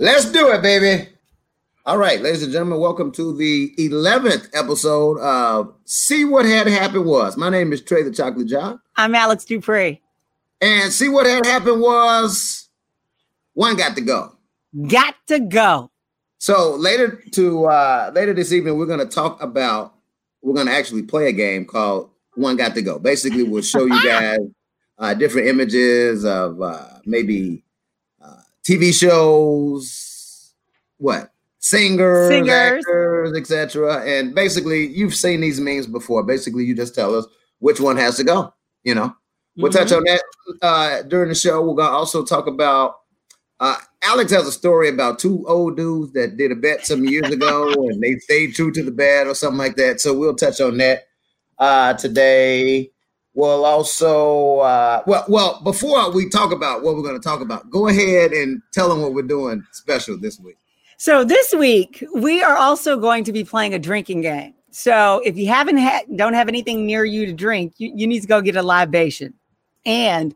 Let's 0.00 0.30
do 0.30 0.52
it, 0.52 0.62
baby. 0.62 1.08
All 1.84 1.98
right, 1.98 2.20
ladies 2.20 2.44
and 2.44 2.52
gentlemen, 2.52 2.78
welcome 2.78 3.10
to 3.12 3.36
the 3.36 3.74
11th 3.78 4.48
episode 4.54 5.18
of 5.18 5.74
See 5.86 6.24
What 6.24 6.46
Had 6.46 6.68
Happened 6.68 7.04
Was. 7.04 7.36
My 7.36 7.50
name 7.50 7.72
is 7.72 7.82
Trey 7.82 8.04
the 8.04 8.12
Chocolate 8.12 8.46
John. 8.46 8.80
I'm 8.96 9.16
Alex 9.16 9.44
Dupree. 9.44 10.00
And 10.60 10.92
See 10.92 11.08
What 11.08 11.26
Had 11.26 11.44
Happened 11.44 11.80
Was 11.80 12.68
one 13.54 13.74
got 13.74 13.96
to 13.96 14.00
go. 14.00 14.36
Got 14.86 15.16
to 15.26 15.40
go. 15.40 15.90
So 16.38 16.76
later 16.76 17.20
to 17.32 17.64
uh 17.66 18.12
later 18.14 18.34
this 18.34 18.52
evening, 18.52 18.78
we're 18.78 18.86
gonna 18.86 19.04
talk 19.04 19.42
about 19.42 19.94
we're 20.42 20.54
gonna 20.54 20.70
actually 20.70 21.02
play 21.02 21.26
a 21.26 21.32
game 21.32 21.64
called 21.64 22.10
One 22.36 22.56
Got 22.56 22.76
to 22.76 22.82
Go. 22.82 23.00
Basically, 23.00 23.42
we'll 23.42 23.62
show 23.62 23.84
you 23.84 24.04
guys 24.04 24.38
uh 24.98 25.14
different 25.14 25.48
images 25.48 26.24
of 26.24 26.62
uh 26.62 26.86
maybe 27.04 27.64
TV 28.68 28.92
shows, 28.92 30.52
what 30.98 31.32
singers, 31.58 32.28
Singers. 32.28 32.84
actors, 32.84 33.36
etc. 33.36 34.04
And 34.04 34.34
basically, 34.34 34.88
you've 34.88 35.14
seen 35.14 35.40
these 35.40 35.58
memes 35.58 35.86
before. 35.86 36.22
Basically, 36.22 36.64
you 36.64 36.74
just 36.74 36.94
tell 36.94 37.14
us 37.14 37.26
which 37.60 37.80
one 37.80 37.96
has 37.96 38.16
to 38.18 38.24
go. 38.24 38.52
You 38.84 38.94
know, 38.94 39.16
we'll 39.56 39.72
touch 39.72 39.90
on 39.92 40.04
that 40.04 40.22
uh, 40.60 41.02
during 41.02 41.30
the 41.30 41.34
show. 41.34 41.62
We're 41.62 41.76
gonna 41.76 41.96
also 41.96 42.24
talk 42.24 42.46
about. 42.46 42.96
Uh, 43.60 43.76
Alex 44.02 44.30
has 44.30 44.46
a 44.46 44.52
story 44.52 44.88
about 44.88 45.18
two 45.18 45.44
old 45.48 45.76
dudes 45.76 46.12
that 46.12 46.36
did 46.36 46.52
a 46.52 46.54
bet 46.54 46.86
some 46.86 47.04
years 47.04 47.28
ago, 47.30 47.72
and 47.72 48.00
they 48.02 48.16
stayed 48.16 48.54
true 48.54 48.70
to 48.72 48.82
the 48.82 48.90
bet 48.90 49.26
or 49.26 49.34
something 49.34 49.58
like 49.58 49.76
that. 49.76 50.00
So 50.00 50.16
we'll 50.16 50.36
touch 50.36 50.60
on 50.60 50.76
that 50.76 51.08
uh, 51.58 51.94
today. 51.94 52.92
We'll 53.38 53.64
also, 53.64 54.56
uh, 54.56 55.04
well, 55.06 55.24
well, 55.28 55.60
before 55.62 56.10
we 56.10 56.28
talk 56.28 56.50
about 56.50 56.82
what 56.82 56.96
we're 56.96 57.04
going 57.04 57.14
to 57.14 57.22
talk 57.22 57.40
about, 57.40 57.70
go 57.70 57.86
ahead 57.86 58.32
and 58.32 58.60
tell 58.72 58.88
them 58.88 59.00
what 59.00 59.14
we're 59.14 59.22
doing 59.22 59.64
special 59.70 60.18
this 60.18 60.40
week. 60.40 60.56
So 60.96 61.22
this 61.22 61.54
week 61.54 62.02
we 62.16 62.42
are 62.42 62.56
also 62.56 62.98
going 62.98 63.22
to 63.22 63.32
be 63.32 63.44
playing 63.44 63.74
a 63.74 63.78
drinking 63.78 64.22
game. 64.22 64.54
So 64.72 65.22
if 65.24 65.36
you 65.36 65.46
haven't 65.46 65.76
had, 65.76 66.02
don't 66.16 66.34
have 66.34 66.48
anything 66.48 66.84
near 66.84 67.04
you 67.04 67.26
to 67.26 67.32
drink, 67.32 67.74
you, 67.78 67.92
you 67.94 68.08
need 68.08 68.22
to 68.22 68.26
go 68.26 68.40
get 68.40 68.56
a 68.56 68.62
libation. 68.62 69.34
And 69.86 70.34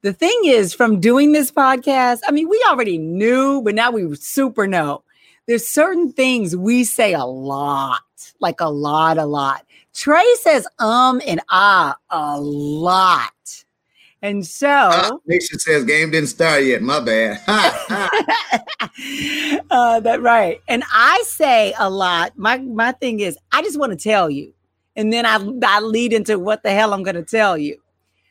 the 0.00 0.14
thing 0.14 0.40
is, 0.46 0.72
from 0.72 1.00
doing 1.00 1.32
this 1.32 1.50
podcast, 1.50 2.20
I 2.26 2.32
mean, 2.32 2.48
we 2.48 2.64
already 2.70 2.96
knew, 2.96 3.60
but 3.60 3.74
now 3.74 3.90
we 3.90 4.16
super 4.16 4.66
know. 4.66 5.04
There's 5.46 5.68
certain 5.68 6.12
things 6.12 6.56
we 6.56 6.84
say 6.84 7.12
a 7.12 7.26
lot, 7.26 8.00
like 8.40 8.62
a 8.62 8.70
lot, 8.70 9.18
a 9.18 9.26
lot. 9.26 9.66
Trey 9.98 10.24
says 10.40 10.66
um 10.78 11.20
and 11.26 11.40
ah 11.50 11.96
a 12.10 12.40
lot. 12.40 13.32
And 14.22 14.46
so 14.46 14.68
Uh, 14.68 15.10
Nation 15.26 15.58
says 15.58 15.84
game 15.84 16.12
didn't 16.12 16.28
start 16.28 16.62
yet. 16.62 16.82
My 16.82 17.00
bad. 17.00 17.40
uh, 19.70 19.98
that 20.00 20.22
right. 20.22 20.60
And 20.68 20.84
I 20.92 21.22
say 21.26 21.74
a 21.80 21.90
lot. 21.90 22.38
My 22.38 22.58
my 22.58 22.92
thing 22.92 23.18
is, 23.18 23.36
I 23.50 23.60
just 23.62 23.78
want 23.78 23.90
to 23.90 23.98
tell 23.98 24.30
you, 24.30 24.54
and 24.94 25.12
then 25.12 25.26
I 25.26 25.38
I 25.64 25.80
lead 25.80 26.12
into 26.12 26.38
what 26.38 26.62
the 26.62 26.70
hell 26.70 26.94
I'm 26.94 27.02
going 27.02 27.16
to 27.16 27.24
tell 27.24 27.58
you. 27.58 27.76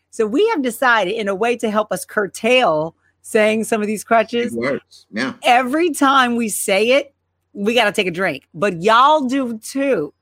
So 0.09 0.25
we 0.25 0.47
have 0.49 0.61
decided, 0.61 1.15
in 1.15 1.27
a 1.27 1.35
way 1.35 1.57
to 1.57 1.69
help 1.69 1.91
us 1.91 2.05
curtail 2.05 2.95
saying 3.23 3.65
some 3.65 3.81
of 3.81 3.87
these 3.87 4.05
crutches, 4.05 4.53
works. 4.53 5.05
Yeah. 5.11 5.33
every 5.43 5.91
time 5.91 6.37
we 6.37 6.47
say 6.47 6.91
it, 6.91 7.13
we 7.51 7.73
got 7.73 7.85
to 7.85 7.91
take 7.91 8.07
a 8.07 8.11
drink. 8.11 8.47
But 8.53 8.81
y'all 8.81 9.25
do 9.25 9.57
too. 9.57 10.13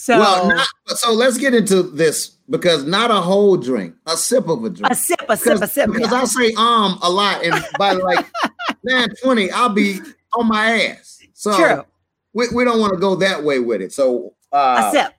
So 0.00 0.16
well, 0.16 0.46
not, 0.46 0.68
so 0.86 1.12
let's 1.12 1.38
get 1.38 1.54
into 1.54 1.82
this 1.82 2.36
because 2.48 2.84
not 2.84 3.10
a 3.10 3.20
whole 3.20 3.56
drink, 3.56 3.96
a 4.06 4.16
sip 4.16 4.46
of 4.46 4.62
a 4.62 4.70
drink. 4.70 4.92
a 4.92 4.94
sip, 4.94 5.20
a 5.28 5.36
sip, 5.36 5.60
a 5.60 5.66
sip. 5.66 5.90
Because 5.92 6.12
I 6.12 6.24
say 6.24 6.54
um 6.56 7.00
a 7.02 7.10
lot, 7.10 7.44
and 7.44 7.66
by 7.80 7.94
like 7.94 8.24
nine 8.84 9.08
twenty, 9.20 9.50
I'll 9.50 9.70
be 9.70 9.98
on 10.36 10.46
my 10.46 10.84
ass. 10.84 11.18
So 11.34 11.56
True. 11.56 11.84
we, 12.32 12.46
we 12.54 12.64
don't 12.64 12.78
want 12.78 12.92
to 12.92 12.98
go 13.00 13.16
that 13.16 13.42
way 13.42 13.58
with 13.58 13.82
it. 13.82 13.92
So 13.92 14.34
uh, 14.52 14.84
a 14.86 14.96
sip. 14.96 15.14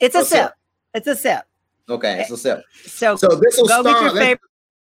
It's 0.00 0.16
a 0.16 0.18
a 0.18 0.24
sip. 0.24 0.38
sip. 0.46 0.52
It's 0.94 1.06
a 1.06 1.14
sip. 1.14 1.44
Okay, 1.88 2.22
it's 2.22 2.30
a 2.32 2.36
sip. 2.36 2.64
So, 2.86 3.14
So 3.14 3.28
this 3.28 3.56
will 3.56 3.68
start. 3.68 3.84
your 3.86 4.02
Let's, 4.02 4.18
favorite. 4.18 4.40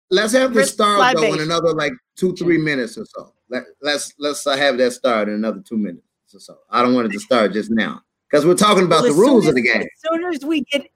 let's 0.09 0.31
have 0.31 0.53
this 0.53 0.71
start 0.71 1.17
though 1.17 1.33
in 1.33 1.41
another 1.41 1.73
like 1.73 1.91
two 2.15 2.33
three 2.33 2.57
minutes 2.57 2.97
or 2.97 3.03
so. 3.03 3.33
Let, 3.49 3.63
let's 3.81 4.13
let's 4.19 4.45
have 4.45 4.77
that 4.77 4.91
start 4.91 5.27
in 5.27 5.33
another 5.33 5.61
two 5.67 5.77
minutes 5.77 6.33
or 6.33 6.39
so. 6.39 6.59
I 6.69 6.81
don't 6.81 6.93
want 6.93 7.07
it 7.07 7.11
to 7.11 7.19
start 7.19 7.51
just 7.51 7.71
now 7.71 8.03
because 8.29 8.45
we're 8.45 8.55
talking 8.55 8.83
about 8.85 9.03
Well, 9.03 9.03
the 9.03 9.09
as 9.09 9.15
rules 9.15 9.47
of 9.47 9.55
the 9.55 9.61
game. 9.61 9.81
As 9.81 9.87
soon 10.11 10.23
as 10.25 10.45
we 10.45 10.61
get 10.61 10.89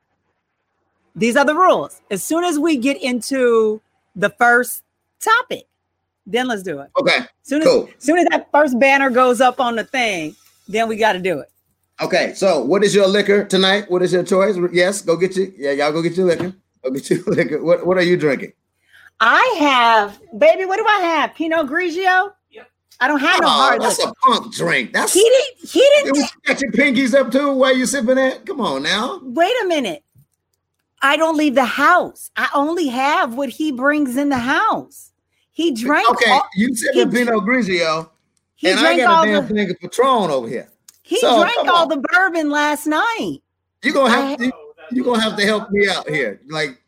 these 1.16 1.36
are 1.36 1.46
the 1.46 1.56
rules. 1.56 2.02
As 2.10 2.24
soon 2.24 2.44
as 2.44 2.58
we 2.58 2.78
get 2.78 3.02
into 3.02 3.82
the 4.16 4.30
first 4.32 4.84
topic, 5.20 5.68
then 6.26 6.48
let's 6.48 6.64
do 6.64 6.80
it. 6.80 6.90
Okay, 7.00 7.20
soon 7.44 7.62
as, 7.62 7.68
cool. 7.68 7.90
soon 8.00 8.18
as 8.18 8.26
that 8.32 8.50
first 8.52 8.80
banner 8.80 9.10
goes 9.10 9.42
up 9.42 9.60
on 9.60 9.76
the 9.76 9.84
thing, 9.84 10.36
then 10.68 10.88
we 10.88 10.96
got 10.96 11.14
to 11.14 11.20
do 11.20 11.40
it. 11.40 11.52
Okay, 12.02 12.34
so 12.34 12.64
what 12.64 12.84
is 12.84 12.96
your 12.96 13.08
liquor 13.08 13.46
tonight? 13.46 13.90
What 13.90 14.02
is 14.02 14.12
your 14.14 14.24
choice? 14.24 14.58
Yes, 14.72 15.02
go 15.02 15.16
get 15.16 15.36
you. 15.36 15.54
Yeah, 15.58 15.72
y'all 15.72 15.92
go 15.92 16.02
get 16.02 16.18
your 16.18 16.26
liquor. 16.26 16.54
Go 16.84 16.90
get 16.92 17.10
your 17.10 17.24
liquor. 17.28 17.64
What 17.64 17.86
What 17.86 17.98
are 17.98 18.04
you 18.04 18.18
drinking? 18.18 18.54
I 19.20 19.56
have, 19.60 20.20
baby, 20.38 20.66
what 20.66 20.78
do 20.78 20.86
I 20.86 21.00
have? 21.02 21.36
Pinot 21.36 21.68
Grigio? 21.68 22.34
I 23.04 23.08
don't 23.10 23.20
have 23.20 23.42
no 23.42 23.48
Oh, 23.48 23.50
hard 23.50 23.82
that's 23.82 24.00
liquor. 24.00 24.12
a 24.12 24.14
punk 24.30 24.54
drink. 24.54 24.94
That's 24.94 25.12
He 25.14 25.20
didn't, 25.22 25.70
he 25.70 25.80
didn't, 25.82 26.16
you 26.16 26.26
got 26.46 26.62
your 26.62 26.72
pinkies 26.72 27.14
up 27.14 27.32
too 27.34 27.52
while 27.54 27.76
you 27.76 27.86
sipping 27.86 28.16
that. 28.16 28.46
Come 28.46 28.62
on 28.62 28.84
now. 28.84 29.20
wait 29.22 29.52
a 29.62 29.66
minute. 29.68 30.04
I 31.02 31.18
don't 31.18 31.36
leave 31.36 31.54
the 31.56 31.66
house. 31.66 32.32
I 32.38 32.48
only 32.56 32.88
have 32.88 33.36
what 33.36 33.50
he 33.50 33.74
brings 33.74 34.16
in 34.16 34.30
the 34.30 34.38
house. 34.38 35.12
He 35.52 35.72
drank 35.74 36.10
Okay, 36.12 36.32
all, 36.32 36.48
you 36.56 36.74
sipping 36.74 37.12
Pinot 37.12 37.44
Grigio, 37.44 38.10
he 38.56 38.70
and 38.70 38.80
I 38.80 38.96
got 38.96 39.08
all 39.14 39.24
a 39.24 39.26
damn 39.26 39.48
the 39.50 39.54
thing 39.54 39.70
of 39.70 39.80
Patron 39.82 40.32
over 40.32 40.48
here. 40.48 40.70
he 41.02 41.18
So, 41.20 41.42
drank 41.42 41.58
all 41.68 41.84
on. 41.84 41.90
the 41.90 41.98
bourbon 41.98 42.50
last 42.50 42.88
night. 42.88 43.40
You 43.84 43.92
gonna 43.94 44.14
I- 44.14 44.20
have 44.30 44.40
to, 44.40 44.52
Oh, 44.56 44.74
you 44.92 45.04
gonna 45.04 45.20
have 45.22 45.36
to 45.36 45.46
help 45.46 45.70
me 45.72 45.90
out 45.90 46.10
here. 46.10 46.40
Like, 46.48 46.82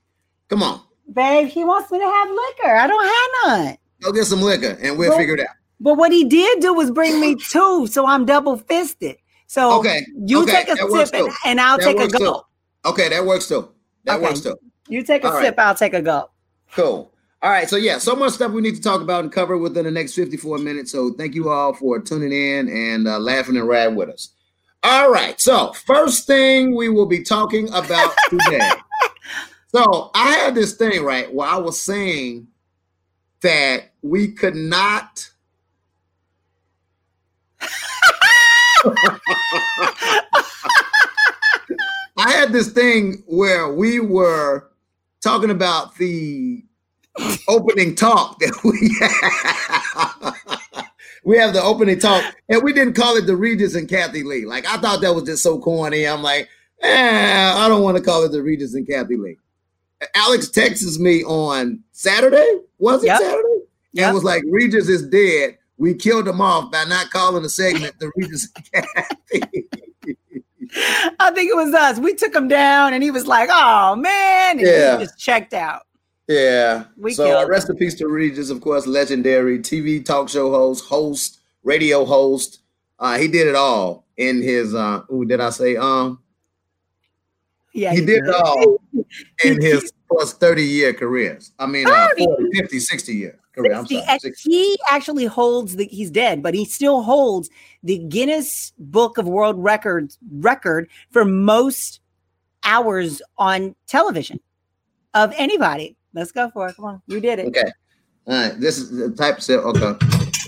come 0.48 0.64
on, 0.64 0.80
Babe, 1.12 1.48
he 1.50 1.66
wants 1.66 1.92
me 1.92 2.00
to 2.00 2.06
have 2.06 2.30
liquor. 2.30 2.74
I 2.78 2.88
don't 2.88 3.04
have 3.04 3.66
none. 3.68 3.78
go 4.02 4.12
get 4.14 4.26
some 4.26 4.42
liquor, 4.42 4.78
and 4.82 4.98
we'll 4.98 5.10
Well- 5.10 5.18
figure 5.18 5.34
it 5.36 5.42
out. 5.42 5.56
But 5.86 6.00
what 6.00 6.12
he 6.12 6.24
did 6.26 6.62
do 6.62 6.74
was 6.74 6.90
bring 6.90 7.20
me 7.22 7.36
two, 7.50 7.86
so 7.86 8.08
I'm 8.08 8.26
double 8.26 8.58
fisted. 8.58 9.18
So 9.46 9.80
Okay, 9.80 10.04
you 10.26 10.42
okay, 10.42 10.52
take 10.52 10.68
a 10.70 10.76
that 10.78 10.90
sip 10.90 11.14
and, 11.14 11.30
and 11.46 11.62
I'll 11.62 11.78
That 11.78 11.86
take 11.96 12.00
a 12.00 12.08
gulp. 12.08 12.48
too. 12.84 12.90
Okay, 12.90 13.08
that 13.10 13.24
works 13.24 13.48
too. 13.48 13.70
That 14.06 14.16
Okay. 14.16 14.24
works 14.24 14.40
too. 14.40 14.58
You 14.90 15.04
take 15.04 15.24
a 15.24 15.32
All 15.32 15.40
sip, 15.40 15.54
I'll 15.60 15.76
take 15.76 15.94
a 15.94 16.02
gulp. 16.02 16.32
Cool. 16.74 17.14
All 17.44 17.52
right. 17.52 17.70
So 17.70 17.76
yeah, 17.76 18.00
so 18.00 18.16
much 18.16 18.34
stuff 18.34 18.52
we 18.52 18.64
need 18.64 18.76
to 18.78 18.82
talk 18.82 19.02
about 19.02 19.24
and 19.26 19.32
cover 19.32 19.60
within 19.60 19.86
the 19.86 19.92
next 19.92 20.16
54 20.16 20.58
minutes. 20.58 20.92
So 20.92 21.12
thank 21.14 21.36
you 21.36 21.50
all 21.52 21.74
for 21.76 22.00
tuning 22.00 22.32
in 22.32 22.68
and 22.68 23.08
uh, 23.08 23.20
laughing 23.20 23.56
and 23.56 23.68
ride 23.68 23.96
with 23.96 24.10
us. 24.10 24.30
All 24.82 25.12
right. 25.12 25.40
So 25.40 25.72
first 25.86 26.26
thing 26.26 26.76
we 26.76 26.90
will 26.90 27.06
be 27.06 27.22
talking 27.22 27.70
about 27.74 28.12
today. 28.32 28.72
so 29.68 30.10
I 30.16 30.32
had 30.32 30.56
this 30.56 30.74
thing 30.74 31.04
right 31.04 31.32
where 31.32 31.48
I 31.48 31.58
was 31.58 31.80
saying 31.80 32.48
that 33.42 33.92
we 34.02 34.30
could 34.32 34.56
not. 34.56 35.30
I 42.18 42.32
had 42.32 42.52
this 42.52 42.70
thing 42.72 43.24
where 43.28 43.72
we 43.74 44.00
were 44.00 44.70
talking 45.22 45.50
about 45.50 45.96
the 45.98 46.64
opening 47.48 47.96
talk 47.96 48.40
that 48.40 48.56
we 48.64 48.96
have. 49.02 50.36
we 51.24 51.38
have 51.38 51.54
the 51.54 51.62
opening 51.62 52.00
talk, 52.00 52.24
and 52.50 52.62
we 52.64 52.74
didn't 52.74 52.94
call 52.94 53.16
it 53.18 53.26
the 53.26 53.36
Regis 53.36 53.76
and 53.76 53.90
Kathie 53.90 54.24
Lee. 54.24 54.46
Like 54.46 54.66
I 54.66 54.78
thought 54.78 55.02
that 55.02 55.14
was 55.14 55.24
just 55.24 55.44
so 55.44 55.60
corny. 55.60 56.08
I'm 56.08 56.22
like, 56.24 56.48
eh, 56.82 57.54
I 57.56 57.68
don't 57.68 57.84
want 57.84 57.98
to 57.98 58.04
call 58.04 58.24
it 58.24 58.32
the 58.32 58.42
Regis 58.42 58.74
and 58.76 58.88
Kathie 58.88 59.18
Lee. 59.18 59.38
Alex 60.16 60.50
texts 60.50 61.00
me 61.00 61.24
on 61.24 61.84
Saturday. 61.92 62.60
Was 62.80 63.04
it 63.04 63.08
Yep. 63.08 63.20
Saturday? 63.22 63.60
Yep. 63.94 64.06
And 64.08 64.14
was 64.14 64.24
like, 64.24 64.44
Regis 64.50 64.90
is 64.90 65.08
dead. 65.08 65.58
We 65.78 65.94
killed 65.94 66.28
him 66.28 66.40
off 66.42 66.72
by 66.72 66.86
not 66.86 67.10
calling 67.10 67.44
the 67.44 67.50
segment 67.50 68.00
the 68.00 68.12
Regis. 68.16 68.48
I 71.20 71.32
think 71.32 71.52
it 71.52 71.56
was 71.56 71.74
us. 71.74 72.00
We 72.00 72.14
took 72.16 72.34
him 72.36 72.48
down 72.48 72.94
and 72.94 73.04
he 73.04 73.12
was 73.12 73.28
like, 73.28 73.50
oh 73.52 73.96
man. 73.96 74.60
And 74.60 74.68
Yeah. 74.68 74.98
he 74.98 75.04
just 75.06 75.18
checked 75.20 75.54
out. 75.54 75.84
Yeah. 76.28 76.86
We 76.98 77.14
so 77.14 77.40
uh, 77.42 77.48
rest 77.48 77.70
in 77.70 77.76
peace 77.78 77.94
to 77.96 78.08
Regis, 78.08 78.50
of 78.50 78.62
course, 78.62 78.88
legendary 78.88 79.60
TV 79.60 80.04
talk 80.04 80.28
show 80.30 80.50
host, 80.52 80.86
host, 80.86 81.40
radio 81.64 82.04
host. 82.06 82.60
Uh, 82.98 83.18
he 83.18 83.28
did 83.28 83.48
it 83.48 83.56
all 83.56 84.06
in 84.18 84.42
his 84.42 84.74
uh 84.74 85.02
ooh, 85.14 85.26
did 85.26 85.42
I 85.42 85.50
say 85.50 85.76
um 85.76 86.20
Yeah. 87.74 87.92
he 87.94 88.00
did 88.06 88.24
it 88.26 88.34
all 88.34 88.78
in 89.44 89.62
He- 89.62 89.68
his 89.68 89.92
plus 90.10 90.34
30 90.34 90.64
year 90.64 90.94
careers. 90.94 91.52
I 91.60 91.66
mean 91.68 91.86
uh 91.88 92.08
30. 92.10 92.24
40, 92.26 92.44
50, 92.62 92.80
60 92.80 93.14
year 93.14 93.40
I'm 93.58 93.86
60. 93.86 94.06
sorry. 94.06 94.20
60. 94.20 94.50
He 94.50 94.78
actually 94.90 95.26
holds 95.26 95.76
the 95.76 95.86
he's 95.86 96.12
dead, 96.12 96.44
but 96.44 96.54
he 96.54 96.66
still 96.66 97.02
holds 97.02 97.50
the 97.84 98.00
Guinness 98.00 98.74
Book 98.78 99.18
of 99.18 99.28
World 99.28 99.62
Records 99.64 100.18
record 100.40 100.90
for 101.12 101.26
most 101.26 102.02
hours 102.64 103.22
on 103.38 103.76
television 103.88 104.40
of 105.14 105.34
anybody. 105.38 105.96
Let's 106.14 106.32
go 106.32 106.50
for 106.50 106.68
it. 106.68 106.76
Come 106.76 106.86
on. 106.86 107.02
You 107.08 107.20
did 107.20 107.40
it. 107.40 107.48
Okay. 107.48 107.72
All 108.28 108.34
right. 108.34 108.60
This 108.60 108.78
is 108.78 108.90
the 108.92 109.12
type 109.12 109.38
of 109.38 109.76
okay. 109.76 110.06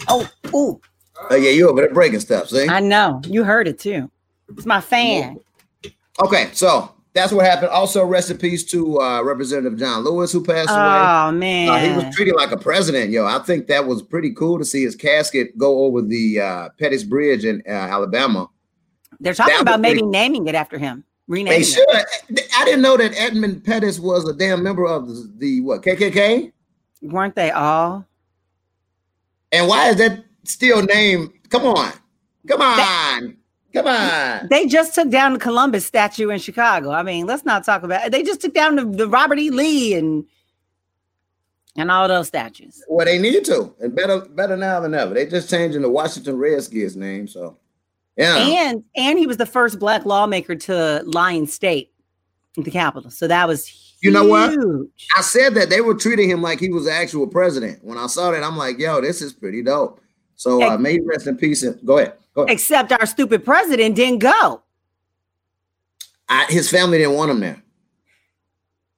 Oh, 0.08 0.30
ooh. 0.54 0.82
Oh 1.30 1.36
yeah, 1.36 1.50
you 1.50 1.70
over 1.70 1.82
there 1.82 1.94
breaking 1.94 2.20
stuff. 2.20 2.50
See? 2.50 2.68
I 2.68 2.80
know. 2.80 3.22
You 3.26 3.44
heard 3.44 3.68
it 3.68 3.80
too. 3.80 4.10
It's 4.50 4.66
my 4.66 4.82
fan. 4.82 5.40
Okay, 6.24 6.50
so 6.54 6.92
that's 7.18 7.34
what 7.34 7.46
happened. 7.46 7.70
Also, 7.70 8.06
rest 8.06 8.30
in 8.30 8.38
peace 8.38 8.64
to 8.66 9.02
uh, 9.02 9.24
Representative 9.24 9.78
John 9.80 10.04
Lewis, 10.04 10.32
who 10.32 10.44
passed 10.44 10.70
away. 10.70 10.78
Oh 10.78 11.32
man. 11.32 11.70
Uh, 11.70 11.78
he 11.80 12.06
was 12.06 12.16
treated 12.16 12.36
like 12.36 12.52
a 12.52 12.58
president, 12.58 13.10
yo. 13.10 13.26
I 13.26 13.40
think 13.40 13.68
that 13.68 13.88
was 13.88 14.04
pretty 14.04 14.34
cool 14.34 14.60
to 14.60 14.66
see 14.66 14.84
his 14.84 14.96
casket 14.96 15.58
go 15.58 15.86
over 15.86 16.02
the 16.02 16.40
uh, 16.40 16.70
Pettus 16.80 17.04
Bridge 17.04 17.44
in 17.44 17.64
uh, 17.68 17.72
Alabama. 17.72 18.48
They're 19.20 19.34
talking 19.34 19.56
that 19.56 19.62
about 19.64 19.80
maybe 19.80 20.00
pretty- 20.00 20.12
naming 20.12 20.48
it 20.48 20.54
after 20.56 20.78
him. 20.78 21.04
They 21.30 21.62
should. 21.64 21.86
it. 21.90 22.48
I 22.56 22.64
didn't 22.64 22.82
know 22.82 22.96
that 22.96 23.14
Edmund 23.18 23.66
Pettus 23.66 24.00
was 24.00 24.30
a 24.30 24.34
damn 24.34 24.64
member 24.64 24.86
of 24.86 25.08
the, 25.10 25.34
the 25.38 25.62
what 25.62 25.82
KKK. 25.82 26.54
Weren't 27.02 27.36
they 27.36 27.52
all? 27.52 28.06
And 29.52 29.68
why 29.68 29.90
is 29.90 29.98
that 29.98 30.24
still 30.46 30.84
named? 30.84 31.32
Come 31.50 31.66
on, 31.66 31.92
come 32.48 32.62
on, 32.62 33.38
come 33.82 34.42
on. 34.42 34.48
They 34.50 34.66
just 34.66 34.96
took 34.96 35.10
down 35.10 35.34
the 35.34 35.40
Columbus 35.40 35.86
statue 35.86 36.30
in 36.30 36.40
Chicago. 36.40 36.92
I 36.92 37.04
mean, 37.04 37.26
let's 37.26 37.46
not 37.46 37.64
talk 37.64 37.84
about 37.84 38.06
it. 38.06 38.12
They 38.12 38.24
just 38.24 38.42
took 38.42 38.54
down 38.54 38.76
the, 38.76 38.86
the 38.86 39.08
Robert 39.08 39.40
E. 39.40 39.50
Lee 39.50 39.94
and 39.94 40.26
and 41.76 41.92
all 41.92 42.08
those 42.08 42.28
statues. 42.28 42.84
Well, 42.88 43.06
they 43.06 43.20
need 43.20 43.46
to, 43.46 43.74
and 43.80 43.96
better 43.96 44.22
better 44.22 44.58
now 44.58 44.80
than 44.80 44.94
ever. 44.94 45.14
They 45.14 45.26
just 45.26 45.50
changing 45.50 45.84
the 45.84 45.90
Washington 45.90 46.38
Redskins 46.38 46.96
name, 46.96 47.28
so 47.28 47.58
yeah. 48.18 48.38
And 48.38 48.84
and 48.96 49.20
he 49.20 49.28
was 49.28 49.38
the 49.38 49.46
first 49.46 49.80
black 49.80 50.06
lawmaker 50.06 50.56
to 50.56 51.04
lie 51.06 51.34
in 51.34 51.46
state 51.48 51.92
at 52.58 52.66
the 52.66 52.72
Capitol. 52.72 53.12
So 53.12 53.28
that 53.28 53.48
was 53.48 53.96
You 54.02 54.12
know 54.12 54.26
what? 54.26 54.58
I 55.16 55.22
said 55.22 55.54
that 55.56 55.70
they 55.70 55.82
were 55.82 55.96
treating 55.96 56.30
him 56.30 56.42
like 56.42 56.60
he 56.60 56.70
was 56.70 56.86
the 56.86 56.94
actual 56.94 57.28
president. 57.28 57.84
When 57.84 57.98
I 57.98 58.08
saw 58.08 58.32
that, 58.32 58.44
I'm 58.44 58.58
like, 58.58 58.80
yo, 58.80 59.02
this 59.02 59.22
is 59.22 59.34
pretty 59.34 59.62
dope. 59.62 60.02
So 60.36 60.64
uh, 60.64 60.78
may 60.78 61.00
rest 61.00 61.28
in 61.28 61.38
peace. 61.38 61.64
And 61.64 61.84
go 61.86 62.00
ahead. 62.00 62.14
Except 62.46 62.92
our 62.92 63.06
stupid 63.06 63.44
president 63.44 63.96
didn't 63.96 64.20
go. 64.20 64.64
I, 66.30 66.46
his 66.50 66.70
family 66.70 66.98
didn't 66.98 67.16
want 67.16 67.32
him 67.32 67.40
there. 67.40 67.64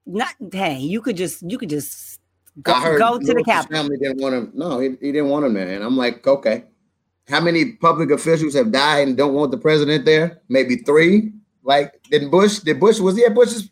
Not 0.05 0.33
hey, 0.51 0.79
you 0.79 1.01
could 1.01 1.15
just 1.15 1.43
you 1.43 1.57
could 1.57 1.69
just 1.69 2.19
go, 2.63 2.97
go 2.97 3.19
to 3.19 3.33
the 3.33 3.43
Capitol. 3.43 3.77
family 3.77 3.97
didn't 3.97 4.19
want 4.19 4.35
him. 4.35 4.51
No, 4.55 4.79
he, 4.79 4.89
he 4.99 5.11
didn't 5.11 5.29
want 5.29 5.45
him 5.45 5.53
there. 5.53 5.75
And 5.75 5.83
I'm 5.83 5.95
like, 5.95 6.25
okay. 6.25 6.65
How 7.27 7.39
many 7.39 7.73
public 7.73 8.09
officials 8.09 8.55
have 8.55 8.71
died 8.71 9.07
and 9.07 9.15
don't 9.15 9.35
want 9.35 9.51
the 9.51 9.57
president 9.57 10.03
there? 10.03 10.41
Maybe 10.49 10.77
three. 10.77 11.31
Like, 11.63 12.01
did 12.09 12.31
Bush? 12.31 12.59
Did 12.59 12.79
Bush? 12.79 12.99
Was 12.99 13.15
he 13.15 13.25
at 13.25 13.35
Bush's 13.35 13.69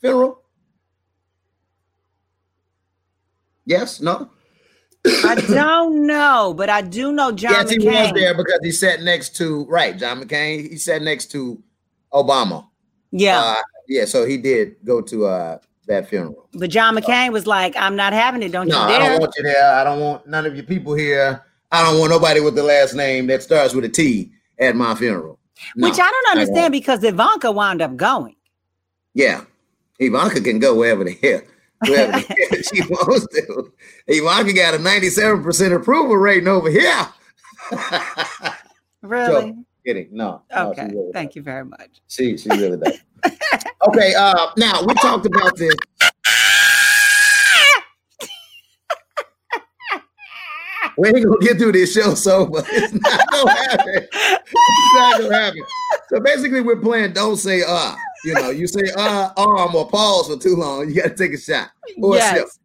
funeral? 0.00 0.40
Yes. 3.66 4.00
No. 4.00 4.30
I 5.06 5.34
don't 5.48 6.06
know, 6.06 6.54
but 6.56 6.70
I 6.70 6.80
do 6.82 7.12
know 7.12 7.30
John 7.32 7.52
McCain. 7.52 7.56
yes, 7.56 7.70
he 7.70 7.78
was 7.88 8.12
there 8.14 8.34
because 8.34 8.58
he 8.62 8.72
sat 8.72 9.02
next 9.02 9.36
to 9.36 9.64
right, 9.66 9.96
John 9.98 10.22
McCain. 10.22 10.68
He 10.70 10.76
sat 10.76 11.02
next 11.02 11.30
to 11.32 11.62
Obama. 12.12 12.66
Yeah, 13.10 13.40
Uh, 13.40 13.62
yeah, 13.88 14.04
so 14.06 14.24
he 14.26 14.36
did 14.38 14.76
go 14.84 15.00
to 15.02 15.26
uh 15.26 15.58
that 15.86 16.08
funeral. 16.08 16.48
but 16.54 16.70
John 16.70 16.96
McCain 16.96 17.30
was 17.32 17.46
like, 17.46 17.76
"I'm 17.76 17.94
not 17.96 18.12
having 18.14 18.42
it. 18.42 18.50
Don't 18.52 18.68
No, 18.68 18.88
you 18.88 18.94
I 18.94 18.98
don't 18.98 19.20
want 19.20 19.34
you 19.36 19.42
there. 19.42 19.74
I 19.74 19.84
don't 19.84 20.00
want 20.00 20.26
none 20.26 20.46
of 20.46 20.54
your 20.56 20.64
people 20.64 20.94
here. 20.94 21.42
I 21.70 21.82
don't 21.82 21.98
want 21.98 22.10
nobody 22.10 22.40
with 22.40 22.54
the 22.54 22.62
last 22.62 22.94
name 22.94 23.26
that 23.26 23.42
starts 23.42 23.74
with 23.74 23.84
a 23.84 23.88
T 23.90 24.32
at 24.58 24.74
my 24.76 24.94
funeral. 24.94 25.38
No, 25.76 25.88
Which 25.88 25.98
I 26.00 26.10
don't 26.10 26.38
understand 26.38 26.72
because 26.72 27.04
Ivanka 27.04 27.52
wound 27.52 27.82
up 27.82 27.96
going. 27.96 28.36
Yeah, 29.12 29.42
Ivanka 29.98 30.40
can 30.40 30.58
go 30.58 30.74
wherever 30.74 31.04
the 31.04 31.16
hell, 31.22 31.40
she 31.86 32.82
wants 32.82 33.26
to. 33.34 33.72
Ivanka 34.06 34.52
got 34.52 34.74
a 34.74 34.78
ninety-seven 34.78 35.42
percent 35.42 35.74
approval 35.74 36.16
rating 36.16 36.48
over 36.48 36.70
here. 36.70 37.08
Really? 39.04 39.54
Kidding? 39.84 40.08
No. 40.12 40.40
no, 40.50 40.70
okay. 40.70 40.86
really 40.86 41.12
Thank 41.12 41.32
does. 41.32 41.36
you 41.36 41.42
very 41.42 41.64
much. 41.66 42.00
She 42.08 42.38
she 42.38 42.48
really 42.48 42.78
does. 42.78 42.98
okay. 43.88 44.14
Uh, 44.14 44.46
now 44.56 44.82
we 44.82 44.94
talked 44.94 45.26
about 45.26 45.54
this. 45.58 45.74
We 50.96 51.08
ain't 51.08 51.24
gonna 51.24 51.38
get 51.40 51.58
through 51.58 51.72
this 51.72 51.92
show 51.92 52.14
sober. 52.14 52.62
It's 52.70 52.94
not 52.94 53.30
gonna 53.30 53.50
happen. 53.50 54.08
It's 54.12 54.94
not 54.94 55.20
gonna 55.20 55.34
happen. 55.34 55.62
So 56.08 56.20
basically, 56.20 56.60
we're 56.60 56.76
playing 56.80 57.12
"Don't 57.12 57.36
Say 57.36 57.62
Uh." 57.66 57.94
You 58.24 58.34
know, 58.34 58.50
you 58.50 58.66
say 58.66 58.90
"uh," 58.96 59.30
arm 59.36 59.74
or 59.74 59.88
pause 59.88 60.28
for 60.28 60.36
too 60.38 60.56
long, 60.56 60.88
you 60.88 61.02
got 61.02 61.08
to 61.08 61.14
take 61.14 61.34
a 61.34 61.38
shot 61.38 61.70
or 61.98 62.16
a 62.16 62.20
sip. 62.20 62.34
yes. 62.36 62.58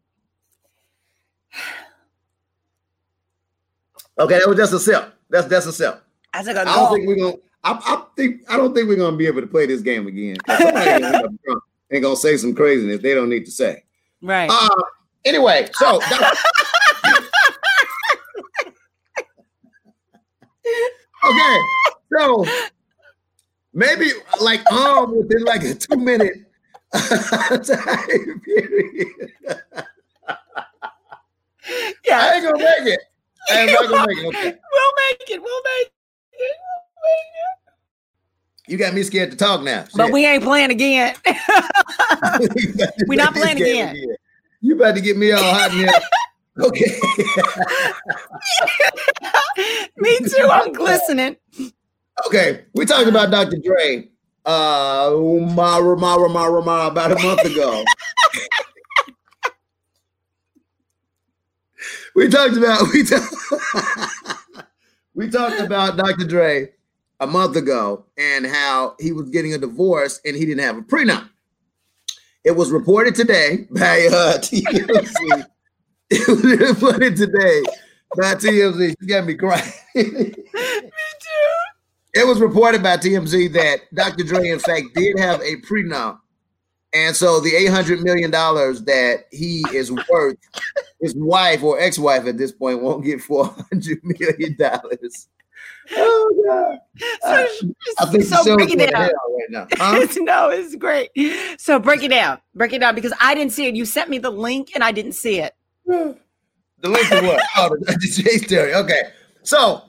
Okay, 4.17 4.39
that 4.39 4.47
was 4.47 4.57
just 4.57 4.73
a 4.73 4.79
sip. 4.79 5.13
That's 5.29 5.47
that's 5.47 5.65
a 5.65 5.73
sip. 5.73 6.03
I 6.33 6.43
took 6.43 6.55
a 6.55 6.61
I 6.61 6.65
don't 6.65 6.93
think 6.93 7.07
we're 7.07 7.15
gonna. 7.15 7.37
I, 7.63 7.71
I 7.71 8.03
think 8.15 8.41
I 8.49 8.57
don't 8.57 8.73
think 8.73 8.87
we're 8.87 8.97
gonna 8.97 9.17
be 9.17 9.27
able 9.27 9.41
to 9.41 9.47
play 9.47 9.65
this 9.65 9.81
game 9.81 10.07
again. 10.07 10.37
Somebody 10.47 10.85
gonna 10.85 11.05
end 11.05 11.15
up 11.15 11.31
drunk 11.45 11.63
and 11.91 12.03
gonna 12.03 12.15
say 12.15 12.37
some 12.37 12.53
craziness 12.53 13.01
they 13.01 13.13
don't 13.13 13.29
need 13.29 13.45
to 13.45 13.51
say. 13.51 13.83
Right. 14.21 14.49
Uh, 14.51 14.69
anyway, 15.25 15.69
so 15.73 16.01
okay, 21.25 21.57
so 22.17 22.45
maybe 23.73 24.11
like 24.41 24.65
um 24.71 25.15
within 25.15 25.43
like 25.43 25.63
a 25.63 25.73
two 25.73 25.97
minute 25.97 26.45
time 26.93 28.41
period. 28.45 29.07
I 31.65 32.05
yeah. 32.05 32.33
ain't 32.33 32.43
gonna 32.45 32.57
make 32.57 32.93
it. 32.93 32.99
I 33.49 33.61
ain't 33.61 33.89
gonna 33.89 34.07
make 34.07 34.17
it. 34.17 34.25
Okay. 34.27 34.57
We'll 34.71 34.93
make 35.09 35.29
it. 35.29 35.41
We'll 35.41 35.61
make 35.63 35.87
it. 35.87 35.91
We'll 36.39 36.51
make 37.03 37.27
it. 38.65 38.71
You 38.71 38.77
got 38.77 38.93
me 38.93 39.03
scared 39.03 39.31
to 39.31 39.37
talk 39.37 39.63
now. 39.63 39.85
But 39.95 40.11
we 40.11 40.25
ain't 40.25 40.43
playing 40.43 40.69
again. 40.69 41.15
we 43.07 43.15
not 43.15 43.33
playing 43.33 43.57
again. 43.57 44.15
You 44.61 44.75
about 44.75 44.95
to 44.95 45.01
get 45.01 45.17
me 45.17 45.31
all 45.31 45.41
hot 45.41 45.71
here. 45.71 45.89
Okay. 46.59 46.99
Me 49.97 50.17
too. 50.19 50.47
I'm 50.51 50.71
glistening. 50.73 51.37
Okay. 52.27 52.65
We 52.73 52.85
talked 52.85 53.07
about 53.07 53.31
Dr. 53.31 53.57
Dre 53.63 54.09
uh 54.45 55.11
Mara 55.13 55.97
Mara 55.97 56.29
Mara 56.29 56.61
Mara 56.63 56.87
about 56.87 57.11
a 57.11 57.19
month 57.23 57.45
ago. 57.45 57.83
we 62.15 62.27
talked 62.29 62.57
about 62.57 62.91
we 62.93 63.03
talked 63.03 63.33
we 65.13 65.29
talked 65.29 65.59
about 65.59 65.97
Dr. 65.97 66.25
Dre 66.25 66.69
a 67.19 67.27
month 67.27 67.55
ago 67.57 68.05
and 68.17 68.45
how 68.45 68.95
he 68.99 69.11
was 69.11 69.29
getting 69.29 69.53
a 69.53 69.57
divorce 69.57 70.21
and 70.25 70.35
he 70.35 70.45
didn't 70.45 70.63
have 70.63 70.77
a 70.77 70.81
prenup. 70.81 71.29
It 72.43 72.51
was 72.51 72.71
reported 72.71 73.15
today 73.15 73.67
by 73.69 74.07
uh, 74.11 74.37
TMZ. 74.39 75.45
it 76.09 76.27
was 76.27 76.43
reported 76.43 77.17
today 77.17 77.63
by 78.17 78.35
TMZ. 78.35 78.95
She 78.99 79.05
got 79.07 79.25
me 79.25 79.35
crying. 79.35 80.33
It 82.13 82.25
was 82.25 82.39
reported 82.39 82.81
by 82.81 82.97
TMZ 82.97 83.53
that 83.53 83.81
Dr. 83.93 84.23
Dre, 84.23 84.49
in 84.49 84.59
fact, 84.59 84.87
did 84.95 85.19
have 85.19 85.41
a 85.41 85.57
prenup. 85.57 86.19
And 86.91 87.15
so 87.15 87.39
the 87.39 87.51
$800 87.51 88.01
million 88.01 88.31
that 88.31 89.25
he 89.31 89.63
is 89.73 89.91
worth, 89.91 90.37
his 90.99 91.13
wife 91.15 91.61
or 91.61 91.79
ex 91.79 91.99
wife 91.99 92.25
at 92.25 92.37
this 92.37 92.51
point 92.51 92.81
won't 92.81 93.03
get 93.05 93.19
$400 93.19 94.03
million. 94.03 94.57
Oh, 95.95 96.43
God. 96.47 96.79
So, 97.21 97.73
I 97.99 98.05
think 98.07 98.23
so 98.23 98.43
the 98.43 98.55
break 98.55 98.71
it 98.71 98.91
down. 98.91 99.01
right 99.01 99.11
now. 99.49 99.67
Huh? 99.77 100.07
no, 100.17 100.49
it's 100.49 100.75
great. 100.75 101.09
So 101.59 101.79
break 101.79 102.03
it 102.03 102.09
down. 102.09 102.39
Break 102.55 102.73
it 102.73 102.79
down 102.79 102.95
because 102.95 103.13
I 103.19 103.35
didn't 103.35 103.53
see 103.53 103.67
it. 103.67 103.75
You 103.75 103.85
sent 103.85 104.09
me 104.09 104.17
the 104.17 104.29
link 104.29 104.71
and 104.73 104.83
I 104.83 104.91
didn't 104.91 105.13
see 105.13 105.39
it. 105.39 105.55
The 105.85 106.15
link 106.83 107.07
to 107.09 107.21
what? 107.21 107.43
Oh, 107.57 107.75
the 107.79 107.97
J 107.99 108.37
story. 108.37 108.73
Okay. 108.73 109.01
So, 109.43 109.88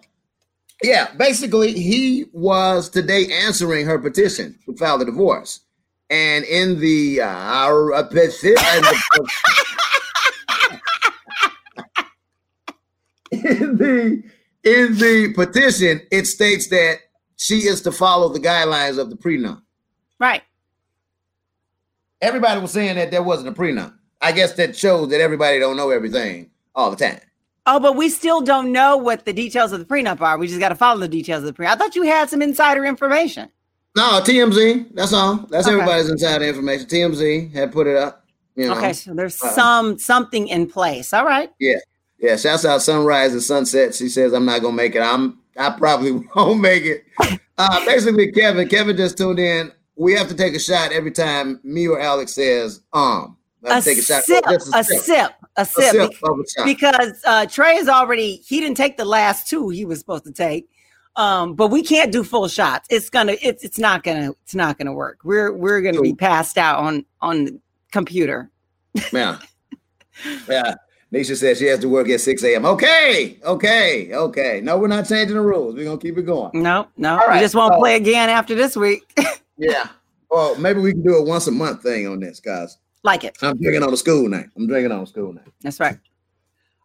yeah, 0.82 1.12
basically, 1.16 1.72
he 1.72 2.26
was 2.32 2.88
today 2.88 3.26
answering 3.44 3.86
her 3.86 3.98
petition 3.98 4.58
to 4.66 4.76
file 4.76 4.98
the 4.98 5.04
divorce. 5.04 5.60
And 6.08 6.44
in 6.44 6.80
the 6.80 7.20
uh, 7.20 8.02
petition, 8.04 8.50
in 13.30 13.76
the 13.76 14.22
in 14.64 14.98
the 14.98 15.32
petition, 15.34 16.00
it 16.10 16.26
states 16.26 16.68
that 16.68 16.98
she 17.36 17.60
is 17.60 17.82
to 17.82 17.92
follow 17.92 18.28
the 18.28 18.40
guidelines 18.40 18.98
of 18.98 19.10
the 19.10 19.16
prenup. 19.16 19.62
Right. 20.18 20.42
Everybody 22.20 22.60
was 22.60 22.72
saying 22.72 22.96
that 22.96 23.10
there 23.10 23.22
wasn't 23.22 23.48
a 23.48 23.52
prenup. 23.52 23.94
I 24.20 24.32
guess 24.32 24.52
that 24.54 24.76
shows 24.76 25.08
that 25.10 25.20
everybody 25.20 25.58
don't 25.58 25.76
know 25.76 25.90
everything 25.90 26.50
all 26.74 26.90
the 26.90 26.96
time. 26.96 27.20
Oh, 27.66 27.78
but 27.78 27.94
we 27.96 28.08
still 28.08 28.40
don't 28.40 28.72
know 28.72 28.96
what 28.96 29.24
the 29.24 29.32
details 29.32 29.72
of 29.72 29.78
the 29.80 29.84
prenup 29.84 30.20
are. 30.20 30.38
We 30.38 30.46
just 30.48 30.60
got 30.60 30.70
to 30.70 30.74
follow 30.74 31.00
the 31.00 31.08
details 31.08 31.44
of 31.44 31.54
the 31.54 31.62
prenup. 31.62 31.68
I 31.72 31.76
thought 31.76 31.94
you 31.94 32.02
had 32.02 32.30
some 32.30 32.42
insider 32.42 32.84
information. 32.84 33.50
No, 33.96 34.20
TMZ. 34.24 34.94
That's 34.94 35.12
all. 35.12 35.36
That's 35.50 35.66
Okay. 35.66 35.74
everybody's 35.74 36.08
insider 36.08 36.44
information. 36.46 36.86
TMZ 36.86 37.52
had 37.52 37.72
put 37.72 37.86
it 37.86 37.96
up. 37.96 38.24
You 38.56 38.68
know. 38.68 38.76
Okay, 38.78 38.92
so 38.92 39.14
there's 39.14 39.40
uh, 39.42 39.50
some 39.50 39.98
something 39.98 40.48
in 40.48 40.68
place. 40.68 41.12
All 41.12 41.24
right. 41.24 41.50
Yeah, 41.58 41.76
Yeah, 42.18 42.36
shouts 42.36 42.64
out 42.64 42.82
Sunrise 42.82 43.32
and 43.32 43.42
Sunset. 43.42 43.94
She 43.94 44.08
says 44.08 44.32
I'm 44.32 44.44
not 44.44 44.60
gonna 44.62 44.76
make 44.76 44.94
it. 44.94 45.00
I'm 45.00 45.38
I 45.56 45.70
probably 45.70 46.12
won't 46.34 46.60
make 46.60 46.84
it. 46.84 47.04
Uh, 47.58 47.84
basically, 47.84 48.32
Kevin, 48.32 48.68
Kevin 48.68 48.96
just 48.96 49.18
tuned 49.18 49.38
in. 49.38 49.72
We 49.96 50.14
have 50.14 50.28
to 50.28 50.34
take 50.34 50.54
a 50.54 50.58
shot 50.58 50.92
every 50.92 51.10
time 51.10 51.60
me 51.62 51.86
or 51.88 52.00
Alex 52.00 52.32
says 52.32 52.80
um. 52.92 53.36
A, 53.64 53.82
take 53.82 53.98
a, 53.98 54.02
shot. 54.02 54.22
Sip, 54.24 54.44
a, 54.46 54.54
a 54.54 54.84
sip, 54.84 55.32
a 55.56 55.64
sip, 55.64 55.94
a 55.96 56.44
sip 56.46 56.64
because 56.64 57.20
uh, 57.26 57.46
Trey 57.46 57.76
is 57.76 57.88
already 57.88 58.36
he 58.36 58.60
didn't 58.60 58.76
take 58.76 58.96
the 58.96 59.04
last 59.04 59.48
two 59.48 59.68
he 59.68 59.84
was 59.84 59.98
supposed 59.98 60.24
to 60.24 60.32
take. 60.32 60.68
Um, 61.16 61.54
but 61.54 61.68
we 61.68 61.82
can't 61.82 62.12
do 62.12 62.22
full 62.24 62.48
shots. 62.48 62.86
It's 62.90 63.10
gonna 63.10 63.36
it's 63.42 63.64
it's 63.64 63.78
not 63.78 64.02
gonna 64.02 64.32
it's 64.42 64.54
not 64.54 64.78
gonna 64.78 64.92
work. 64.92 65.18
We're 65.24 65.52
we're 65.52 65.82
gonna 65.82 66.00
be 66.00 66.14
passed 66.14 66.56
out 66.56 66.78
on 66.78 67.04
on 67.20 67.44
the 67.44 67.60
computer. 67.92 68.50
Yeah. 69.12 69.38
yeah. 70.48 70.74
Nisha 71.12 71.36
says 71.36 71.58
she 71.58 71.66
has 71.66 71.80
to 71.80 71.88
work 71.88 72.08
at 72.08 72.20
6 72.20 72.44
a.m. 72.44 72.64
Okay, 72.64 73.38
okay, 73.44 74.12
okay. 74.12 74.60
No, 74.62 74.78
we're 74.78 74.88
not 74.88 75.08
changing 75.08 75.36
the 75.36 75.42
rules. 75.42 75.74
We're 75.74 75.84
gonna 75.84 75.98
keep 75.98 76.18
it 76.18 76.22
going. 76.22 76.50
No, 76.60 76.88
no. 76.96 77.12
All 77.12 77.26
right. 77.26 77.34
We 77.34 77.40
just 77.40 77.54
won't 77.54 77.74
play 77.78 77.96
again 77.96 78.28
after 78.28 78.54
this 78.54 78.76
week. 78.76 79.02
yeah. 79.56 79.88
Well, 80.30 80.56
maybe 80.56 80.80
we 80.80 80.92
can 80.92 81.02
do 81.02 81.16
a 81.16 81.22
once 81.22 81.48
a 81.48 81.52
month 81.52 81.82
thing 81.82 82.06
on 82.06 82.20
this, 82.20 82.38
guys. 82.38 82.78
Like 83.02 83.24
it. 83.24 83.36
I'm 83.42 83.58
drinking 83.58 83.82
on 83.82 83.90
the 83.90 83.96
school 83.96 84.28
night. 84.28 84.46
I'm 84.56 84.66
drinking 84.66 84.92
on 84.92 85.00
the 85.00 85.06
school 85.06 85.32
night. 85.32 85.48
That's 85.62 85.80
right. 85.80 85.98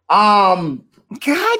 Um 0.08 0.84
God. 1.24 1.58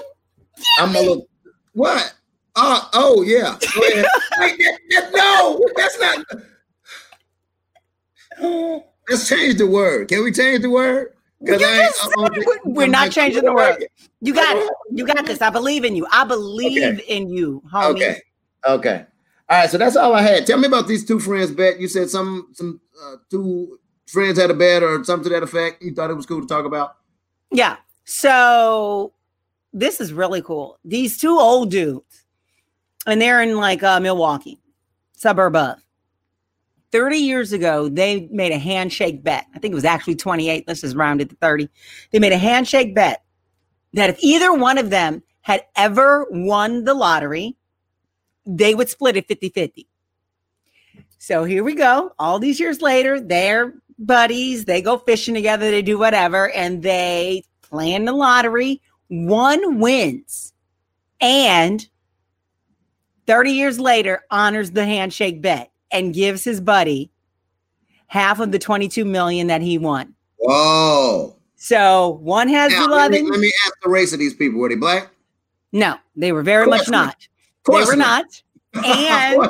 I'm 0.79 0.95
a 0.97 1.01
little 1.01 1.29
what? 1.73 2.15
Uh, 2.55 2.81
oh 2.95 3.23
yeah. 3.23 3.53
Wait, 3.77 3.97
that, 3.97 4.79
that, 4.91 5.11
no, 5.15 5.61
that's 5.77 6.01
not. 6.01 6.25
Let's 9.09 9.29
change 9.29 9.59
the 9.59 9.67
word. 9.67 10.09
Can 10.09 10.25
we 10.25 10.33
change 10.33 10.63
the 10.63 10.71
word? 10.71 11.13
we're 11.41 12.87
not 12.87 13.13
changing 13.13 13.45
the 13.45 13.53
word. 13.53 13.87
You 14.21 14.35
got 14.35 14.57
it. 14.57 14.71
You 14.91 15.05
got 15.05 15.27
this. 15.27 15.43
I 15.43 15.51
believe 15.51 15.85
in 15.85 15.95
you. 15.95 16.07
I 16.11 16.25
believe 16.25 17.01
okay. 17.01 17.03
in 17.09 17.29
you, 17.29 17.61
homie. 17.71 17.91
Okay. 17.91 18.23
Okay. 18.67 19.05
All 19.51 19.59
right. 19.59 19.69
So 19.69 19.77
that's 19.77 19.97
all 19.97 20.15
I 20.15 20.23
had. 20.23 20.47
Tell 20.47 20.59
me 20.59 20.69
about 20.69 20.87
these 20.87 21.05
two 21.05 21.19
friends 21.19 21.51
bet. 21.51 21.79
You 21.79 21.89
said 21.89 22.09
some 22.09 22.49
some 22.55 22.81
uh, 23.05 23.17
two 23.31 23.79
friends 24.07 24.39
had 24.39 24.51
a 24.51 24.55
bet 24.55 24.83
or 24.83 25.03
something 25.05 25.25
to 25.25 25.35
that 25.35 25.43
effect. 25.43 25.83
You 25.83 25.95
thought 25.95 26.11
it 26.11 26.17
was 26.17 26.27
cool 26.27 26.41
to 26.41 26.47
talk 26.47 26.65
about. 26.65 26.97
Yeah. 27.51 27.77
So 28.05 29.13
this 29.73 30.01
is 30.01 30.13
really 30.13 30.43
cool. 30.43 30.79
These 30.85 31.19
two 31.19 31.39
old 31.39 31.71
dudes, 31.71 32.25
and 33.07 33.21
they're 33.21 33.43
in 33.43 33.57
like 33.57 33.83
uh, 33.83 34.01
Milwaukee, 34.01 34.61
suburb 35.13 35.57
of. 35.57 35.79
30 36.93 37.19
years 37.19 37.53
ago, 37.53 37.89
they 37.89 38.29
made 38.31 38.53
a 38.53 38.59
handshake 38.59 39.23
bet. 39.23 39.47
I 39.55 39.59
think 39.59 39.73
it 39.73 39.75
was 39.75 39.85
actually 39.85 40.15
28. 40.15 40.65
Let's 40.67 40.81
just 40.81 40.97
round 40.97 41.21
it 41.21 41.29
to 41.31 41.37
30. 41.37 41.69
They 42.11 42.19
made 42.19 42.33
a 42.33 42.39
handshake 42.39 42.95
bet 42.95 43.23
that 43.93 44.09
if 44.09 44.19
either 44.21 44.53
one 44.53 44.79
of 44.79 44.91
them 44.91 45.23
had 45.43 45.65
ever 45.75 46.27
won 46.31 46.85
the 46.85 46.95
lottery, 46.95 47.57
they 48.47 48.75
would 48.75 48.89
split 48.89 49.17
it 49.17 49.27
50 49.27 49.49
50. 49.51 49.89
So 51.19 51.45
here 51.45 51.65
we 51.65 51.75
go. 51.75 52.13
All 52.19 52.39
these 52.39 52.61
years 52.61 52.81
later, 52.81 53.21
they're 53.21 53.75
buddies. 53.99 54.65
They 54.65 54.83
go 54.83 54.99
fishing 54.99 55.35
together, 55.35 55.71
they 55.71 55.83
do 55.83 55.99
whatever, 55.99 56.51
and 56.53 56.83
they 56.83 57.43
plan 57.63 58.05
the 58.05 58.13
lottery. 58.13 58.81
One 59.09 59.79
wins. 59.79 60.53
And 61.21 61.87
30 63.27 63.53
years 63.53 63.79
later, 63.81 64.25
honors 64.31 64.73
the 64.73 64.85
handshake 64.85 65.41
bet 65.41 65.71
and 65.91 66.15
gives 66.15 66.45
his 66.45 66.61
buddy 66.61 67.11
half 68.09 68.41
of 68.41 68.53
the 68.53 68.59
22 68.59 69.05
million 69.05 69.47
that 69.49 69.63
he 69.63 69.79
won. 69.79 70.15
Whoa. 70.39 71.37
So 71.57 72.19
one 72.23 72.49
has 72.49 72.73
now, 72.73 72.87
11. 72.87 73.13
Let 73.13 73.25
me, 73.25 73.31
let 73.31 73.41
me, 73.41 73.53
ask 73.65 73.75
the 73.83 73.91
race 73.91 74.13
of 74.13 74.19
these 74.19 74.35
people. 74.35 74.61
Were 74.61 74.69
they 74.69 74.75
black? 74.75 75.11
No, 75.73 75.97
they 76.15 76.33
were 76.33 76.43
very 76.43 76.67
much 76.67 76.89
not. 76.89 77.17
They 77.67 77.85
were 77.85 77.97
not. 77.97 78.25
And 78.85 79.49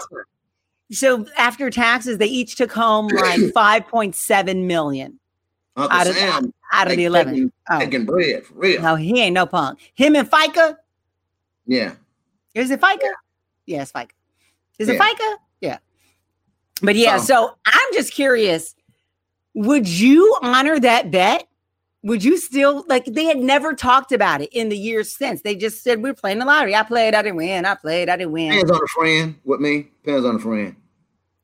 so 0.93 1.26
after 1.37 1.69
taxes, 1.71 2.19
they 2.19 2.26
each 2.26 2.57
took 2.57 2.73
home 2.73 3.09
like 3.09 3.40
5.7 3.40 4.66
million 4.66 5.19
Uncle 5.76 5.99
out 5.99 6.07
of, 6.07 6.14
Sam, 6.14 6.55
out 6.73 6.90
of 6.90 6.97
the 6.97 7.05
11. 7.05 7.35
Taking, 7.35 7.52
oh. 7.71 7.78
taking 7.78 8.05
bread 8.07 8.45
for 8.45 8.55
real. 8.55 8.83
No, 8.83 8.95
he 8.95 9.21
ain't 9.21 9.35
no 9.35 9.47
punk. 9.47 9.78
Him 9.95 10.16
and 10.16 10.31
FICA. 10.31 10.76
Yeah. 11.66 11.95
Is 12.55 12.71
it 12.71 12.81
FICA? 12.81 12.99
Yeah, 13.02 13.11
yeah 13.66 13.83
it's 13.83 13.93
FICA. 13.93 14.11
Is 14.78 14.88
yeah. 14.88 14.95
it 14.95 15.00
FICA? 15.00 15.37
Yeah. 15.61 15.78
But 16.83 16.97
yeah, 16.97 17.19
so 17.19 17.57
I'm 17.66 17.93
just 17.93 18.12
curious. 18.12 18.75
Would 19.55 19.88
you 19.88 20.37
honor 20.43 20.78
that 20.78 21.11
bet? 21.11 21.49
Would 22.07 22.23
you 22.23 22.39
still 22.39 22.85
like 22.87 23.05
they 23.07 23.25
had 23.25 23.39
never 23.39 23.75
talked 23.75 24.13
about 24.13 24.41
it 24.41 24.49
in 24.53 24.69
the 24.69 24.79
years 24.79 25.11
since? 25.11 25.43
They 25.43 25.57
just 25.57 25.83
said 25.83 26.05
we're 26.05 26.15
playing 26.15 26.39
the 26.39 26.45
lottery. 26.45 26.73
I 26.73 26.85
played, 26.85 27.17
I 27.17 27.23
didn't 27.23 27.35
win. 27.35 27.65
I 27.65 27.75
played, 27.75 28.09
I 28.09 28.17
didn't 28.17 28.31
win. 28.31 28.53
Depends 28.53 28.71
on 28.71 28.81
a 28.81 28.87
friend 28.87 29.35
with 29.45 29.59
me. 29.59 29.89
Depends 30.05 30.25
on 30.25 30.37
a 30.37 30.39
friend. 30.39 30.77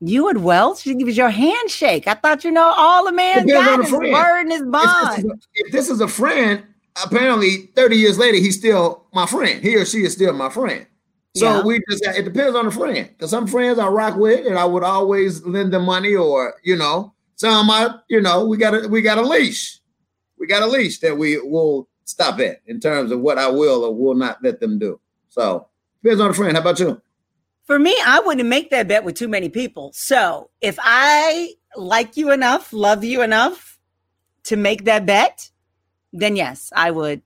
You 0.01 0.29
and 0.29 0.45
Welch 0.45 0.85
give 0.85 1.09
us 1.09 1.17
your 1.17 1.31
handshake. 1.31 2.07
I 2.07 2.15
thought 2.15 2.45
you 2.45 2.53
know 2.53 2.73
all 2.77 3.05
the 3.05 3.11
man 3.11 3.45
depends 3.45 3.67
got 3.67 3.83
his 3.83 3.93
word 4.13 4.41
and 4.43 4.53
his 4.53 4.63
bond. 4.63 5.19
If 5.19 5.23
this, 5.25 5.25
a, 5.25 5.39
if 5.55 5.73
this 5.73 5.91
is 5.91 6.01
a 6.01 6.07
friend, 6.07 6.63
apparently 7.05 7.73
30 7.75 7.97
years 7.97 8.17
later, 8.17 8.37
he's 8.39 8.57
still 8.57 9.05
my 9.13 9.27
friend. 9.27 9.61
He 9.61 9.75
or 9.75 9.85
she 9.85 10.05
is 10.05 10.13
still 10.13 10.33
my 10.33 10.49
friend. 10.49 10.87
So 11.35 11.57
yeah. 11.57 11.63
we 11.65 11.83
just 11.91 12.07
it 12.07 12.23
depends 12.23 12.55
on 12.55 12.67
the 12.67 12.71
friend. 12.71 13.09
Because 13.09 13.31
some 13.31 13.49
friends 13.49 13.81
I 13.81 13.89
rock 13.89 14.17
with 14.17 14.47
and 14.47 14.57
I 14.57 14.65
would 14.65 14.85
always 14.85 15.45
lend 15.45 15.73
them 15.73 15.87
money 15.87 16.15
or 16.15 16.55
you 16.63 16.77
know, 16.77 17.15
some 17.35 17.69
I, 17.69 17.97
you 18.09 18.21
know, 18.21 18.47
we 18.47 18.59
got 18.59 18.75
a 18.75 18.87
we 18.87 19.03
got 19.03 19.19
a 19.19 19.23
leash. 19.23 19.81
We 20.43 20.49
got 20.49 20.65
a 20.65 20.67
leash 20.67 20.99
that 20.99 21.17
we 21.17 21.39
will 21.39 21.89
stop 22.03 22.41
at 22.41 22.63
in 22.67 22.81
terms 22.81 23.13
of 23.13 23.21
what 23.21 23.39
I 23.39 23.47
will 23.47 23.85
or 23.85 23.95
will 23.95 24.17
not 24.17 24.43
let 24.43 24.59
them 24.59 24.77
do. 24.77 24.99
So 25.29 25.69
depends 26.03 26.21
on 26.21 26.29
the 26.29 26.35
friend. 26.35 26.57
How 26.57 26.63
about 26.63 26.81
you? 26.81 27.01
For 27.63 27.79
me, 27.79 27.97
I 28.05 28.19
wouldn't 28.19 28.49
make 28.49 28.71
that 28.71 28.89
bet 28.89 29.05
with 29.05 29.15
too 29.15 29.29
many 29.29 29.49
people. 29.49 29.93
So 29.95 30.51
if 30.61 30.81
I 30.83 31.55
like 31.77 32.17
you 32.17 32.33
enough, 32.33 32.73
love 32.73 33.05
you 33.05 33.23
enough 33.23 33.79
to 34.47 34.57
make 34.57 34.85
that 34.87 35.07
bet, 35.07 35.49
then 36.13 36.35
yes, 36.35 36.73
I 36.75 36.91
would 36.91 37.23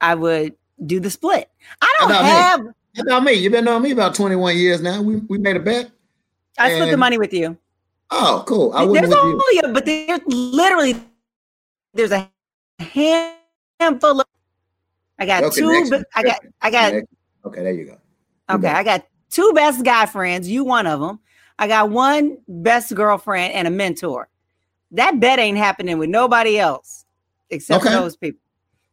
I 0.00 0.14
would 0.14 0.54
do 0.86 1.00
the 1.00 1.10
split. 1.10 1.50
I 1.82 1.92
don't 1.98 2.10
have 2.12 2.60
me? 2.60 2.70
about 3.00 3.24
me? 3.24 3.32
You've 3.32 3.50
been 3.50 3.64
knowing 3.64 3.82
me 3.82 3.90
about 3.90 4.14
21 4.14 4.56
years 4.56 4.80
now. 4.80 5.02
We, 5.02 5.16
we 5.16 5.38
made 5.38 5.56
a 5.56 5.60
bet. 5.60 5.90
I 6.56 6.72
split 6.72 6.92
the 6.92 6.96
money 6.96 7.18
with 7.18 7.32
you. 7.32 7.58
Oh, 8.12 8.44
cool. 8.46 8.72
I 8.74 8.86
there's 8.86 9.12
only 9.12 9.72
but 9.72 9.84
there's 9.84 10.20
literally 10.26 10.94
there's 11.96 12.12
a 12.12 12.30
handful 12.78 14.20
of 14.20 14.26
I 15.18 15.26
got 15.26 15.44
okay, 15.44 15.60
two 15.60 16.04
I 16.14 16.22
got 16.22 16.40
I 16.60 16.70
got 16.70 16.92
Okay, 17.44 17.62
there 17.62 17.72
you 17.72 17.84
go. 17.86 17.98
You 18.48 18.56
okay, 18.56 18.68
I 18.68 18.82
got 18.82 19.06
two 19.30 19.52
best 19.54 19.84
guy 19.84 20.06
friends, 20.06 20.48
you 20.48 20.64
one 20.64 20.86
of 20.86 21.00
them. 21.00 21.20
I 21.58 21.68
got 21.68 21.90
one 21.90 22.38
best 22.48 22.94
girlfriend 22.94 23.54
and 23.54 23.66
a 23.66 23.70
mentor. 23.70 24.28
That 24.90 25.20
bet 25.20 25.38
ain't 25.38 25.56
happening 25.58 25.98
with 25.98 26.10
nobody 26.10 26.58
else 26.58 27.06
except 27.50 27.84
okay. 27.84 27.94
those 27.94 28.16
people. 28.16 28.40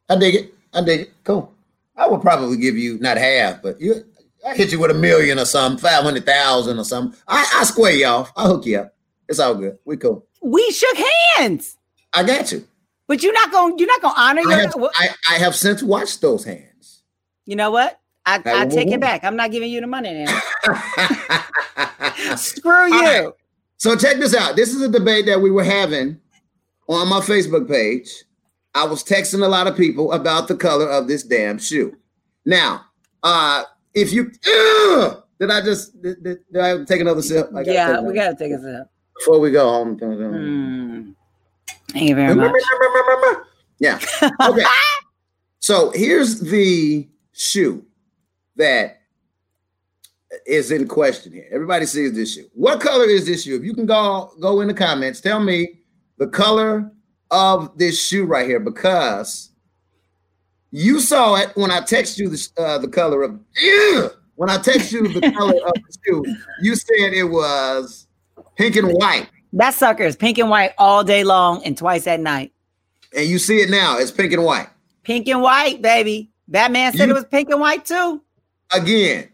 I 0.08 0.16
dig 0.16 0.34
it. 0.34 0.54
I 0.72 0.82
dig 0.82 1.00
it. 1.02 1.12
Cool. 1.24 1.52
I 1.96 2.08
would 2.08 2.22
probably 2.22 2.56
give 2.56 2.76
you 2.76 2.98
not 2.98 3.16
half, 3.16 3.62
but 3.62 3.80
you 3.80 4.04
I 4.46 4.54
hit 4.54 4.72
you 4.72 4.78
with 4.78 4.90
a 4.90 4.94
million 4.94 5.38
or 5.38 5.44
something, 5.44 5.80
five 5.80 6.02
hundred 6.02 6.26
thousand 6.26 6.78
or 6.78 6.84
something. 6.84 7.18
I, 7.28 7.60
I 7.60 7.64
square 7.64 7.92
you 7.92 8.06
off. 8.06 8.32
I'll 8.36 8.54
hook 8.54 8.66
you 8.66 8.78
up. 8.78 8.94
It's 9.28 9.38
all 9.38 9.54
good. 9.54 9.78
We 9.84 9.96
cool. 9.96 10.26
We 10.42 10.70
shook 10.70 10.96
hands. 11.36 11.78
I 12.12 12.22
got 12.22 12.52
you. 12.52 12.66
But 13.06 13.22
you're 13.22 13.32
not 13.32 13.52
gonna 13.52 13.74
you're 13.76 13.88
not 13.88 14.00
gonna 14.00 14.14
honor 14.16 14.42
I 14.46 14.50
your. 14.50 14.60
Have, 14.60 14.74
I, 14.76 15.08
I 15.30 15.38
have 15.38 15.54
since 15.54 15.82
watched 15.82 16.20
those 16.20 16.44
hands. 16.44 17.02
You 17.44 17.56
know 17.56 17.70
what? 17.70 18.00
I, 18.26 18.36
I, 18.46 18.62
I 18.62 18.66
take 18.66 18.90
it 18.90 19.00
back. 19.00 19.22
I'm 19.22 19.36
not 19.36 19.50
giving 19.50 19.70
you 19.70 19.82
the 19.82 19.86
money 19.86 20.24
now. 20.24 20.40
Screw 22.36 22.86
you. 22.86 23.00
Right. 23.00 23.28
So 23.76 23.94
check 23.96 24.16
this 24.16 24.34
out. 24.34 24.56
This 24.56 24.74
is 24.74 24.80
a 24.80 24.88
debate 24.88 25.26
that 25.26 25.40
we 25.40 25.50
were 25.50 25.64
having 25.64 26.18
on 26.88 27.08
my 27.08 27.20
Facebook 27.20 27.68
page. 27.68 28.24
I 28.74 28.84
was 28.84 29.04
texting 29.04 29.44
a 29.44 29.48
lot 29.48 29.66
of 29.66 29.76
people 29.76 30.12
about 30.12 30.48
the 30.48 30.56
color 30.56 30.88
of 30.88 31.06
this 31.06 31.22
damn 31.22 31.58
shoe. 31.58 31.96
Now, 32.46 32.86
uh, 33.22 33.64
if 33.92 34.12
you 34.12 34.32
uh, 34.46 35.20
did 35.38 35.50
I 35.50 35.60
just 35.60 36.00
did, 36.00 36.22
did, 36.22 36.38
did 36.50 36.62
I 36.62 36.84
take 36.84 37.00
another 37.00 37.22
sip? 37.22 37.50
yeah, 37.66 38.00
we 38.00 38.14
gotta 38.14 38.34
take 38.34 38.52
a 38.52 38.58
sip 38.58 38.88
before 39.18 39.38
we 39.38 39.50
go 39.50 39.68
home. 39.68 39.98
Mm. 39.98 41.14
Thank 41.90 42.08
you 42.08 42.14
very 42.14 42.34
much. 42.34 42.52
Yeah. 43.78 43.98
Okay. 44.40 44.64
so 45.60 45.90
here's 45.90 46.40
the 46.40 47.08
shoe 47.32 47.84
that 48.56 49.00
is 50.46 50.70
in 50.70 50.88
question 50.88 51.32
here. 51.32 51.46
Everybody 51.50 51.86
sees 51.86 52.12
this 52.14 52.34
shoe. 52.34 52.48
What 52.54 52.80
color 52.80 53.04
is 53.04 53.26
this 53.26 53.44
shoe? 53.44 53.56
If 53.56 53.64
you 53.64 53.74
can 53.74 53.86
go 53.86 54.32
go 54.40 54.60
in 54.60 54.68
the 54.68 54.74
comments, 54.74 55.20
tell 55.20 55.40
me 55.40 55.80
the 56.18 56.26
color 56.26 56.90
of 57.30 57.76
this 57.76 58.00
shoe 58.00 58.24
right 58.24 58.46
here 58.46 58.60
because 58.60 59.50
you 60.70 61.00
saw 61.00 61.36
it 61.36 61.52
when 61.54 61.70
I 61.70 61.80
text 61.80 62.18
you 62.18 62.28
the 62.28 62.48
uh, 62.58 62.78
the 62.78 62.88
color 62.88 63.22
of 63.22 63.38
yeah. 63.56 64.08
When 64.36 64.50
I 64.50 64.58
text 64.58 64.92
you 64.92 65.06
the 65.06 65.30
color 65.36 65.54
of 65.54 65.72
the 65.74 65.98
shoe, 66.04 66.24
you 66.60 66.74
said 66.74 67.12
it 67.12 67.24
was 67.24 68.08
pink 68.56 68.76
and 68.76 68.88
white. 68.92 69.28
That 69.54 69.72
sucker 69.74 70.02
is 70.02 70.16
pink 70.16 70.38
and 70.38 70.50
white 70.50 70.72
all 70.78 71.04
day 71.04 71.22
long 71.22 71.62
and 71.64 71.78
twice 71.78 72.06
at 72.08 72.18
night. 72.20 72.52
And 73.16 73.26
you 73.28 73.38
see 73.38 73.58
it 73.60 73.70
now, 73.70 73.98
it's 73.98 74.10
pink 74.10 74.32
and 74.32 74.44
white. 74.44 74.68
Pink 75.04 75.28
and 75.28 75.40
white, 75.42 75.80
baby. 75.80 76.30
Batman 76.48 76.92
said 76.92 77.06
You- 77.08 77.12
it 77.12 77.14
was 77.14 77.24
pink 77.24 77.48
and 77.50 77.60
white 77.60 77.84
too. 77.84 78.20
Again, 78.72 79.28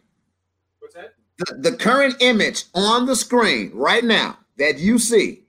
What's 0.80 0.94
that? 0.94 1.14
the, 1.38 1.70
the 1.70 1.76
current 1.76 2.16
image 2.20 2.64
on 2.74 3.06
the 3.06 3.16
screen 3.16 3.70
right 3.72 4.04
now 4.04 4.36
that 4.58 4.78
you 4.78 4.98
see, 4.98 5.42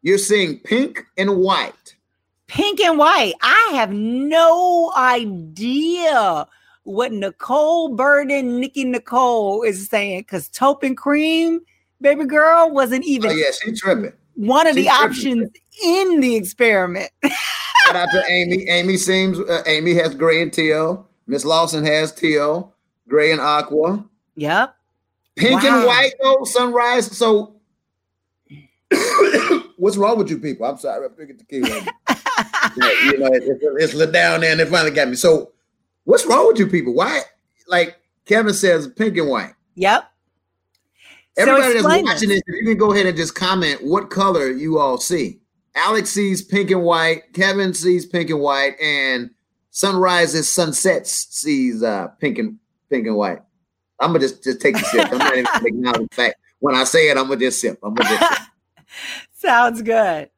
you're 0.00 0.16
seeing 0.18 0.58
pink 0.60 1.04
and 1.18 1.36
white. 1.36 1.94
Pink 2.46 2.80
and 2.80 2.96
white. 2.98 3.34
I 3.42 3.72
have 3.74 3.92
no 3.92 4.92
idea 4.96 6.46
what 6.84 7.12
Nicole 7.12 7.94
Burden, 7.94 8.60
Nikki 8.60 8.84
Nicole 8.84 9.62
is 9.62 9.88
saying 9.88 10.20
because 10.20 10.48
taupe 10.48 10.82
and 10.82 10.96
cream, 10.96 11.60
baby 12.04 12.24
girl, 12.26 12.70
wasn't 12.70 13.04
even 13.04 13.30
Oh 13.30 13.34
yeah, 13.34 13.50
she 13.50 13.72
tripping. 13.72 14.12
one 14.36 14.66
of 14.68 14.76
she 14.76 14.82
the 14.82 14.88
tripping. 14.88 15.10
options 15.10 15.50
in 15.84 16.20
the 16.20 16.36
experiment. 16.36 17.10
Shout 17.86 17.96
out 17.96 18.08
to 18.12 18.24
Amy. 18.30 18.68
Amy 18.68 18.96
seems 18.96 19.40
uh, 19.40 19.62
Amy 19.66 19.94
has 19.94 20.14
gray 20.14 20.40
and 20.42 20.52
teal. 20.52 21.08
Miss 21.26 21.44
Lawson 21.44 21.84
has 21.84 22.12
teal, 22.12 22.72
gray 23.08 23.32
and 23.32 23.40
aqua. 23.40 24.04
yep. 24.36 24.76
Pink 25.36 25.64
and 25.64 25.84
white 25.86 26.12
though, 26.22 26.44
sunrise. 26.44 27.06
So 27.16 27.56
what's 29.76 29.96
wrong 29.96 30.18
with 30.18 30.30
you 30.30 30.38
people? 30.38 30.66
I'm 30.66 30.78
sorry, 30.78 31.04
I 31.04 31.08
picked 31.08 31.38
the 31.38 31.44
key. 31.44 31.58
Yeah, 32.76 32.90
you 33.04 33.18
know, 33.18 33.26
it, 33.26 33.42
it, 33.44 33.58
it's 33.78 33.94
lit 33.94 34.12
down 34.12 34.40
there 34.40 34.52
and 34.52 34.60
it 34.60 34.68
finally 34.68 34.90
got 34.92 35.08
me. 35.08 35.16
So 35.16 35.52
what's 36.04 36.24
wrong 36.26 36.46
with 36.48 36.58
you 36.58 36.66
people? 36.68 36.94
Why 36.94 37.20
like 37.68 37.96
Kevin 38.26 38.54
says 38.54 38.88
pink 38.88 39.16
and 39.16 39.28
white? 39.28 39.54
Yep. 39.74 40.04
So 41.36 41.42
Everybody 41.42 41.74
that's 41.74 41.84
watching 41.84 42.28
this. 42.28 42.42
if 42.46 42.54
you 42.54 42.64
can 42.64 42.76
go 42.78 42.92
ahead 42.92 43.06
and 43.06 43.16
just 43.16 43.34
comment 43.34 43.82
what 43.82 44.08
color 44.10 44.50
you 44.50 44.78
all 44.78 44.98
see. 44.98 45.40
Alex 45.74 46.10
sees 46.10 46.42
pink 46.42 46.70
and 46.70 46.82
white, 46.84 47.32
Kevin 47.32 47.74
sees 47.74 48.06
pink 48.06 48.30
and 48.30 48.40
white, 48.40 48.78
and 48.80 49.30
sunrises, 49.70 50.48
sunsets 50.48 51.26
sees 51.30 51.82
uh 51.82 52.08
pink 52.20 52.38
and 52.38 52.58
pink 52.88 53.06
and 53.08 53.16
white. 53.16 53.40
I'm 53.98 54.10
gonna 54.10 54.20
just 54.20 54.44
just 54.44 54.60
take 54.60 54.74
the 54.74 54.84
sip. 54.84 55.10
I'm 55.10 55.18
not 55.18 55.36
even 55.36 55.82
gonna 55.82 55.98
the 55.98 56.08
fact. 56.12 56.36
When 56.60 56.76
I 56.76 56.84
say 56.84 57.08
it, 57.10 57.16
I'm 57.18 57.24
gonna 57.28 57.40
just 57.40 57.60
sip. 57.60 57.78
I'm 57.82 57.94
gonna 57.94 58.08
just 58.16 58.32
sip. 58.32 58.48
Sounds 59.32 59.82
good. 59.82 60.30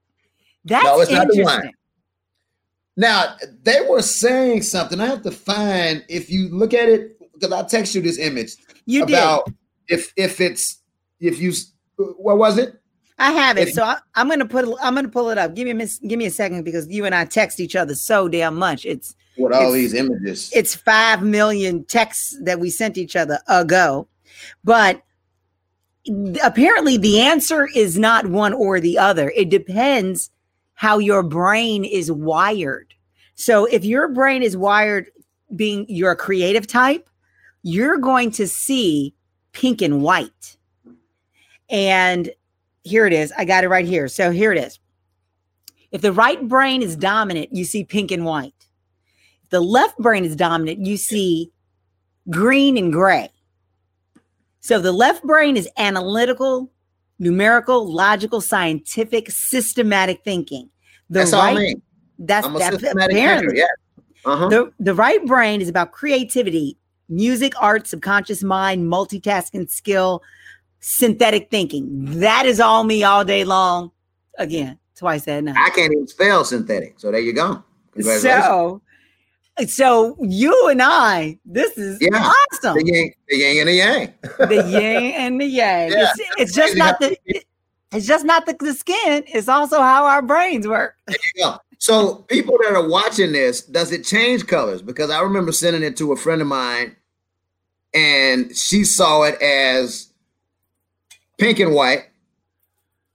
That's 0.65 0.85
No, 0.85 1.00
it's 1.00 1.11
not 1.11 1.29
the 1.29 1.43
wine. 1.43 1.55
interesting. 1.57 1.73
Now 2.97 3.37
they 3.62 3.81
were 3.87 4.00
saying 4.03 4.62
something. 4.62 4.99
I 5.00 5.07
have 5.07 5.23
to 5.23 5.31
find 5.31 6.03
if 6.09 6.31
you 6.31 6.49
look 6.49 6.73
at 6.73 6.88
it 6.88 7.19
because 7.35 7.53
I 7.53 7.62
text 7.65 7.95
you 7.95 8.00
this 8.00 8.19
image 8.19 8.53
You 8.87 9.03
about 9.05 9.45
did. 9.47 9.55
if 9.88 10.12
if 10.17 10.41
it's 10.41 10.79
if 11.21 11.41
you 11.41 11.53
what 11.97 12.39
was 12.39 12.59
it? 12.59 12.75
I 13.19 13.33
have 13.33 13.57
it. 13.57 13.69
if- 13.69 13.75
So 13.75 13.83
I, 13.83 13.99
I'm 14.15 14.29
gonna 14.29 14.45
put. 14.47 14.67
I'm 14.83 14.95
gonna 14.95 15.09
pull 15.09 15.31
it 15.31 15.39
up. 15.39 15.55
Give 15.55 15.65
me 15.65 15.71
a 15.71 15.75
miss, 15.75 15.99
give 15.99 16.19
me 16.19 16.27
a 16.27 16.31
second 16.31 16.65
because 16.65 16.87
you 16.89 17.05
and 17.07 17.15
I 17.15 17.25
text 17.25 17.61
each 17.61 17.75
other 17.77 17.95
so 17.95 18.29
damn 18.29 18.57
much. 18.57 18.85
It's 18.85 19.15
With 19.39 19.53
all 19.53 19.73
these 19.73 19.95
images. 19.95 20.51
it's 20.55 20.75
five 20.75 21.23
million 21.23 21.85
texts 21.85 22.37
that 22.43 22.61
we 22.61 22.69
sent 22.71 22.99
each 22.99 23.17
other 23.17 23.41
ago, 23.49 24.07
but 24.65 25.03
apparently 26.45 26.97
the 26.97 27.21
answer 27.21 27.69
is 27.75 27.99
not 27.99 28.27
one 28.27 28.53
or 28.53 28.81
the 28.81 28.99
other. 28.99 29.33
It 29.35 29.49
depends 29.49 30.31
how 30.75 30.99
your 30.99 31.23
brain 31.23 31.85
is 31.85 32.13
wired. 32.13 32.93
So 33.35 33.65
if 33.65 33.85
your 33.85 34.09
brain 34.09 34.43
is 34.43 34.57
wired 34.57 35.11
being 35.55 35.87
you're 35.89 36.13
a 36.13 36.17
creative 36.17 36.67
type, 36.67 37.09
you're 37.63 37.99
going 37.99 38.31
to 38.33 38.47
see 38.47 39.15
pink 39.53 39.81
and 39.83 40.03
white. 40.03 40.56
And 41.69 42.31
here 42.85 43.07
it 43.07 43.13
is. 43.13 43.33
I 43.37 43.45
got 43.45 43.65
it 43.65 43.69
right 43.69 43.87
here. 43.87 44.09
So 44.09 44.31
here 44.31 44.53
it 44.53 44.59
is. 44.59 44.79
If 45.93 46.03
the 46.03 46.13
right 46.13 46.47
brain 46.49 46.83
is 46.83 46.97
dominant, 46.97 47.53
you 47.53 47.65
see 47.65 47.85
pink 47.85 48.11
and 48.11 48.25
white. 48.25 48.55
If 49.45 49.51
the 49.51 49.61
left 49.61 49.99
brain 49.99 50.25
is 50.25 50.37
dominant, 50.37 50.85
you 50.85 50.97
see 50.97 51.51
green 52.29 52.77
and 52.77 52.93
gray. 52.93 53.31
So 54.61 54.81
the 54.81 54.93
left 54.93 55.23
brain 55.23 55.57
is 55.57 55.69
analytical, 55.79 56.71
numerical, 57.19 57.91
logical, 57.91 58.41
scientific, 58.41 59.31
systematic 59.31 60.23
thinking. 60.25 60.69
The 61.09 61.21
That's 61.21 61.33
right, 61.33 61.39
all 61.39 61.45
I 61.45 61.55
mean. 61.55 61.83
That's, 62.19 62.49
that's 62.49 62.76
apparently 62.76 63.15
thinker. 63.15 63.55
Yeah. 63.55 63.67
Uh-huh. 64.25 64.49
the, 64.49 64.73
the 64.81 64.95
right 64.95 65.25
brain 65.25 65.61
is 65.61 65.69
about 65.69 65.93
creativity, 65.93 66.76
music, 67.09 67.52
art, 67.61 67.87
subconscious 67.87 68.43
mind, 68.43 68.91
multitasking 68.91 69.71
skill, 69.71 70.21
synthetic 70.87 71.51
thinking. 71.51 72.21
That 72.21 72.47
is 72.47 72.61
all 72.61 72.85
me 72.85 73.03
all 73.03 73.25
day 73.25 73.43
long. 73.45 73.91
Again, 74.39 74.79
twice 74.95 75.25
that 75.25 75.43
night. 75.43 75.57
I 75.59 75.71
can't 75.71 75.93
even 75.93 76.07
spell 76.07 76.45
synthetic. 76.45 76.95
So 77.01 77.11
there 77.11 77.21
you 77.21 77.33
go. 77.33 77.65
So, 78.01 78.81
so 79.67 80.17
you 80.21 80.69
and 80.69 80.81
I, 80.83 81.39
this 81.45 81.77
is 81.77 81.99
Yeah. 82.01 82.31
awesome. 82.53 82.77
the 82.77 82.85
yin, 82.85 83.13
the 83.29 83.37
yin 83.37 83.59
and 83.61 83.69
the 83.69 83.73
yang. 83.73 84.15
The 84.39 84.69
yin 84.71 85.13
and 85.15 85.41
the 85.41 85.47
yang. 85.47 85.91
Yeah. 85.93 86.13
It's, 86.17 86.21
it's 86.39 86.55
just 86.55 86.77
not 86.77 87.01
the. 87.01 87.19
it- 87.25 87.45
it's 87.93 88.05
just 88.07 88.25
not 88.25 88.45
the, 88.47 88.57
the 88.59 88.75
skin. 88.75 89.23
It's 89.29 89.49
also 89.49 89.81
how 89.81 90.05
our 90.07 90.21
brains 90.21 90.67
work. 90.67 90.97
There 91.07 91.17
you 91.37 91.45
go. 91.45 91.57
So 91.79 92.17
people 92.29 92.59
that 92.63 92.75
are 92.75 92.87
watching 92.87 93.31
this, 93.33 93.63
does 93.63 93.93
it 93.93 94.05
change 94.05 94.47
colors? 94.49 94.83
Because 94.83 95.09
I 95.09 95.21
remember 95.23 95.53
sending 95.53 95.85
it 95.85 95.97
to 95.99 96.13
a 96.13 96.17
friend 96.17 96.43
of 96.43 96.49
mine, 96.49 96.97
and 97.95 98.55
she 98.55 98.83
saw 98.85 99.23
it 99.23 99.41
as 99.41 100.05
pink 101.39 101.61
and 101.61 101.75
white. 101.75 102.07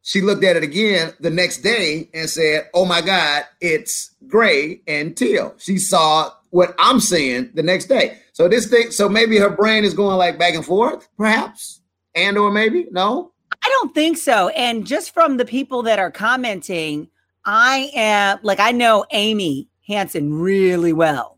She 0.03 0.21
looked 0.21 0.43
at 0.43 0.55
it 0.55 0.63
again 0.63 1.13
the 1.19 1.29
next 1.29 1.59
day 1.59 2.09
and 2.13 2.29
said, 2.29 2.69
"Oh 2.73 2.85
my 2.85 3.01
God, 3.01 3.45
it's 3.59 4.15
gray 4.27 4.81
and 4.87 5.15
teal." 5.15 5.53
She 5.57 5.77
saw 5.77 6.31
what 6.49 6.75
I'm 6.79 6.99
seeing 6.99 7.51
the 7.53 7.63
next 7.63 7.85
day. 7.85 8.17
So 8.33 8.47
this 8.47 8.67
thing, 8.67 8.91
so 8.91 9.07
maybe 9.07 9.37
her 9.37 9.49
brain 9.49 9.83
is 9.83 9.93
going 9.93 10.17
like 10.17 10.39
back 10.39 10.55
and 10.55 10.65
forth, 10.65 11.07
perhaps, 11.17 11.81
and 12.15 12.37
or 12.37 12.51
maybe 12.51 12.87
no. 12.91 13.31
I 13.63 13.69
don't 13.69 13.93
think 13.93 14.17
so. 14.17 14.49
And 14.49 14.85
just 14.85 15.13
from 15.13 15.37
the 15.37 15.45
people 15.45 15.83
that 15.83 15.99
are 15.99 16.11
commenting, 16.11 17.09
I 17.45 17.91
am 17.93 18.39
like, 18.43 18.59
I 18.59 18.71
know 18.71 19.05
Amy 19.11 19.69
Hansen 19.87 20.33
really 20.33 20.93
well. 20.93 21.37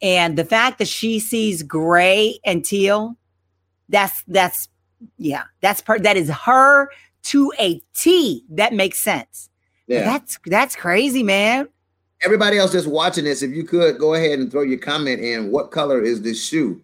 And 0.00 0.36
the 0.36 0.44
fact 0.44 0.78
that 0.78 0.88
she 0.88 1.18
sees 1.20 1.62
gray 1.62 2.40
and 2.44 2.64
teal, 2.64 3.16
that's, 3.88 4.24
that's, 4.26 4.68
yeah, 5.18 5.44
that's 5.60 5.80
part, 5.80 6.02
that 6.02 6.16
is 6.16 6.28
her 6.30 6.88
to 7.24 7.52
a 7.58 7.80
T. 7.94 8.44
That 8.50 8.72
makes 8.72 9.00
sense. 9.00 9.48
Yeah. 9.86 10.04
That's, 10.04 10.38
that's 10.46 10.76
crazy, 10.76 11.22
man. 11.22 11.68
everybody 12.24 12.58
else 12.58 12.72
just 12.72 12.86
watching 12.86 13.24
this, 13.24 13.42
if 13.42 13.50
you 13.50 13.64
could 13.64 13.98
go 13.98 14.14
ahead 14.14 14.38
and 14.38 14.50
throw 14.50 14.62
your 14.62 14.78
comment 14.78 15.20
in, 15.20 15.50
what 15.50 15.70
color 15.70 16.00
is 16.00 16.22
this 16.22 16.42
shoe 16.44 16.80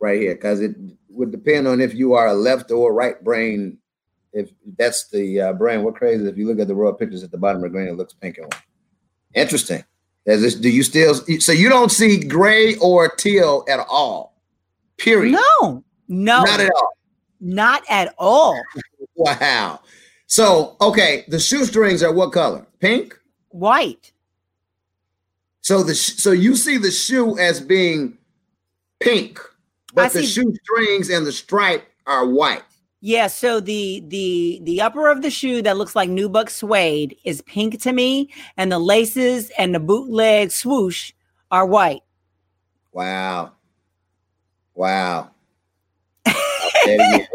right 0.00 0.20
here? 0.20 0.34
Because 0.34 0.60
it 0.60 0.74
would 1.08 1.30
depend 1.30 1.68
on 1.68 1.80
if 1.80 1.94
you 1.94 2.14
are 2.14 2.28
a 2.28 2.34
left 2.34 2.70
or 2.70 2.92
right 2.92 3.22
brain. 3.22 3.78
If 4.32 4.50
that's 4.78 5.08
the 5.08 5.40
uh, 5.40 5.52
brain, 5.54 5.82
what 5.82 5.94
crazy 5.94 6.26
if 6.26 6.36
you 6.36 6.46
look 6.46 6.60
at 6.60 6.68
the 6.68 6.74
raw 6.74 6.92
pictures 6.92 7.22
at 7.22 7.30
the 7.30 7.38
bottom 7.38 7.64
of 7.64 7.70
the 7.70 7.76
green, 7.76 7.88
it 7.88 7.96
looks 7.96 8.12
pink 8.12 8.38
and 8.38 8.46
white. 8.46 8.62
Interesting. 9.34 9.84
Is 10.26 10.42
this, 10.42 10.54
do 10.54 10.68
you 10.68 10.82
still 10.82 11.14
so 11.14 11.52
you 11.52 11.70
don't 11.70 11.90
see 11.90 12.20
gray 12.20 12.76
or 12.76 13.08
teal 13.08 13.64
at 13.68 13.80
all? 13.88 14.34
Period. 14.98 15.32
No, 15.32 15.82
no, 16.08 16.42
Not 16.42 16.60
at 16.60 16.70
all. 16.74 16.97
Not 17.40 17.82
at 17.88 18.14
all. 18.18 18.60
Wow. 19.16 19.80
So 20.26 20.76
okay, 20.80 21.24
the 21.28 21.40
shoestrings 21.40 22.02
are 22.02 22.12
what 22.12 22.32
color? 22.32 22.66
Pink. 22.80 23.18
White. 23.48 24.12
So 25.60 25.82
the 25.82 25.94
sh- 25.94 26.16
so 26.16 26.32
you 26.32 26.54
see 26.56 26.76
the 26.78 26.90
shoe 26.90 27.38
as 27.38 27.60
being 27.60 28.16
pink, 29.00 29.40
but 29.94 30.06
I 30.06 30.08
the 30.08 30.20
see- 30.20 30.26
shoestrings 30.26 31.10
and 31.10 31.26
the 31.26 31.32
stripe 31.32 31.84
are 32.06 32.26
white. 32.26 32.62
Yeah, 33.00 33.28
so 33.28 33.60
the 33.60 34.02
the 34.08 34.60
the 34.64 34.80
upper 34.80 35.08
of 35.08 35.22
the 35.22 35.30
shoe 35.30 35.62
that 35.62 35.76
looks 35.76 35.94
like 35.94 36.10
nubuck 36.10 36.50
suede 36.50 37.16
is 37.24 37.42
pink 37.42 37.80
to 37.82 37.92
me, 37.92 38.30
and 38.56 38.72
the 38.72 38.78
laces 38.78 39.50
and 39.58 39.74
the 39.74 39.78
bootleg 39.80 40.50
swoosh 40.50 41.12
are 41.50 41.64
white. 41.64 42.02
Wow. 42.92 43.52
Wow. 44.74 45.30
There 46.84 47.18
you 47.18 47.26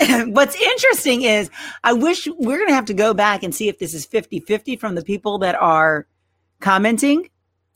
go. 0.00 0.24
What's 0.30 0.54
interesting 0.54 1.22
is 1.22 1.50
I 1.84 1.92
wish 1.92 2.28
we're 2.38 2.58
gonna 2.58 2.74
have 2.74 2.84
to 2.86 2.94
go 2.94 3.14
back 3.14 3.42
and 3.42 3.54
see 3.54 3.68
if 3.68 3.78
this 3.78 3.94
is 3.94 4.06
50-50 4.06 4.78
from 4.78 4.94
the 4.94 5.02
people 5.02 5.38
that 5.38 5.56
are 5.56 6.06
commenting. 6.60 7.28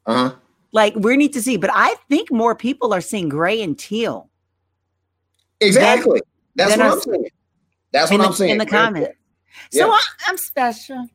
uh-huh. 0.07 0.35
Like 0.75 0.95
we 0.97 1.17
need 1.17 1.33
to 1.35 1.43
see, 1.43 1.57
but 1.57 1.71
I 1.73 1.95
think 2.09 2.33
more 2.33 2.55
people 2.55 2.95
are 2.95 3.01
seeing 3.01 3.29
gray 3.29 3.61
and 3.63 3.79
teal 3.79 4.31
Exactly. 5.63 6.21
That's 6.57 6.77
then 6.77 6.81
what 6.81 6.93
I'm 6.93 7.01
saying. 7.01 7.27
That's 7.93 8.11
what 8.11 8.17
the, 8.19 8.25
I'm 8.25 8.33
saying. 8.33 8.51
in 8.53 8.59
the 8.59 8.67
comments. 8.67 9.17
Yeah. 9.71 9.85
So 9.85 9.91
I, 9.91 10.01
I'm 10.27 10.37
special. 10.37 11.09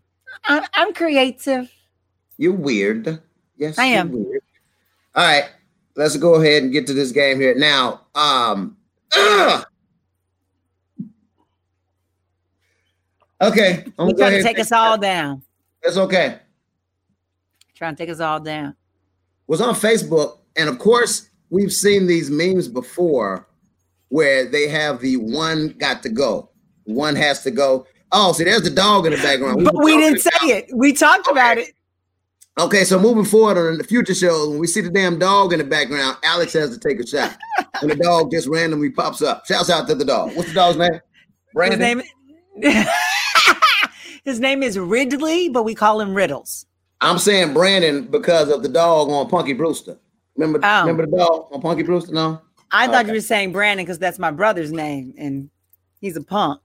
I'm, 0.46 0.64
I'm 0.74 0.94
creative. 0.94 1.72
You're 2.38 2.54
weird. 2.54 3.22
Yes, 3.58 3.78
I 3.78 3.88
you're 3.88 4.00
am. 4.00 4.12
Weird. 4.12 4.42
All 5.16 5.26
right. 5.26 5.50
Let's 5.96 6.16
go 6.18 6.36
ahead 6.36 6.64
and 6.64 6.72
get 6.72 6.86
to 6.88 6.94
this 6.94 7.12
game 7.12 7.40
here. 7.40 7.56
Now, 7.56 8.02
um 8.16 8.77
ugh. 9.16 9.66
Okay. 13.42 13.84
I'm 14.00 14.08
gonna 14.08 14.18
trying 14.18 14.32
to 14.32 14.44
take 14.44 14.60
us 14.60 14.72
all 14.72 14.98
down. 14.98 15.44
That's 15.84 15.98
okay. 15.98 16.40
Trying 17.76 17.96
to 17.96 18.04
take 18.04 18.10
us 18.10 18.20
all 18.20 18.40
down. 18.40 18.76
was 19.46 19.62
on 19.62 19.76
Facebook, 19.76 20.40
and 20.56 20.68
of 20.68 20.80
course, 20.80 21.30
we've 21.50 21.72
seen 21.72 22.08
these 22.08 22.32
memes 22.32 22.68
before 22.68 23.48
where 24.10 24.46
they 24.46 24.68
have 24.68 25.00
the 25.02 25.18
one 25.18 25.70
got 25.78 26.02
to 26.04 26.10
go, 26.10 26.50
one 26.86 27.16
has 27.16 27.44
to 27.44 27.52
go. 27.52 27.86
Oh, 28.12 28.32
see, 28.32 28.46
there's 28.46 28.64
the 28.64 28.70
dog 28.70 29.06
in 29.06 29.12
the 29.12 29.18
background. 29.18 29.66
but 29.66 29.84
we 29.84 29.98
didn't 29.98 30.22
say 30.22 30.48
it. 30.48 30.70
We 30.74 30.94
talked 30.94 31.28
okay. 31.28 31.32
about 31.32 31.58
it. 31.58 31.74
Okay, 32.60 32.84
so 32.84 33.00
moving 33.00 33.24
forward 33.26 33.58
on 33.58 33.78
the 33.78 33.84
future 33.84 34.16
shows, 34.16 34.50
when 34.50 34.58
we 34.58 34.66
see 34.66 34.82
the 34.82 34.90
damn 34.90 35.20
dog 35.20 35.54
in 35.54 35.60
the 35.60 35.66
background, 35.66 36.18
Alex 36.24 36.54
has 36.54 36.76
to 36.76 36.80
take 36.80 37.00
a 37.00 37.06
shot. 37.06 37.38
and 37.82 37.92
the 37.92 37.96
dog 37.96 38.32
just 38.32 38.48
randomly 38.48 38.90
pops 38.90 39.22
up. 39.22 39.46
Shouts 39.46 39.70
out 39.70 39.88
to 39.88 39.96
the 39.96 40.06
dog. 40.06 40.36
What's 40.36 40.50
the 40.50 40.56
dog's 40.56 40.78
name? 40.78 41.00
Brandon. 41.54 42.04
His 42.60 42.74
name, 42.74 42.88
His 44.24 44.40
name 44.40 44.64
is 44.64 44.78
Ridley, 44.78 45.50
but 45.50 45.64
we 45.64 45.76
call 45.76 46.02
him 46.02 46.16
Riddles. 46.16 46.66
I'm 47.00 47.20
saying 47.20 47.54
Brandon 47.54 48.08
because 48.08 48.50
of 48.50 48.64
the 48.64 48.70
dog 48.70 49.10
on 49.10 49.30
Punky 49.30 49.54
Brewster. 49.54 49.98
Remember, 50.36 50.60
oh. 50.64 50.82
remember 50.82 51.06
the 51.06 51.16
dog 51.16 51.48
on 51.52 51.62
Punky 51.62 51.84
Brewster? 51.84 52.12
No, 52.12 52.42
I 52.72 52.88
thought 52.88 53.06
you 53.06 53.14
were 53.14 53.22
saying 53.22 53.54
Brandon 53.54 53.86
because 53.86 54.00
that's 54.00 54.20
my 54.20 54.32
brother's 54.32 54.72
name, 54.72 55.14
and 55.18 55.50
he's 56.02 56.18
a 56.18 56.24
punk. 56.24 56.62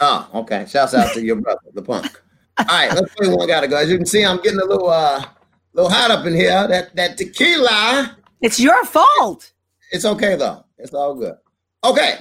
Oh, 0.00 0.28
okay. 0.34 0.66
Shouts 0.68 0.94
out 0.94 1.12
to 1.14 1.24
your 1.24 1.36
brother, 1.36 1.60
the 1.72 1.82
punk. 1.82 2.20
All 2.60 2.66
right, 2.66 2.92
let's 2.92 3.14
play 3.14 3.28
one 3.28 3.46
gotta 3.46 3.68
go. 3.68 3.76
As 3.76 3.90
you 3.90 3.96
can 3.96 4.06
see, 4.06 4.24
I'm 4.24 4.40
getting 4.42 4.60
a 4.60 4.64
little 4.64 4.90
uh 4.90 5.24
little 5.72 5.90
hot 5.90 6.10
up 6.10 6.26
in 6.26 6.34
here. 6.34 6.68
That 6.68 6.94
that 6.96 7.16
tequila. 7.16 8.16
It's 8.40 8.60
your 8.60 8.84
fault. 8.84 9.52
It's 9.92 10.04
okay 10.04 10.36
though. 10.36 10.64
It's 10.78 10.92
all 10.92 11.14
good. 11.14 11.36
Okay. 11.84 12.18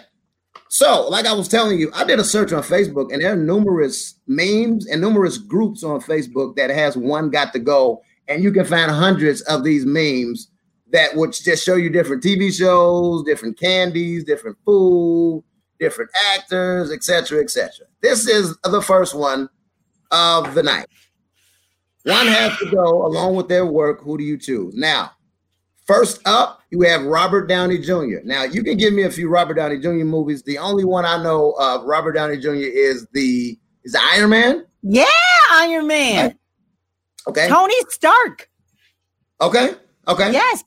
So, 0.69 1.07
like 1.09 1.25
I 1.25 1.33
was 1.33 1.47
telling 1.47 1.79
you, 1.79 1.91
I 1.93 2.03
did 2.03 2.19
a 2.19 2.23
search 2.23 2.53
on 2.53 2.61
Facebook, 2.61 3.11
and 3.11 3.21
there 3.21 3.33
are 3.33 3.35
numerous 3.35 4.15
memes 4.27 4.85
and 4.85 5.01
numerous 5.01 5.37
groups 5.37 5.83
on 5.83 5.99
Facebook 5.99 6.55
that 6.57 6.69
has 6.69 6.95
one 6.95 7.31
got 7.31 7.53
to 7.53 7.59
go, 7.59 8.01
and 8.27 8.43
you 8.43 8.51
can 8.51 8.65
find 8.65 8.91
hundreds 8.91 9.41
of 9.41 9.63
these 9.63 9.85
memes 9.85 10.49
that 10.91 11.15
would 11.15 11.33
just 11.33 11.65
show 11.65 11.75
you 11.75 11.89
different 11.89 12.23
TV 12.23 12.53
shows, 12.53 13.23
different 13.23 13.59
candies, 13.59 14.23
different 14.23 14.57
food, 14.63 15.43
different 15.79 16.11
actors, 16.35 16.91
etc., 16.91 17.41
etc. 17.41 17.87
This 18.01 18.27
is 18.27 18.55
the 18.63 18.81
first 18.81 19.15
one 19.15 19.49
of 20.11 20.55
the 20.55 20.63
night. 20.63 20.87
One 22.03 22.27
has 22.27 22.57
to 22.59 22.71
go 22.71 23.05
along 23.05 23.35
with 23.35 23.47
their 23.47 23.65
work. 23.65 24.01
Who 24.01 24.17
do 24.17 24.23
you 24.23 24.37
choose? 24.37 24.73
Now, 24.75 25.11
first 25.85 26.21
up, 26.25 26.61
you 26.71 26.81
have 26.81 27.03
Robert 27.03 27.47
Downey 27.47 27.77
Jr. 27.77 28.19
Now, 28.23 28.43
you 28.43 28.63
can 28.63 28.77
give 28.77 28.93
me 28.93 29.03
a 29.03 29.11
few 29.11 29.29
Robert 29.29 29.55
Downey 29.55 29.79
Jr. 29.79 30.05
movies. 30.05 30.43
The 30.43 30.57
only 30.57 30.85
one 30.85 31.05
I 31.05 31.21
know 31.21 31.51
of 31.59 31.83
Robert 31.83 32.13
Downey 32.13 32.37
Jr. 32.37 32.53
is 32.53 33.07
the 33.13 33.59
is 33.83 33.93
the 33.93 34.01
Iron 34.13 34.29
Man. 34.29 34.65
Yeah, 34.81 35.05
Iron 35.51 35.87
Man. 35.87 36.37
Okay. 37.27 37.47
Tony 37.47 37.75
Stark. 37.89 38.49
Okay. 39.41 39.73
Okay. 40.07 40.31
Yes. 40.31 40.63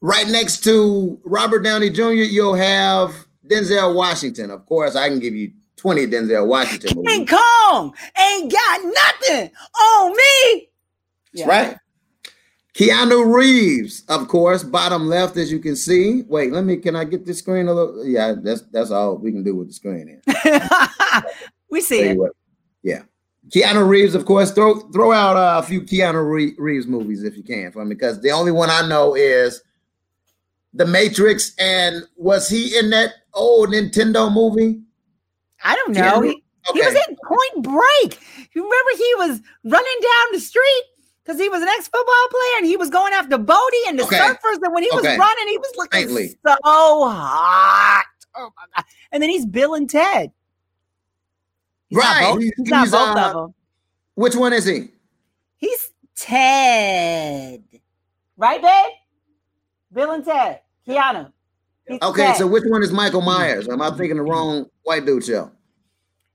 Right 0.00 0.28
next 0.28 0.62
to 0.64 1.18
Robert 1.24 1.60
Downey 1.60 1.90
Jr., 1.90 2.10
you'll 2.10 2.54
have 2.54 3.14
Denzel 3.48 3.94
Washington. 3.94 4.50
Of 4.50 4.66
course, 4.66 4.94
I 4.94 5.08
can 5.08 5.20
give 5.20 5.34
you 5.34 5.52
20 5.86 6.08
Denzel 6.08 6.48
Washington. 6.48 7.04
King 7.04 7.24
Kong 7.28 7.94
ain't 8.18 8.50
got 8.50 8.80
nothing 8.82 9.52
on 9.80 10.10
me. 10.10 10.68
Yeah. 11.32 11.46
Right. 11.46 11.76
Keanu 12.74 13.32
Reeves, 13.32 14.02
of 14.08 14.26
course, 14.26 14.64
bottom 14.64 15.06
left, 15.06 15.36
as 15.36 15.52
you 15.52 15.60
can 15.60 15.76
see. 15.76 16.22
Wait, 16.22 16.50
let 16.50 16.64
me. 16.64 16.78
Can 16.78 16.96
I 16.96 17.04
get 17.04 17.24
the 17.24 17.32
screen 17.32 17.68
a 17.68 17.72
little? 17.72 18.04
Yeah, 18.04 18.34
that's 18.36 18.62
that's 18.62 18.90
all 18.90 19.16
we 19.16 19.30
can 19.30 19.44
do 19.44 19.54
with 19.54 19.68
the 19.68 19.74
screen. 19.74 20.20
we 21.70 21.80
see 21.80 22.00
it. 22.00 22.18
Yeah, 22.82 23.02
Keanu 23.50 23.86
Reeves, 23.88 24.16
of 24.16 24.24
course. 24.24 24.50
Throw 24.50 24.80
throw 24.90 25.12
out 25.12 25.36
uh, 25.36 25.60
a 25.60 25.62
few 25.62 25.82
Keanu 25.82 26.56
Reeves 26.58 26.88
movies 26.88 27.22
if 27.22 27.36
you 27.36 27.44
can 27.44 27.70
for 27.70 27.84
me, 27.84 27.94
because 27.94 28.20
the 28.20 28.32
only 28.32 28.50
one 28.50 28.70
I 28.70 28.88
know 28.88 29.14
is 29.14 29.62
The 30.74 30.84
Matrix. 30.84 31.54
And 31.60 32.02
was 32.16 32.48
he 32.48 32.76
in 32.76 32.90
that 32.90 33.12
old 33.34 33.68
Nintendo 33.68 34.34
movie? 34.34 34.82
I 35.64 35.74
don't 35.74 35.94
know. 35.94 36.20
He, 36.22 36.30
okay. 36.68 36.80
he 36.80 36.80
was 36.80 36.94
in 36.94 37.16
Point 37.24 37.64
Break. 37.64 38.20
You 38.54 38.62
remember 38.62 38.90
he 38.96 39.14
was 39.16 39.40
running 39.64 40.00
down 40.02 40.26
the 40.32 40.40
street 40.40 40.84
because 41.24 41.40
he 41.40 41.48
was 41.48 41.62
an 41.62 41.68
ex-football 41.68 42.28
player 42.30 42.58
and 42.58 42.66
he 42.66 42.76
was 42.76 42.90
going 42.90 43.12
after 43.12 43.38
Bodhi 43.38 43.76
and 43.88 43.98
the 43.98 44.04
okay. 44.04 44.18
surfers. 44.18 44.62
And 44.62 44.72
when 44.72 44.82
he 44.82 44.90
okay. 44.90 44.96
was 44.96 45.18
running, 45.18 45.48
he 45.48 45.58
was 45.58 45.72
looking 45.76 46.00
Faintly. 46.00 46.28
so 46.46 46.56
hot. 46.64 48.04
Oh 48.34 48.50
my 48.56 48.66
god! 48.76 48.84
And 49.12 49.22
then 49.22 49.30
he's 49.30 49.46
Bill 49.46 49.74
and 49.74 49.88
Ted. 49.88 50.30
He's 51.88 51.98
right. 51.98 52.20
Not 52.20 52.34
both, 52.34 52.42
he's, 52.42 52.52
he's 52.56 52.68
not 52.68 52.90
both 52.90 53.16
uh, 53.16 53.28
of 53.28 53.32
them. 53.34 53.54
Which 54.14 54.34
one 54.34 54.52
is 54.52 54.64
he? 54.66 54.88
He's 55.56 55.90
Ted. 56.16 57.62
Right, 58.36 58.60
babe? 58.60 58.92
Bill 59.92 60.10
and 60.12 60.24
Ted. 60.24 60.60
Keanu. 60.86 61.32
He's 61.88 62.00
okay, 62.02 62.34
so 62.36 62.46
which 62.46 62.64
one 62.66 62.82
is 62.82 62.92
Michael 62.92 63.22
Myers? 63.22 63.68
Am 63.68 63.80
I 63.80 63.90
thinking 63.90 64.16
the 64.16 64.22
wrong 64.22 64.66
white 64.82 65.06
dude 65.06 65.24
show? 65.24 65.50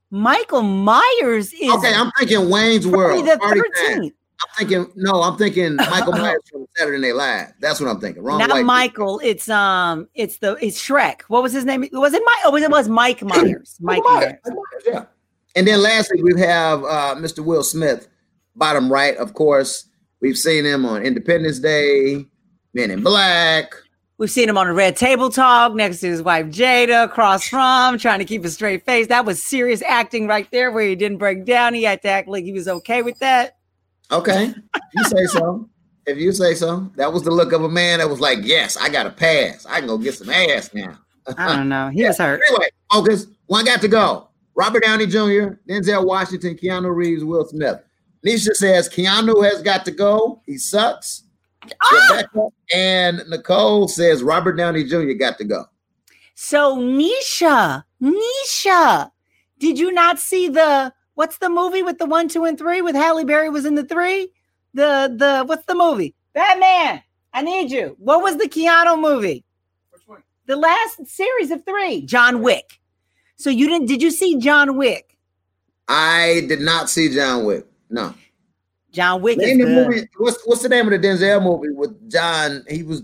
Michael 0.10 0.62
Myers 0.62 1.54
is 1.54 1.72
okay. 1.74 1.94
I'm 1.94 2.12
thinking 2.18 2.50
Wayne's 2.50 2.88
World. 2.88 3.26
The 3.26 3.38
13th. 3.38 4.12
I'm 4.42 4.56
thinking 4.58 4.92
no. 4.96 5.22
I'm 5.22 5.38
thinking 5.38 5.76
Michael 5.90 6.14
Myers 6.14 6.42
from 6.52 6.66
Saturday 6.76 7.00
Night 7.00 7.16
Live. 7.16 7.54
That's 7.60 7.80
what 7.80 7.90
I'm 7.90 8.00
thinking. 8.00 8.24
Wrong. 8.24 8.40
Not 8.40 8.64
Michael. 8.64 9.20
Dude. 9.20 9.28
It's 9.30 9.50
um. 9.50 10.08
It's 10.14 10.38
the 10.38 10.54
it's 10.66 10.82
Shrek. 10.82 11.22
What 11.24 11.44
was 11.44 11.54
his 11.54 11.66
name? 11.66 11.86
Was 11.94 12.14
it 12.14 12.24
Mike? 12.26 12.46
Oh, 12.46 12.56
it 12.56 12.70
was 12.70 12.90
Mike 12.90 13.22
Myers. 13.24 13.78
Mike 13.80 14.04
Myers. 14.04 14.34
Myers. 14.46 14.84
Yeah. 14.86 15.06
And 15.56 15.68
then 15.68 15.82
lastly, 15.82 16.24
we 16.24 16.40
have 16.42 16.84
uh, 16.84 17.16
Mr. 17.18 17.44
Will 17.44 17.64
Smith, 17.64 18.08
bottom 18.56 18.92
right. 18.92 19.16
Of 19.18 19.34
course, 19.34 19.86
we've 20.22 20.38
seen 20.38 20.66
him 20.66 20.86
on 20.86 21.04
Independence 21.04 21.60
Day, 21.60 22.26
Men 22.74 22.92
in 22.92 23.04
Black. 23.04 23.74
We've 24.22 24.30
seen 24.30 24.48
him 24.48 24.56
on 24.56 24.68
a 24.68 24.74
red 24.74 24.96
table 24.96 25.32
talk 25.32 25.74
next 25.74 26.00
to 26.02 26.08
his 26.08 26.22
wife 26.22 26.46
Jada, 26.46 27.06
across 27.06 27.48
from, 27.48 27.98
trying 27.98 28.20
to 28.20 28.26
keep 28.26 28.46
a 28.46 28.52
straight 28.52 28.86
face. 28.86 29.08
That 29.08 29.26
was 29.26 29.42
serious 29.42 29.82
acting 29.82 30.28
right 30.28 30.48
there, 30.52 30.72
where 30.72 30.88
he 30.88 30.96
didn't 30.96 31.18
break 31.18 31.44
down. 31.44 31.74
He 31.74 31.82
had 31.82 32.04
to 32.04 32.10
act 32.10 32.28
like 32.28 32.44
he 32.44 32.52
was 32.52 32.68
okay 32.68 33.02
with 33.02 33.18
that. 33.18 33.58
Okay, 34.12 34.54
you 34.94 35.04
say 35.06 35.26
so. 35.26 35.68
If 36.06 36.20
you 36.20 36.34
say 36.34 36.54
so, 36.54 36.92
that 36.98 37.12
was 37.12 37.24
the 37.24 37.32
look 37.32 37.52
of 37.52 37.64
a 37.64 37.70
man 37.70 37.98
that 37.98 38.08
was 38.08 38.20
like, 38.20 38.38
"Yes, 38.44 38.78
I 38.78 38.90
got 38.90 39.08
a 39.08 39.10
pass. 39.10 39.66
I 39.66 39.80
can 39.80 39.88
go 39.88 39.98
get 39.98 40.14
some 40.14 40.30
ass 40.30 40.72
now." 40.72 41.00
I 41.36 41.56
don't 41.56 41.68
know. 41.68 41.90
He 41.90 42.02
yeah. 42.02 42.10
was 42.10 42.20
hurt. 42.20 42.42
Anyway, 42.48 42.68
focus. 42.92 43.26
One 43.48 43.66
got 43.66 43.82
to 43.82 43.88
go. 43.88 44.30
Robert 44.54 44.84
Downey 44.84 45.08
Jr., 45.08 45.58
Denzel 45.68 46.06
Washington, 46.06 46.56
Keanu 46.56 46.96
Reeves, 46.96 47.24
Will 47.24 47.46
Smith. 47.46 47.80
Nisha 48.24 48.54
says 48.54 48.88
Keanu 48.88 49.44
has 49.44 49.64
got 49.64 49.84
to 49.86 49.92
go. 49.92 50.44
He 50.46 50.60
sucks. 50.60 51.24
Rebecca 51.64 52.30
ah! 52.38 52.50
and 52.74 53.24
Nicole 53.30 53.88
says 53.88 54.24
Robert 54.24 54.54
Downey 54.54 54.84
Jr. 54.84 55.12
got 55.14 55.38
to 55.38 55.44
go. 55.44 55.66
So 56.36 56.78
Nisha, 56.78 57.84
Nisha, 58.02 59.12
did 59.60 59.78
you 59.78 59.92
not 59.92 60.20
see 60.20 60.48
the 60.48 60.94
what's 61.14 61.38
the 61.38 61.50
movie 61.50 61.84
with 61.84 62.00
the 62.00 62.06
one, 62.06 62.28
two, 62.28 62.46
and 62.46 62.58
three 62.58 62.82
with 62.82 62.96
Halle 62.96 63.24
Berry 63.24 63.50
was 63.50 63.66
in 63.66 63.76
the 63.76 63.84
three? 63.84 64.30
The 64.74 65.14
the 65.16 65.44
what's 65.46 65.66
the 65.66 65.76
movie? 65.76 66.16
Batman. 66.34 67.04
I 67.34 67.42
need 67.42 67.72
you. 67.72 67.96
What 68.00 68.24
was 68.24 68.38
the 68.38 68.50
Keanu 68.50 69.00
movie? 69.00 69.46
Which 69.92 70.02
one? 70.06 70.24
The 70.48 70.56
last 70.56 71.06
series 71.06 71.52
of 71.52 71.64
three. 71.64 72.02
John 72.02 72.42
Wick. 72.42 72.80
So 73.36 73.50
you 73.50 73.68
didn't? 73.68 73.88
Did 73.88 74.02
you 74.02 74.12
see 74.12 74.38
John 74.38 74.78
Wick? 74.78 75.18
I 75.88 76.46
did 76.48 76.62
not 76.62 76.90
see 76.90 77.14
John 77.14 77.46
Wick. 77.46 77.66
No. 77.90 78.14
John 78.92 79.22
Wick 79.22 79.38
is 79.40 79.58
good. 79.58 79.68
Movie, 79.68 80.08
what's 80.18 80.42
what's 80.46 80.62
the 80.62 80.70
name 80.70 80.92
of 80.92 81.02
the 81.02 81.08
Denzel 81.08 81.42
movie 81.42 81.74
with 81.74 82.10
John? 82.10 82.64
He 82.70 82.84
was 82.84 83.04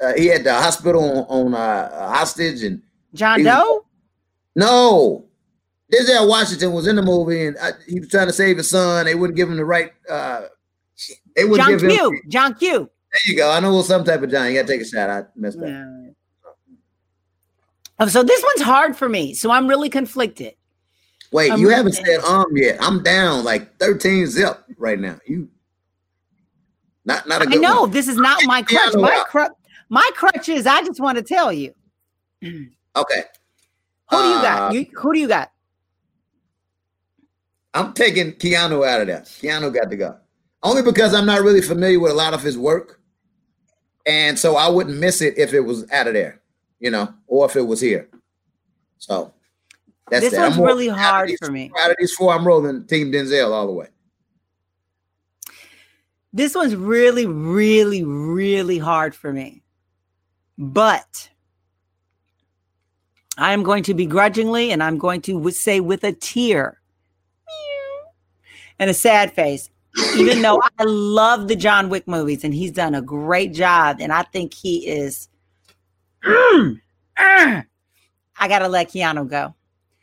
uh, 0.00 0.14
he 0.16 0.26
had 0.26 0.44
the 0.44 0.54
hospital 0.54 1.26
on, 1.28 1.46
on 1.46 1.54
uh, 1.54 2.08
hostage 2.08 2.62
and 2.62 2.82
John 3.14 3.42
Doe. 3.42 3.84
no, 4.54 5.26
Denzel 5.92 6.28
Washington 6.28 6.72
was 6.72 6.86
in 6.86 6.96
the 6.96 7.02
movie 7.02 7.46
and 7.46 7.56
uh, 7.58 7.72
he 7.86 8.00
was 8.00 8.08
trying 8.08 8.26
to 8.26 8.32
save 8.32 8.56
his 8.56 8.70
son. 8.70 9.06
They 9.06 9.14
wouldn't 9.14 9.36
give 9.36 9.50
him 9.50 9.56
the 9.56 9.64
right. 9.64 9.92
Uh, 10.08 10.42
they 11.34 11.44
wouldn't 11.44 11.68
John 11.68 11.78
give 11.78 11.90
Q. 11.90 12.10
him. 12.10 12.20
John 12.28 12.54
Q. 12.54 12.70
There 12.72 13.20
you 13.26 13.36
go. 13.36 13.50
I 13.50 13.60
know 13.60 13.72
it 13.72 13.76
was 13.76 13.88
some 13.88 14.04
type 14.04 14.22
of 14.22 14.30
John. 14.30 14.48
You 14.48 14.54
got 14.54 14.66
to 14.66 14.72
take 14.72 14.82
a 14.82 14.84
shot. 14.84 15.10
I 15.10 15.24
messed 15.36 15.58
up. 15.58 15.64
Oh, 17.98 18.06
so 18.08 18.22
this 18.22 18.42
one's 18.42 18.62
hard 18.62 18.96
for 18.96 19.08
me. 19.08 19.32
So 19.32 19.50
I'm 19.50 19.66
really 19.66 19.88
conflicted. 19.88 20.54
Wait, 21.32 21.52
I'm 21.52 21.60
you 21.60 21.68
haven't 21.68 21.92
said 21.92 22.20
um 22.20 22.56
yet. 22.56 22.76
I'm 22.80 23.02
down 23.02 23.44
like 23.44 23.76
13 23.78 24.26
zip 24.26 24.62
right 24.78 24.98
now. 24.98 25.18
You 25.26 25.48
not 27.04 27.26
not 27.28 27.42
a 27.42 27.46
good 27.46 27.56
I 27.56 27.60
know 27.60 27.82
one. 27.82 27.90
this 27.90 28.08
is 28.08 28.16
not 28.16 28.40
my 28.44 28.62
crutch. 28.62 28.94
My 28.94 29.24
crutch 29.28 29.52
my 29.88 30.08
crutch 30.14 30.48
is 30.48 30.66
I 30.66 30.82
just 30.82 31.00
want 31.00 31.18
to 31.18 31.22
tell 31.22 31.52
you. 31.52 31.74
Okay. 32.42 33.24
Who 34.10 34.16
do 34.16 34.28
you 34.28 34.40
got? 34.40 34.70
Uh, 34.70 34.74
you, 34.74 34.86
who 34.94 35.12
do 35.12 35.20
you 35.20 35.28
got? 35.28 35.52
I'm 37.74 37.92
taking 37.92 38.32
Keanu 38.32 38.86
out 38.86 39.02
of 39.02 39.06
there. 39.06 39.20
Keanu 39.20 39.74
got 39.74 39.90
to 39.90 39.96
go. 39.96 40.16
Only 40.62 40.82
because 40.82 41.12
I'm 41.12 41.26
not 41.26 41.42
really 41.42 41.60
familiar 41.60 42.00
with 42.00 42.12
a 42.12 42.14
lot 42.14 42.32
of 42.32 42.42
his 42.42 42.56
work. 42.56 43.00
And 44.06 44.38
so 44.38 44.56
I 44.56 44.68
wouldn't 44.68 44.98
miss 44.98 45.20
it 45.20 45.36
if 45.36 45.52
it 45.52 45.60
was 45.60 45.90
out 45.90 46.06
of 46.06 46.14
there, 46.14 46.40
you 46.78 46.90
know, 46.90 47.12
or 47.26 47.44
if 47.46 47.56
it 47.56 47.66
was 47.66 47.80
here. 47.80 48.08
So 48.98 49.32
that's 50.10 50.30
this 50.30 50.38
one's 50.38 50.58
really 50.58 50.88
hard 50.88 51.28
these, 51.28 51.38
for 51.38 51.50
me. 51.50 51.70
Out 51.80 51.90
of 51.90 51.96
these 51.98 52.12
four, 52.12 52.32
I'm 52.32 52.46
rolling 52.46 52.86
Team 52.86 53.10
Denzel 53.10 53.50
all 53.50 53.66
the 53.66 53.72
way. 53.72 53.88
This 56.32 56.54
one's 56.54 56.76
really, 56.76 57.26
really, 57.26 58.04
really 58.04 58.78
hard 58.78 59.14
for 59.14 59.32
me. 59.32 59.62
But 60.58 61.30
I 63.38 63.52
am 63.52 63.62
going 63.62 63.82
to 63.84 63.94
begrudgingly 63.94 64.70
and 64.70 64.82
I'm 64.82 64.98
going 64.98 65.22
to 65.22 65.50
say 65.50 65.80
with 65.80 66.04
a 66.04 66.12
tear 66.12 66.80
and 68.78 68.90
a 68.90 68.94
sad 68.94 69.32
face, 69.32 69.70
even 70.16 70.42
though 70.42 70.62
I 70.78 70.84
love 70.84 71.48
the 71.48 71.56
John 71.56 71.88
Wick 71.88 72.06
movies 72.06 72.44
and 72.44 72.54
he's 72.54 72.72
done 72.72 72.94
a 72.94 73.02
great 73.02 73.52
job. 73.52 73.98
And 74.00 74.12
I 74.12 74.22
think 74.22 74.54
he 74.54 74.86
is. 74.86 75.28
I 76.24 77.64
got 78.48 78.60
to 78.60 78.68
let 78.68 78.90
Keanu 78.90 79.28
go. 79.28 79.54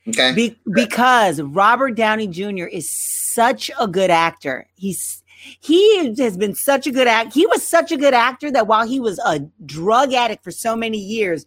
Okay. 0.08 0.34
Be- 0.34 0.60
because 0.74 1.42
Robert 1.42 1.92
Downey 1.96 2.28
Jr. 2.28 2.66
is 2.66 2.92
such 3.34 3.72
a 3.80 3.88
good 3.88 4.10
actor. 4.12 4.68
He's 4.76 5.24
he 5.60 6.14
has 6.22 6.38
been 6.38 6.56
such 6.56 6.88
a 6.88 6.92
good 6.92 7.08
act. 7.08 7.34
He 7.34 7.46
was 7.48 7.68
such 7.68 7.92
a 7.92 7.98
good 7.98 8.14
actor 8.14 8.50
that 8.52 8.68
while 8.68 8.88
he 8.88 9.00
was 9.00 9.20
a 9.20 9.42
drug 9.66 10.14
addict 10.14 10.44
for 10.44 10.52
so 10.52 10.74
many 10.76 10.98
years, 10.98 11.46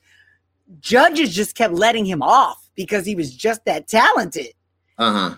judges 0.81 1.35
just 1.35 1.55
kept 1.55 1.73
letting 1.75 2.05
him 2.05 2.23
off 2.23 2.69
because 2.75 3.07
he 3.07 3.15
was 3.15 3.35
just 3.35 3.65
that 3.65 3.89
talented. 3.89 4.49
Uh 4.99 5.13
huh. 5.13 5.35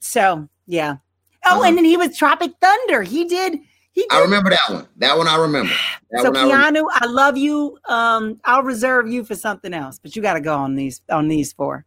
So 0.00 0.48
yeah. 0.66 0.96
Oh, 1.46 1.56
Uh-huh. 1.60 1.68
and 1.68 1.76
then 1.76 1.84
he 1.84 1.96
was 1.96 2.16
Tropic 2.16 2.52
Thunder. 2.60 3.02
He 3.02 3.24
did. 3.26 3.58
I 4.10 4.20
remember 4.20 4.50
that 4.50 4.74
one. 4.74 4.88
That 4.96 5.16
one 5.16 5.28
I 5.28 5.36
remember. 5.36 5.72
That 6.10 6.22
so 6.22 6.30
one 6.30 6.36
I 6.36 6.42
remember. 6.42 6.80
Keanu, 6.80 6.88
I 6.92 7.06
love 7.06 7.36
you. 7.36 7.78
Um, 7.88 8.40
I'll 8.44 8.62
reserve 8.62 9.08
you 9.08 9.24
for 9.24 9.34
something 9.34 9.72
else, 9.72 9.98
but 9.98 10.16
you 10.16 10.22
got 10.22 10.34
to 10.34 10.40
go 10.40 10.54
on 10.56 10.74
these 10.74 11.00
on 11.10 11.28
these 11.28 11.52
four. 11.52 11.84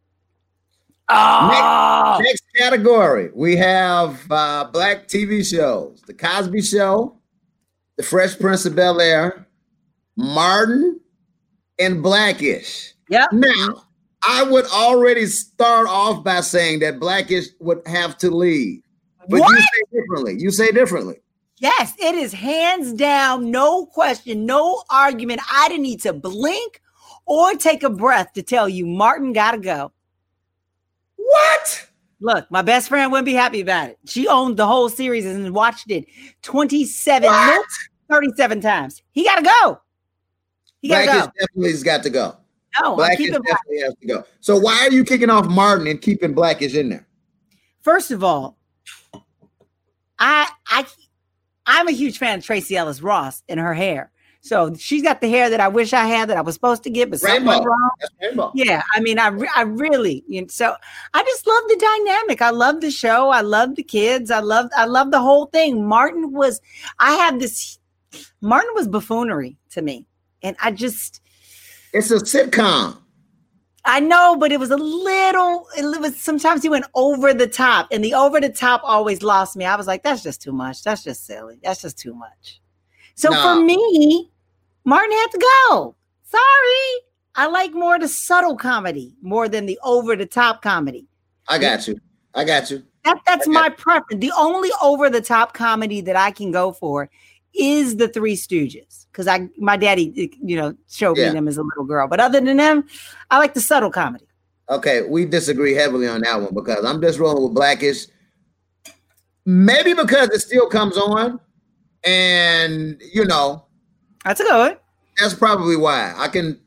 Oh, 1.10 2.20
Next 2.22 2.44
category, 2.56 3.30
we 3.34 3.56
have 3.56 4.30
uh, 4.30 4.66
black 4.72 5.08
TV 5.08 5.46
shows: 5.46 6.02
The 6.02 6.14
Cosby 6.14 6.62
Show, 6.62 7.18
The 7.96 8.04
Fresh 8.04 8.40
Prince 8.40 8.66
of 8.66 8.76
Bel 8.76 9.00
Air, 9.00 9.48
Martin, 10.18 11.00
and 11.80 12.04
Blackish. 12.04 12.94
yep. 13.10 13.32
Now, 13.32 13.84
I 14.28 14.44
would 14.44 14.66
already 14.66 15.26
start 15.28 15.88
off 15.88 16.24
by 16.24 16.42
saying 16.42 16.80
that 16.80 17.00
Blackish 17.00 17.48
would 17.60 17.82
have 17.88 18.18
to 18.20 18.32
leave, 18.32 18.82
but 19.30 19.38
you 19.38 19.58
say 19.60 19.82
differently. 19.94 20.36
You 20.40 20.52
say 20.52 20.72
differently. 20.72 21.18
Yes, 21.60 21.94
it 21.98 22.14
is 22.16 22.34
hands 22.34 22.94
down, 22.94 23.50
no 23.50 23.86
question, 23.88 24.46
no 24.46 24.84
argument. 24.90 25.42
I 25.52 25.68
didn't 25.70 25.84
need 25.84 26.02
to 26.02 26.14
blink 26.14 26.82
or 27.26 27.54
take 27.56 27.84
a 27.84 27.90
breath 27.90 28.34
to 28.34 28.44
tell 28.44 28.70
you 28.70 28.86
Martin 28.86 29.34
got 29.34 29.52
to 29.52 29.58
go. 29.58 29.92
What? 31.16 31.88
Look, 32.20 32.50
my 32.52 32.62
best 32.62 32.90
friend 32.90 33.12
wouldn't 33.12 33.26
be 33.26 33.34
happy 33.34 33.62
about 33.62 33.90
it. 33.90 34.00
She 34.06 34.28
owned 34.28 34.58
the 34.58 34.68
whole 34.68 34.90
series 34.90 35.26
and 35.26 35.54
watched 35.54 35.90
it 35.90 36.06
27, 36.44 37.28
What? 37.28 37.66
37 38.10 38.62
times. 38.62 39.02
He 39.12 39.24
got 39.24 39.36
to 39.38 39.44
go. 39.62 39.82
He 40.82 40.90
got 40.90 41.02
to 41.02 41.06
go. 41.08 41.32
definitely 41.40 41.72
has 41.72 41.84
got 41.84 42.04
to 42.04 42.10
go. 42.10 42.38
No, 42.80 42.96
Blackish 42.96 43.18
keeping 43.18 43.42
Black. 43.42 43.58
definitely 43.58 43.82
has 43.84 43.96
to 44.02 44.08
go. 44.08 44.24
So 44.40 44.58
why 44.58 44.80
are 44.88 44.92
you 44.92 45.04
kicking 45.04 45.30
off 45.30 45.48
Martin 45.48 45.88
and 45.88 46.02
keeping 46.02 46.34
Blackish 46.34 46.76
in 46.76 46.90
there? 46.90 47.08
First 47.82 48.12
of 48.12 48.24
all, 48.24 48.58
I 50.20 50.48
I 50.68 50.86
I'm 51.68 51.88
a 51.88 51.92
huge 51.92 52.18
fan 52.18 52.40
of 52.40 52.46
Tracee 52.46 52.78
Ellis 52.78 53.02
Ross 53.02 53.44
and 53.48 53.60
her 53.60 53.74
hair. 53.74 54.12
So 54.42 54.74
she's 54.76 55.04
got 55.04 55.20
the 55.20 55.30
hair 55.30 55.50
that 55.50 55.60
I 55.60 55.68
wish 55.68 55.92
I 55.92 56.06
had 56.06 56.30
that 56.30 56.38
I 56.38 56.42
was 56.42 56.56
supposed 56.56 56.84
to 56.84 56.90
get, 56.90 57.10
but 57.10 57.20
something 57.20 57.46
Rainbow. 57.46 57.52
went 57.52 57.66
wrong. 57.66 57.90
Rainbow. 58.22 58.52
Yeah, 58.56 58.82
I 58.94 59.02
mean, 59.02 59.20
I 59.20 59.28
re- 59.28 59.50
I 59.54 59.64
really, 59.64 60.24
you 60.28 60.42
know, 60.42 60.48
so 60.48 60.74
I 61.14 61.24
just 61.24 61.46
love 61.46 61.64
the 61.68 61.76
dynamic. 61.76 62.42
I 62.42 62.52
love 62.52 62.80
the 62.80 62.92
show. 62.92 63.30
I 63.30 63.42
love 63.42 63.76
the 63.76 63.84
kids. 63.84 64.32
I 64.32 64.40
love 64.40 64.70
I 64.78 64.86
love 64.86 65.12
the 65.12 65.20
whole 65.20 65.48
thing. 65.48 65.86
Martin 65.86 66.32
was, 66.32 66.62
I 67.00 67.14
have 67.16 67.40
this. 67.40 67.78
Martin 68.40 68.72
was 68.74 68.88
buffoonery 68.88 69.58
to 69.72 69.82
me, 69.82 70.06
and 70.42 70.56
I 70.64 70.72
just 70.72 71.22
It's 71.94 72.12
a 72.12 72.20
sitcom. 72.20 72.98
I 73.88 74.02
know, 74.02 74.36
but 74.38 74.52
it 74.52 74.60
was 74.60 74.70
a 74.70 74.76
little. 74.78 75.66
It 75.78 76.02
was 76.02 76.20
sometimes 76.20 76.62
he 76.62 76.70
went 76.70 76.86
over 76.94 77.34
the 77.34 77.48
top, 77.48 77.88
and 77.92 78.04
the 78.04 78.14
over 78.14 78.42
the 78.42 78.50
top 78.50 78.82
always 78.84 79.24
lost 79.24 79.56
me. 79.56 79.64
I 79.66 79.78
was 79.78 79.88
like, 79.88 80.04
that's 80.04 80.22
just 80.22 80.42
too 80.42 80.52
much. 80.52 80.84
That's 80.84 81.04
just 81.06 81.26
silly. 81.26 81.60
That's 81.64 81.82
just 81.82 81.98
too 81.98 82.14
much. 82.14 82.60
So 83.16 83.30
No. 83.32 83.42
for 83.42 83.64
me, 83.64 84.30
Martin 84.84 85.12
had 85.14 85.28
to 85.32 85.40
go. 85.70 85.96
Sorry, 86.24 87.02
I 87.36 87.48
like 87.48 87.74
more 87.74 87.98
the 87.98 88.10
subtle 88.10 88.58
comedy 88.58 89.16
more 89.22 89.48
than 89.48 89.66
the 89.66 89.80
over 89.84 90.16
the 90.18 90.26
top 90.26 90.62
comedy. 90.62 91.08
I 91.48 91.58
got 91.58 91.88
you. 91.88 91.98
I 92.36 92.44
got 92.44 92.70
you. 92.70 92.84
That 93.06 93.22
that's 93.26 93.48
Okay. 93.48 93.54
my 93.54 93.70
preference. 93.70 94.20
The 94.20 94.34
only 94.38 94.70
over 94.82 95.10
the 95.10 95.22
top 95.22 95.54
comedy 95.54 96.02
that 96.02 96.18
I 96.18 96.32
can 96.32 96.52
go 96.52 96.74
for 96.74 97.10
is 97.60 97.98
the 97.98 98.08
Three 98.08 98.36
Stooges 98.36 99.06
because 99.12 99.28
I 99.28 99.48
my 99.58 99.78
daddy 99.78 100.32
you 100.42 100.56
know 100.56 100.76
showed 100.90 101.18
Yeah. 101.18 101.30
me 101.30 101.34
them 101.36 101.48
as 101.48 101.58
a 101.58 101.64
little 101.64 101.86
girl. 101.86 102.08
But 102.08 102.20
other 102.20 102.40
than 102.40 102.58
them, 102.58 102.86
I 103.32 103.38
like 103.40 103.54
the 103.54 103.62
subtle 103.62 103.92
comedy. 103.92 104.26
Okay, 104.70 105.04
we 105.04 105.26
disagree 105.26 105.74
heavily 105.74 106.08
on 106.08 106.22
that 106.22 106.42
one 106.42 106.54
because 106.54 106.84
I'm 106.84 107.02
just 107.02 107.20
rolling 107.20 107.44
with 107.44 107.54
Blackish. 107.54 108.08
Maybe 109.46 109.94
because 109.94 110.30
it 110.30 110.42
still 110.42 110.68
comes 110.68 110.98
on, 110.98 111.40
and 112.04 113.02
you 113.14 113.26
know 113.26 113.66
That's 114.26 114.42
a 114.42 114.44
good. 114.44 114.58
One. 114.58 114.78
that's 115.18 115.34
probably 115.34 115.78
why 115.78 116.14
I 116.18 116.28
can 116.28 116.60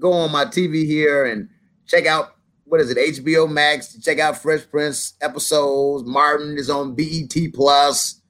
go 0.00 0.12
on 0.12 0.32
my 0.32 0.46
TV 0.46 0.86
here 0.86 1.26
and 1.26 1.48
check 1.86 2.06
out 2.06 2.30
what 2.64 2.80
is 2.80 2.90
it 2.90 2.96
HBO 2.96 3.48
Max, 3.50 3.94
check 4.02 4.18
out 4.18 4.38
Fresh 4.38 4.68
Prince 4.70 5.12
episodes. 5.20 6.04
Martin 6.08 6.56
is 6.56 6.70
on 6.70 6.94
BET 6.94 7.34
Plus, 7.52 8.22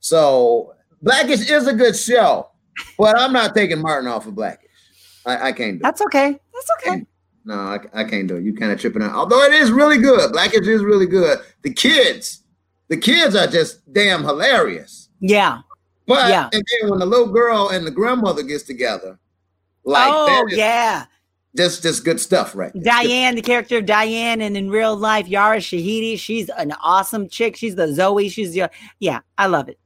so 0.00 0.74
Blackish 1.02 1.48
is 1.48 1.66
a 1.66 1.72
good 1.72 1.96
show, 1.96 2.48
but 2.98 3.18
I'm 3.18 3.32
not 3.32 3.54
taking 3.54 3.80
Martin 3.80 4.08
off 4.08 4.26
of 4.26 4.34
Blackish. 4.34 4.70
I, 5.26 5.48
I 5.48 5.52
can't 5.52 5.72
do. 5.72 5.76
it. 5.76 5.82
That's 5.82 6.00
okay. 6.02 6.38
That's 6.52 6.70
okay. 6.80 7.06
No, 7.44 7.54
I, 7.54 7.78
I 7.94 8.04
can't 8.04 8.26
do 8.28 8.36
it. 8.36 8.44
You 8.44 8.54
kind 8.54 8.72
of 8.72 8.80
tripping 8.80 9.02
out. 9.02 9.12
Although 9.12 9.42
it 9.44 9.52
is 9.52 9.70
really 9.70 9.98
good. 9.98 10.32
Blackish 10.32 10.66
is 10.66 10.82
really 10.82 11.06
good. 11.06 11.38
The 11.62 11.72
kids, 11.72 12.42
the 12.88 12.96
kids 12.96 13.34
are 13.36 13.46
just 13.46 13.90
damn 13.92 14.22
hilarious. 14.22 15.08
Yeah. 15.20 15.60
But 16.06 16.28
Yeah. 16.30 16.48
and 16.52 16.62
then 16.80 16.90
when 16.90 16.98
the 16.98 17.06
little 17.06 17.28
girl 17.32 17.68
and 17.68 17.86
the 17.86 17.90
grandmother 17.90 18.42
gets 18.42 18.64
together, 18.64 19.18
like 19.84 20.10
oh 20.12 20.46
yeah. 20.50 21.04
just 21.56 21.82
just 21.82 22.04
good 22.04 22.20
stuff, 22.20 22.54
right? 22.54 22.72
there. 22.74 22.82
Diane, 22.82 23.34
the 23.34 23.42
character 23.42 23.78
of 23.78 23.86
Diane, 23.86 24.40
and 24.42 24.56
in 24.56 24.70
real 24.70 24.96
life, 24.96 25.26
Yara 25.28 25.58
Shahidi. 25.58 26.18
She's 26.18 26.48
an 26.50 26.72
awesome 26.82 27.28
chick. 27.28 27.56
She's 27.56 27.74
the 27.76 27.92
Zoe. 27.92 28.28
She's 28.28 28.52
the 28.52 28.70
yeah. 29.00 29.20
I 29.38 29.46
love 29.46 29.68
it. 29.68 29.78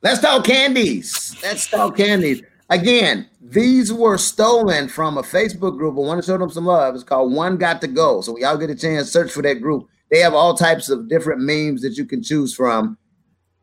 Let's 0.00 0.20
talk 0.20 0.44
candies. 0.44 1.36
Let's 1.42 1.66
talk 1.66 1.96
candies. 1.96 2.42
Again, 2.70 3.28
these 3.40 3.92
were 3.92 4.16
stolen 4.16 4.88
from 4.88 5.18
a 5.18 5.22
Facebook 5.22 5.76
group. 5.76 5.96
I 5.96 6.00
want 6.00 6.22
to 6.22 6.26
show 6.26 6.38
them 6.38 6.50
some 6.50 6.66
love. 6.66 6.94
It's 6.94 7.02
called 7.02 7.32
One 7.32 7.56
Got 7.56 7.80
to 7.80 7.88
Go. 7.88 8.20
So 8.20 8.38
y'all 8.38 8.56
get 8.56 8.70
a 8.70 8.76
chance, 8.76 9.10
search 9.10 9.32
for 9.32 9.42
that 9.42 9.60
group. 9.60 9.88
They 10.10 10.20
have 10.20 10.34
all 10.34 10.54
types 10.54 10.88
of 10.88 11.08
different 11.08 11.40
memes 11.40 11.82
that 11.82 11.96
you 11.96 12.04
can 12.04 12.22
choose 12.22 12.54
from 12.54 12.96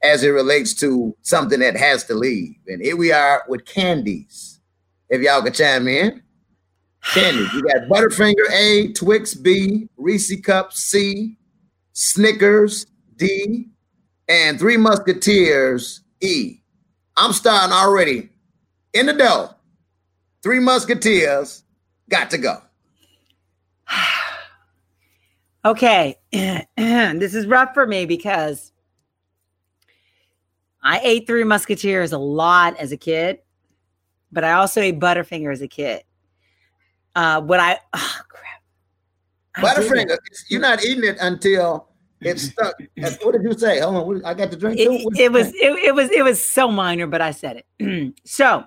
as 0.03 0.23
it 0.23 0.29
relates 0.29 0.73
to 0.75 1.15
something 1.21 1.59
that 1.59 1.77
has 1.77 2.03
to 2.05 2.15
leave. 2.15 2.55
And 2.67 2.81
here 2.81 2.97
we 2.97 3.11
are 3.11 3.43
with 3.47 3.65
candies. 3.65 4.59
If 5.09 5.21
y'all 5.21 5.41
could 5.41 5.53
chime 5.53 5.87
in. 5.87 6.21
Candies. 7.13 7.53
You 7.53 7.61
got 7.61 7.87
Butterfinger 7.87 8.51
A, 8.51 8.91
Twix 8.93 9.35
B, 9.35 9.87
Reese 9.95 10.41
Cup 10.41 10.73
C, 10.73 11.37
Snickers 11.93 12.87
D, 13.15 13.67
and 14.27 14.59
Three 14.59 14.77
Musketeers 14.77 16.01
E. 16.25 16.61
I'm 17.17 17.31
starting 17.33 17.73
already 17.73 18.29
in 18.93 19.05
the 19.05 19.13
dough. 19.13 19.51
Three 20.41 20.59
Musketeers 20.59 21.63
got 22.09 22.29
to 22.31 22.37
go. 22.37 22.61
Okay, 25.63 26.15
this 26.31 27.33
is 27.33 27.47
rough 27.47 27.73
for 27.73 27.87
me 27.87 28.05
because 28.05 28.71
I 30.83 30.99
ate 30.99 31.25
Three 31.25 31.43
Musketeers 31.43 32.11
a 32.11 32.19
lot 32.19 32.77
as 32.77 32.91
a 32.91 32.97
kid, 32.97 33.39
but 34.31 34.43
I 34.43 34.51
also 34.51 34.79
ate 34.79 34.99
Butterfinger 34.99 35.51
as 35.51 35.63
a 35.63 35.67
kid. 35.67 36.03
Uh, 37.15 37.41
what 37.41 37.59
I 37.59 37.79
oh 37.95 38.17
crap, 38.29 38.61
I. 39.55 39.61
Butterfinger, 39.63 40.17
you're 40.49 40.61
not 40.61 40.85
eating 40.85 41.03
it 41.03 41.17
until 41.19 41.89
it's 42.21 42.43
stuck. 42.43 42.75
what 43.23 43.33
did 43.33 43.43
you 43.43 43.53
say? 43.57 43.79
Hold 43.79 43.95
on, 43.95 44.07
what- 44.07 44.25
I 44.25 44.33
got 44.33 44.51
the 44.51 44.57
drink 44.57 44.77
too. 44.77 44.91
it, 45.15 45.19
it 45.19 45.31
was 45.31 45.47
it, 45.49 45.83
it 45.83 45.95
was 45.95 46.09
it 46.11 46.23
was 46.23 46.43
so 46.43 46.69
minor, 46.69 47.07
but 47.07 47.21
I 47.21 47.31
said 47.31 47.63
it. 47.79 48.15
so 48.25 48.63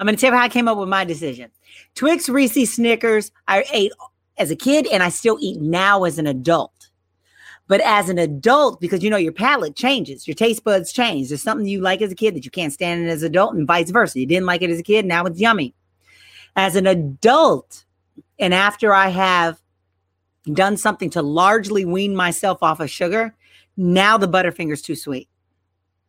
I'm 0.00 0.06
going 0.06 0.14
to 0.16 0.20
tell 0.20 0.32
you 0.32 0.36
how 0.38 0.44
I 0.44 0.48
came 0.48 0.68
up 0.68 0.78
with 0.78 0.88
my 0.88 1.04
decision. 1.04 1.50
Twix, 1.94 2.28
Reese, 2.28 2.72
Snickers. 2.74 3.32
I 3.48 3.64
ate 3.72 3.92
as 4.36 4.50
a 4.50 4.56
kid, 4.56 4.86
and 4.86 5.02
I 5.02 5.08
still 5.08 5.38
eat 5.40 5.60
now 5.60 6.04
as 6.04 6.18
an 6.18 6.26
adult. 6.26 6.72
But 7.66 7.80
as 7.82 8.08
an 8.08 8.16
adult, 8.18 8.80
because 8.80 9.02
you 9.02 9.10
know 9.10 9.16
your 9.16 9.32
palate 9.32 9.76
changes, 9.76 10.26
your 10.26 10.34
taste 10.34 10.64
buds 10.64 10.92
change. 10.92 11.28
There's 11.28 11.42
something 11.42 11.66
you 11.66 11.80
like 11.80 12.00
as 12.00 12.12
a 12.12 12.14
kid 12.14 12.34
that 12.34 12.44
you 12.44 12.50
can't 12.50 12.72
stand 12.72 13.04
it 13.04 13.08
as 13.10 13.22
an 13.22 13.28
adult, 13.28 13.54
and 13.54 13.66
vice 13.66 13.90
versa. 13.90 14.20
You 14.20 14.26
didn't 14.26 14.46
like 14.46 14.62
it 14.62 14.70
as 14.70 14.78
a 14.78 14.82
kid, 14.82 15.04
now 15.04 15.24
it's 15.26 15.40
yummy. 15.40 15.74
As 16.56 16.76
an 16.76 16.86
adult, 16.86 17.84
and 18.38 18.54
after 18.54 18.94
I 18.94 19.08
have 19.08 19.60
done 20.54 20.76
something 20.76 21.10
to 21.10 21.22
largely 21.22 21.84
wean 21.84 22.14
myself 22.14 22.58
off 22.62 22.80
of 22.80 22.90
sugar, 22.90 23.34
now 23.76 24.18
the 24.18 24.28
Butterfinger's 24.28 24.82
too 24.82 24.94
sweet. 24.94 25.28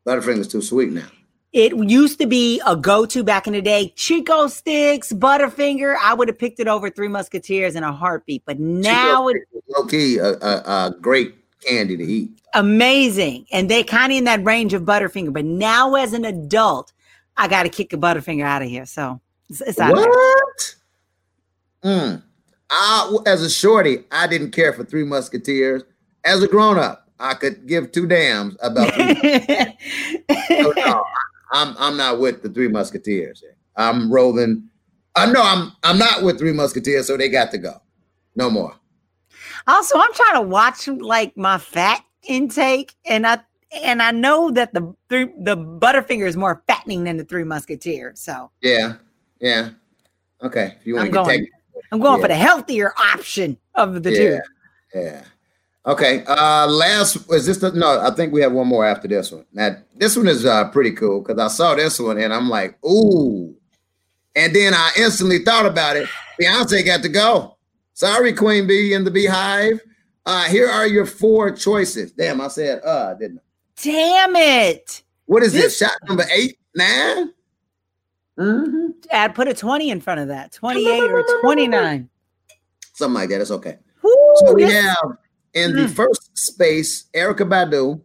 Butterfinger's 0.05 0.47
too 0.47 0.61
sweet 0.61 0.91
now. 0.91 1.07
It 1.51 1.75
used 1.75 2.19
to 2.19 2.27
be 2.27 2.61
a 2.65 2.75
go-to 2.75 3.23
back 3.23 3.47
in 3.47 3.53
the 3.53 3.61
day. 3.61 3.91
Chick-O-Sticks, 3.95 5.11
Butterfinger. 5.11 5.95
I 5.99 6.13
would 6.13 6.27
have 6.27 6.37
picked 6.37 6.59
it 6.59 6.67
over 6.67 6.91
Three 6.91 7.07
Musketeers 7.07 7.75
in 7.75 7.83
a 7.83 7.91
heartbeat. 7.91 8.43
But 8.45 8.59
now 8.59 9.27
it 9.29 9.37
low 9.67 9.85
key 9.85 10.19
a, 10.19 10.33
a, 10.33 10.63
a 10.63 10.95
great 11.01 11.35
candy 11.61 11.97
to 11.97 12.03
eat. 12.03 12.39
Amazing, 12.53 13.45
and 13.51 13.69
they 13.69 13.83
kind 13.83 14.11
of 14.11 14.17
in 14.17 14.23
that 14.25 14.43
range 14.43 14.73
of 14.73 14.83
Butterfinger. 14.83 15.33
But 15.33 15.45
now 15.45 15.95
as 15.95 16.13
an 16.13 16.25
adult, 16.25 16.93
I 17.35 17.47
got 17.47 17.63
to 17.63 17.69
kick 17.69 17.93
a 17.93 17.97
Butterfinger 17.97 18.43
out 18.43 18.61
of 18.61 18.69
here. 18.69 18.85
So 18.85 19.19
it's, 19.49 19.61
it's 19.61 19.79
out 19.79 19.95
what? 19.95 20.75
Mm. 21.83 22.21
I, 22.69 23.17
as 23.25 23.41
a 23.41 23.49
shorty, 23.49 24.03
I 24.11 24.27
didn't 24.27 24.51
care 24.51 24.73
for 24.73 24.83
Three 24.83 25.03
Musketeers. 25.03 25.83
As 26.25 26.43
a 26.43 26.47
grown 26.47 26.77
up, 26.77 27.09
I 27.19 27.33
could 27.33 27.67
give 27.67 27.91
two 27.91 28.07
damns 28.07 28.55
about. 28.61 28.93
so 28.93 30.73
no, 30.75 31.03
I'm 31.51 31.75
I'm 31.77 31.97
not 31.97 32.19
with 32.19 32.43
the 32.43 32.49
Three 32.49 32.67
Musketeers. 32.67 33.43
I'm 33.75 34.11
rolling. 34.11 34.69
I 35.15 35.23
uh, 35.23 35.31
know 35.31 35.41
I'm 35.41 35.71
I'm 35.83 35.97
not 35.97 36.23
with 36.23 36.37
Three 36.37 36.53
Musketeers, 36.53 37.07
so 37.07 37.17
they 37.17 37.29
got 37.29 37.51
to 37.51 37.57
go. 37.57 37.81
No 38.35 38.49
more. 38.49 38.75
Also, 39.67 39.97
I'm 39.97 40.13
trying 40.13 40.41
to 40.41 40.47
watch 40.47 40.87
like 40.87 41.35
my 41.35 41.57
fat 41.57 42.03
intake, 42.27 42.93
and 43.05 43.25
I 43.25 43.39
and 43.83 44.01
I 44.01 44.11
know 44.11 44.51
that 44.51 44.73
the 44.73 44.93
three, 45.09 45.25
the 45.37 45.57
Butterfinger 45.57 46.27
is 46.27 46.37
more 46.37 46.63
fattening 46.67 47.03
than 47.03 47.17
the 47.17 47.25
Three 47.25 47.43
Musketeers. 47.43 48.19
So 48.19 48.51
yeah, 48.61 48.95
yeah, 49.39 49.71
okay. 50.41 50.75
If 50.79 50.87
you 50.87 50.95
want 50.95 51.13
to 51.13 51.23
take, 51.25 51.49
I'm 51.91 51.99
going 51.99 52.19
yeah. 52.19 52.21
for 52.21 52.27
the 52.27 52.35
healthier 52.35 52.93
option 52.97 53.57
of 53.75 54.03
the 54.03 54.11
yeah. 54.11 54.17
two. 54.17 54.99
Yeah. 54.99 55.23
Okay. 55.85 56.23
Uh 56.25 56.67
last 56.67 57.17
is 57.31 57.45
this 57.45 57.57
the 57.57 57.71
no, 57.71 57.99
I 57.99 58.11
think 58.11 58.33
we 58.33 58.41
have 58.41 58.51
one 58.51 58.67
more 58.67 58.85
after 58.85 59.07
this 59.07 59.31
one. 59.31 59.45
Now 59.53 59.77
this 59.95 60.15
one 60.15 60.27
is 60.27 60.45
uh 60.45 60.69
pretty 60.69 60.91
cool 60.91 61.21
because 61.21 61.39
I 61.39 61.47
saw 61.47 61.75
this 61.75 61.99
one 61.99 62.17
and 62.17 62.33
I'm 62.33 62.49
like, 62.49 62.77
ooh. 62.85 63.55
And 64.35 64.55
then 64.55 64.73
I 64.73 64.91
instantly 64.97 65.39
thought 65.39 65.65
about 65.65 65.97
it. 65.97 66.07
Beyonce 66.39 66.85
got 66.85 67.01
to 67.01 67.09
go. 67.09 67.57
Sorry, 67.93 68.33
Queen 68.33 68.67
Bee 68.67 68.93
in 68.93 69.03
the 69.03 69.11
Beehive. 69.11 69.81
Uh 70.25 70.43
here 70.43 70.67
are 70.69 70.87
your 70.87 71.05
four 71.05 71.51
choices. 71.51 72.11
Damn, 72.11 72.41
I 72.41 72.49
said 72.49 72.81
uh, 72.83 73.13
didn't 73.15 73.39
I? 73.39 73.41
Damn 73.81 74.35
it. 74.35 75.03
What 75.25 75.43
is 75.43 75.53
this? 75.53 75.77
Shot 75.77 75.91
number 76.07 76.25
eight, 76.31 76.59
9 76.75 77.31
Mm-hmm. 78.39 78.87
Add 79.11 79.35
put 79.35 79.47
a 79.49 79.53
20 79.53 79.89
in 79.89 79.99
front 79.99 80.21
of 80.21 80.29
that. 80.29 80.53
28 80.53 81.11
or 81.11 81.23
29. 81.41 82.09
Something 82.93 83.13
like 83.13 83.29
that. 83.29 83.41
It's 83.41 83.51
okay. 83.51 83.77
Ooh, 84.05 84.35
so 84.37 84.53
we 84.53 84.63
have 84.63 85.17
in 85.53 85.75
the 85.75 85.87
hmm. 85.87 85.93
first 85.93 86.37
space, 86.37 87.05
Erykah 87.13 87.49
Badu. 87.49 88.01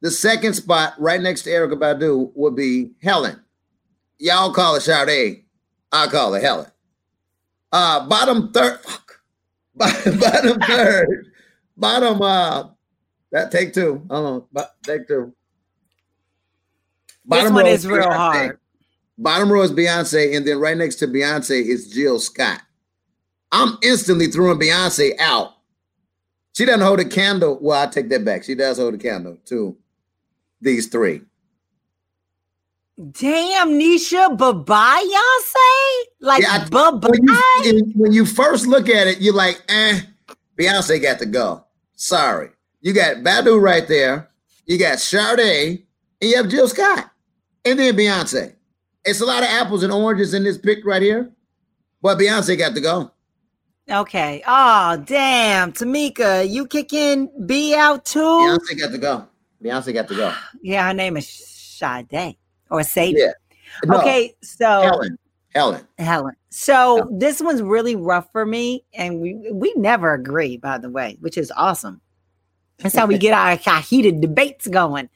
The 0.00 0.10
second 0.10 0.54
spot, 0.54 0.94
right 0.98 1.20
next 1.20 1.42
to 1.42 1.50
Erykah 1.50 1.78
Badu, 1.78 2.30
would 2.34 2.54
be 2.54 2.92
Helen. 3.02 3.40
Y'all 4.18 4.52
call 4.52 4.76
it 4.76 4.82
Sade. 4.82 5.44
I 5.90 6.06
call 6.08 6.34
it 6.34 6.42
Helen. 6.42 6.70
Uh, 7.72 8.06
bottom 8.06 8.52
third, 8.52 8.80
fuck. 8.80 9.20
bottom 9.74 10.60
third, 10.60 11.26
bottom 11.76 12.20
uh, 12.20 12.68
that 13.32 13.50
take 13.50 13.72
two. 13.72 14.02
Hold 14.10 14.48
on, 14.54 14.64
take 14.82 15.06
two. 15.06 15.34
Bottom 17.24 17.44
this 17.44 17.52
one 17.52 17.66
is 17.66 17.86
real 17.86 18.10
hard. 18.10 18.58
Bottom 19.18 19.52
row 19.52 19.62
is 19.62 19.72
Beyonce, 19.72 20.36
and 20.36 20.46
then 20.46 20.58
right 20.58 20.76
next 20.76 20.96
to 20.96 21.08
Beyonce 21.08 21.64
is 21.64 21.90
Jill 21.90 22.20
Scott. 22.20 22.62
I'm 23.50 23.76
instantly 23.82 24.28
throwing 24.28 24.58
Beyonce 24.58 25.18
out 25.18 25.54
she 26.58 26.64
doesn't 26.64 26.84
hold 26.84 26.98
a 26.98 27.04
candle. 27.04 27.56
Well, 27.60 27.80
I 27.80 27.86
take 27.86 28.08
that 28.08 28.24
back. 28.24 28.42
She 28.42 28.56
does 28.56 28.78
hold 28.78 28.92
a 28.92 28.98
candle 28.98 29.38
to 29.44 29.76
these 30.60 30.88
three. 30.88 31.20
Damn, 32.96 33.78
Nisha, 33.78 34.36
bye 34.36 34.50
bye, 34.50 35.04
Beyonce? 35.06 36.04
Like, 36.18 36.42
yeah, 36.42 36.66
bye 36.68 36.90
bye? 36.90 37.10
When, 37.62 37.92
when, 37.94 38.12
you 38.12 38.26
first 38.26 38.66
look 38.66 38.88
at 38.88 39.06
it, 39.06 39.20
you're 39.20 39.34
like, 39.34 39.62
eh, 39.68 40.00
Beyonce 40.58 41.00
got 41.00 41.20
to 41.20 41.26
go. 41.26 41.64
Sorry. 41.94 42.50
You 42.80 42.92
got 42.92 43.18
Badu 43.18 43.62
right 43.62 43.86
there. 43.86 44.28
You 44.66 44.80
got 44.80 44.98
Sade, 44.98 45.86
and 46.20 46.28
you 46.28 46.36
have 46.38 46.48
Jill 46.48 46.66
Scott. 46.66 47.08
And 47.64 47.78
then 47.78 47.94
Beyonce. 47.94 48.54
It's 49.08 49.20
a 49.20 49.26
lot 49.26 49.42
of 49.42 49.48
apples 49.48 49.82
and 49.82 49.92
oranges 49.92 50.34
in 50.34 50.44
this 50.44 50.58
pick 50.58 50.84
right 50.84 51.02
here. 51.02 51.30
But 52.02 52.18
Beyonce 52.18 52.56
got 52.56 52.74
to 52.74 52.80
go. 52.80 53.10
Okay. 53.90 54.42
Oh, 54.46 55.02
damn. 55.04 55.72
Tamika, 55.72 56.48
you 56.48 56.66
kicking 56.66 57.30
B 57.46 57.74
out 57.74 58.04
too? 58.04 58.20
Beyonce 58.20 58.78
got 58.78 58.92
to 58.92 58.98
go. 58.98 59.26
Beyonce 59.62 59.94
got 59.94 60.08
to 60.08 60.14
go. 60.14 60.34
yeah, 60.62 60.86
her 60.86 60.94
name 60.94 61.16
is 61.16 61.28
Sade 61.28 62.36
or 62.70 62.82
Sadie. 62.82 63.18
Yeah. 63.18 63.32
No, 63.84 63.98
okay, 64.00 64.34
so 64.42 64.66
Helen. 64.66 65.18
Helen. 65.54 65.86
Helen. 65.98 66.34
So 66.50 66.96
Helen. 66.96 67.18
this 67.18 67.40
one's 67.40 67.62
really 67.62 67.96
rough 67.96 68.30
for 68.32 68.44
me, 68.44 68.84
and 68.94 69.20
we 69.20 69.50
we 69.52 69.72
never 69.76 70.14
agree, 70.14 70.56
by 70.56 70.78
the 70.78 70.90
way, 70.90 71.16
which 71.20 71.38
is 71.38 71.52
awesome. 71.56 72.00
That's 72.78 72.96
how 72.96 73.06
we 73.06 73.18
get 73.18 73.34
our, 73.34 73.58
our 73.72 73.82
heated 73.82 74.20
debates 74.20 74.66
going. 74.66 75.08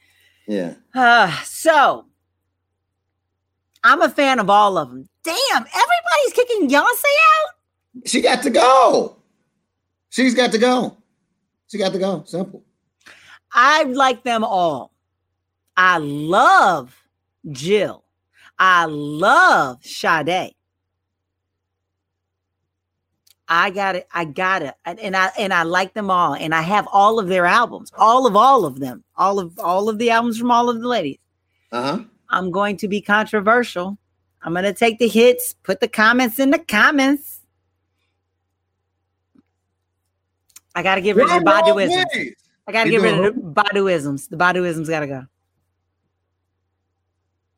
Yeah. 0.47 0.75
Uh, 0.93 1.31
so 1.43 2.05
I'm 3.83 4.01
a 4.01 4.09
fan 4.09 4.39
of 4.39 4.49
all 4.49 4.77
of 4.77 4.89
them. 4.89 5.09
Damn, 5.23 5.35
everybody's 5.51 6.33
kicking 6.33 6.69
Beyonce 6.69 6.83
out. 6.83 8.05
She 8.05 8.21
got 8.21 8.41
to 8.43 8.49
go. 8.49 9.17
She's 10.09 10.33
got 10.33 10.51
to 10.51 10.57
go. 10.57 10.97
She 11.69 11.77
got 11.77 11.93
to 11.93 11.99
go. 11.99 12.23
Simple. 12.25 12.63
I 13.51 13.83
like 13.83 14.23
them 14.23 14.43
all. 14.43 14.91
I 15.75 15.97
love 15.97 16.95
Jill. 17.51 18.03
I 18.57 18.85
love 18.85 19.83
Sade. 19.83 20.53
I 23.47 23.69
got 23.71 23.95
it. 23.95 24.07
I 24.13 24.25
got 24.25 24.61
it. 24.61 24.73
And 24.85 25.15
I 25.15 25.31
and 25.37 25.53
I 25.53 25.63
like 25.63 25.93
them 25.93 26.09
all. 26.09 26.33
And 26.33 26.55
I 26.55 26.61
have 26.61 26.87
all 26.91 27.19
of 27.19 27.27
their 27.27 27.45
albums. 27.45 27.91
All 27.97 28.25
of 28.25 28.35
all 28.35 28.65
of 28.65 28.79
them. 28.79 29.03
All 29.15 29.39
of 29.39 29.59
all 29.59 29.89
of 29.89 29.97
the 29.97 30.09
albums 30.09 30.39
from 30.39 30.51
all 30.51 30.69
of 30.69 30.81
the 30.81 30.87
ladies. 30.87 31.17
Uh-huh. 31.71 32.03
I'm 32.33 32.51
going 32.51 32.77
to 32.77 32.87
be 32.87 32.99
controversial. 32.99 33.97
I'm 34.41 34.53
going 34.53 34.65
to 34.65 34.73
take 34.73 34.99
the 34.99 35.07
hits, 35.07 35.53
put 35.63 35.79
the 35.79 35.87
comments 35.87 36.39
in 36.39 36.49
the 36.49 36.59
comments. 36.59 37.41
I 40.75 40.83
got 40.83 40.95
to 40.95 41.01
get 41.01 41.15
rid 41.15 41.29
of 41.29 41.39
the 41.39 41.45
Baduisms. 41.45 42.33
I 42.67 42.71
got 42.71 42.85
to 42.85 42.89
get 42.89 43.01
rid 43.01 43.13
of 43.13 43.35
the 43.35 43.41
Baduisms. 43.41 44.29
The 44.29 44.37
Baduisms 44.37 44.89
got 44.89 45.01
to 45.01 45.07
go. 45.07 45.25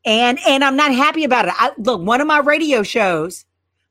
And 0.03 0.37
and 0.45 0.63
I'm 0.63 0.75
not 0.75 0.93
happy 0.93 1.23
about 1.23 1.47
it. 1.47 1.53
I, 1.55 1.71
look, 1.77 2.01
one 2.01 2.21
of 2.21 2.27
my 2.27 2.39
radio 2.39 2.83
shows, 2.83 3.45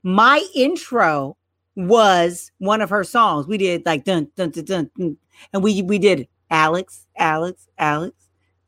my 0.05 0.47
intro 0.55 1.37
was 1.75 2.53
one 2.59 2.81
of 2.81 2.91
her 2.91 3.03
songs. 3.03 3.49
We 3.49 3.59
did 3.59 3.85
like 3.85 4.05
dun 4.05 4.29
dun 4.37 4.51
dun 4.51 4.65
dun, 4.65 4.91
dun 4.97 5.17
and 5.53 5.63
we 5.63 5.83
we 5.83 5.99
did 5.99 6.29
Alex, 6.51 7.07
Alex, 7.17 7.67
Alex 7.79 8.15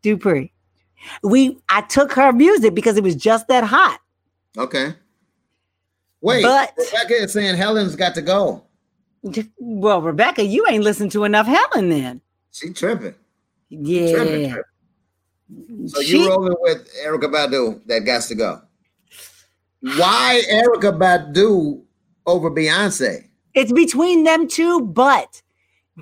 Dupree. 0.03 0.53
We 1.23 1.59
I 1.69 1.83
took 1.83 2.13
her 2.13 2.33
music 2.33 2.75
because 2.75 2.97
it 2.97 3.03
was 3.03 3.17
just 3.17 3.49
that 3.49 3.65
hot. 3.65 4.01
Okay. 4.57 4.95
Wait, 6.21 6.43
but 6.43 6.73
Rebecca 6.77 7.15
is 7.15 7.33
saying 7.33 7.57
Helen's 7.57 7.95
got 7.95 8.15
to 8.15 8.23
go. 8.23 8.65
Well, 9.59 10.03
Rebecca, 10.03 10.45
you 10.45 10.67
ain't 10.69 10.85
listened 10.85 11.13
to 11.13 11.25
enough 11.25 11.47
Helen 11.47 11.89
then. 11.89 12.21
She 12.53 12.73
tripping. 12.73 13.15
Yeah. 13.69 14.13
Tripping, 14.13 14.51
tripping. 14.51 15.89
So 15.89 16.03
she, 16.03 16.23
you 16.23 16.29
rolling 16.29 16.55
with 16.61 16.89
Erykah 17.05 17.33
Badu 17.33 17.87
that 17.87 18.01
got 18.01 18.23
to 18.23 18.35
go. 18.35 18.63
Why 19.81 20.43
Erykah 20.51 20.99
Badu 20.99 21.83
over 22.27 22.51
Beyonce? 22.51 23.29
It's 23.55 23.73
between 23.73 24.25
them 24.25 24.49
two, 24.49 24.81
but 24.81 25.43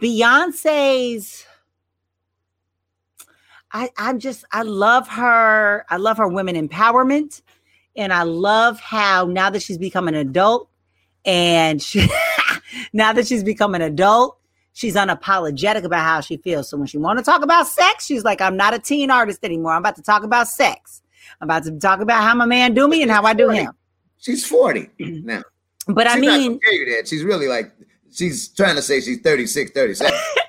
Beyonce's 0.01 1.45
I 3.75 3.91
I'm 3.99 4.21
just 4.21 4.45
I 4.53 4.63
love 4.63 5.09
her. 5.09 5.85
I 5.91 5.97
love 5.97 6.17
her 6.17 6.29
women 6.29 6.55
empowerment. 6.55 7.43
And 7.97 8.13
I 8.13 8.23
love 8.23 8.81
how 8.81 9.27
now 9.27 9.51
that 9.51 9.63
she's 9.63 9.79
become 9.79 10.09
an 10.09 10.15
adult 10.15 10.69
and 11.25 11.83
she 11.83 12.09
now 12.93 13.13
that 13.13 13.27
she's 13.27 13.45
become 13.45 13.75
an 13.75 13.83
adult, 13.83 14.39
she's 14.73 14.95
unapologetic 14.95 15.85
about 15.85 16.05
how 16.05 16.21
she 16.21 16.37
feels. 16.39 16.69
So 16.69 16.77
when 16.77 16.87
she 16.87 16.99
want 16.99 17.19
to 17.19 17.25
talk 17.25 17.43
about 17.43 17.67
sex, 17.67 18.07
she's 18.07 18.25
like, 18.25 18.41
I'm 18.41 18.57
not 18.57 18.75
a 18.75 18.79
teen 18.79 19.11
artist 19.11 19.45
anymore. 19.45 19.73
I'm 19.73 19.83
about 19.83 19.97
to 19.97 20.03
talk 20.03 20.23
about 20.23 20.49
sex. 20.49 21.03
I'm 21.41 21.49
about 21.49 21.65
to 21.65 21.79
talk 21.79 22.01
about 22.01 22.23
how 22.23 22.35
my 22.35 22.47
man 22.47 22.75
do 22.75 22.89
me 22.89 23.03
and 23.03 23.11
how 23.11 23.25
I 23.25 23.35
do 23.35 23.51
him. 23.51 23.73
She's 24.19 24.47
40 24.47 24.89
now. 24.99 25.43
But 25.87 26.07
she's 26.09 26.17
I 26.17 26.21
mean, 26.21 26.61
that. 26.63 27.07
she's 27.07 27.25
really 27.25 27.49
like, 27.49 27.73
she's 28.11 28.49
trying 28.49 28.77
to 28.77 28.83
say 28.83 29.01
she's 29.01 29.21
36, 29.21 29.73
37. 29.73 30.13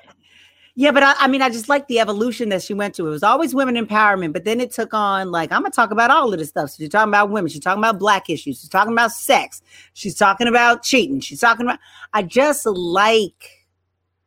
Yeah, 0.78 0.90
but 0.90 1.02
I, 1.02 1.14
I, 1.18 1.26
mean, 1.26 1.40
I 1.40 1.48
just 1.48 1.70
like 1.70 1.88
the 1.88 2.00
evolution 2.00 2.50
that 2.50 2.62
she 2.62 2.74
went 2.74 2.94
to. 2.96 3.06
It 3.06 3.10
was 3.10 3.22
always 3.22 3.54
women 3.54 3.76
empowerment, 3.76 4.34
but 4.34 4.44
then 4.44 4.60
it 4.60 4.70
took 4.70 4.92
on 4.92 5.30
like 5.30 5.50
I'm 5.50 5.62
gonna 5.62 5.70
talk 5.70 5.90
about 5.90 6.10
all 6.10 6.30
of 6.32 6.38
this 6.38 6.50
stuff. 6.50 6.70
So 6.70 6.76
she's 6.78 6.90
talking 6.90 7.08
about 7.08 7.30
women, 7.30 7.48
she's 7.48 7.62
talking 7.62 7.82
about 7.82 7.98
black 7.98 8.28
issues, 8.28 8.60
she's 8.60 8.68
talking 8.68 8.92
about 8.92 9.10
sex, 9.10 9.62
she's 9.94 10.14
talking 10.14 10.46
about 10.46 10.82
cheating, 10.82 11.20
she's 11.20 11.40
talking 11.40 11.64
about. 11.64 11.78
I 12.12 12.22
just 12.22 12.66
like, 12.66 13.66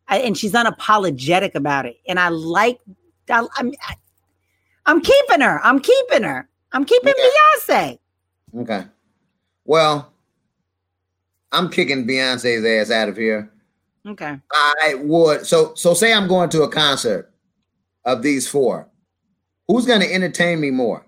I, 0.08 0.18
and 0.20 0.36
she's 0.36 0.54
unapologetic 0.54 1.54
about 1.54 1.86
it, 1.86 1.98
and 2.08 2.20
I 2.20 2.30
like. 2.30 2.80
I, 3.32 3.46
I, 3.56 3.96
I'm 4.88 5.02
keeping 5.02 5.42
her. 5.42 5.64
I'm 5.64 5.80
keeping 5.80 6.24
her. 6.24 6.50
I'm 6.72 6.84
keeping 6.84 7.14
Okay. 7.14 7.30
Beyonce. 7.70 8.00
Okay. 8.62 8.86
Well, 9.66 10.12
I'm 11.52 11.70
kicking 11.70 12.08
Beyonce's 12.08 12.66
ass 12.66 12.90
out 12.90 13.08
of 13.08 13.16
here. 13.16 13.52
Okay. 14.08 14.38
I 14.54 14.96
would. 15.00 15.46
So, 15.46 15.74
so 15.76 15.94
say 15.94 16.14
I'm 16.14 16.28
going 16.28 16.50
to 16.50 16.64
a 16.64 16.70
concert 16.70 17.32
of 18.06 18.22
these 18.22 18.48
four. 18.48 18.90
Who's 19.68 19.86
going 19.86 20.02
to 20.02 20.12
entertain 20.12 20.60
me 20.60 20.72
more? 20.72 21.06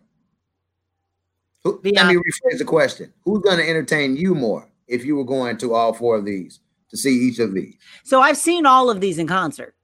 Who, 1.64 1.80
let 1.84 2.08
me 2.08 2.16
rephrase 2.16 2.58
the 2.58 2.66
question. 2.66 3.14
Who's 3.24 3.42
going 3.42 3.58
to 3.58 3.68
entertain 3.68 4.18
you 4.18 4.36
more 4.36 4.68
if 4.88 5.06
you 5.06 5.16
were 5.16 5.26
going 5.26 5.58
to 5.58 5.74
all 5.74 5.94
four 5.94 6.16
of 6.18 6.26
these 6.26 6.60
to 6.90 6.98
see 6.98 7.14
each 7.14 7.40
of 7.40 7.54
these? 7.54 7.76
So 8.04 8.22
I've 8.22 8.38
seen 8.38 8.66
all 8.66 8.90
of 8.90 9.00
these 9.00 9.20
in 9.20 9.28
concert. 9.28 9.76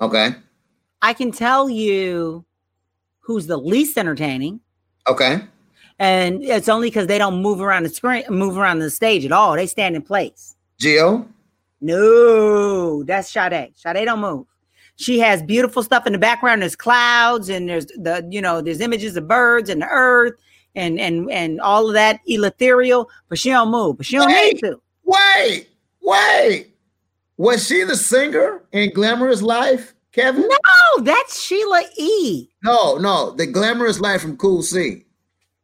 Okay. 0.00 0.34
I 1.02 1.12
can 1.12 1.32
tell 1.32 1.68
you 1.68 2.44
who's 3.20 3.46
the 3.46 3.56
least 3.56 3.98
entertaining. 3.98 4.60
Okay. 5.08 5.40
And 5.98 6.42
it's 6.42 6.68
only 6.68 6.88
because 6.88 7.06
they 7.06 7.18
don't 7.18 7.42
move 7.42 7.60
around 7.60 7.82
the 7.82 7.90
screen, 7.90 8.24
move 8.30 8.56
around 8.56 8.78
the 8.78 8.90
stage 8.90 9.24
at 9.24 9.32
all. 9.32 9.54
They 9.54 9.66
stand 9.66 9.96
in 9.96 10.02
place. 10.02 10.56
Jill. 10.78 11.28
No, 11.80 13.02
that's 13.04 13.30
Sade. 13.30 13.72
Sade 13.74 14.04
don't 14.04 14.20
move. 14.20 14.46
She 14.96 15.18
has 15.20 15.42
beautiful 15.42 15.82
stuff 15.82 16.06
in 16.06 16.12
the 16.12 16.18
background. 16.18 16.60
There's 16.60 16.76
clouds 16.76 17.48
and 17.48 17.68
there's 17.68 17.86
the, 17.86 18.26
you 18.30 18.42
know, 18.42 18.60
there's 18.60 18.80
images 18.80 19.16
of 19.16 19.26
birds 19.26 19.70
and 19.70 19.80
the 19.80 19.86
earth 19.86 20.34
and 20.74 21.00
and 21.00 21.30
and 21.30 21.60
all 21.60 21.88
of 21.88 21.94
that 21.94 22.20
ethereal, 22.26 23.08
but 23.28 23.38
she 23.38 23.48
don't 23.48 23.70
move. 23.70 23.96
But 23.96 24.06
she 24.06 24.16
don't 24.16 24.28
Wait. 24.28 24.54
need 24.54 24.60
to. 24.60 24.80
Wait. 25.04 25.68
Wait. 26.02 26.74
Was 27.38 27.66
she 27.66 27.84
the 27.84 27.96
singer 27.96 28.62
in 28.72 28.92
Glamorous 28.92 29.40
Life, 29.40 29.94
Kevin? 30.12 30.42
No, 30.42 31.02
that's 31.02 31.42
Sheila 31.42 31.82
E. 31.96 32.48
No, 32.62 32.98
no, 32.98 33.30
the 33.30 33.46
glamorous 33.46 34.00
life 34.00 34.20
from 34.20 34.36
Cool 34.36 34.62
C. 34.62 35.06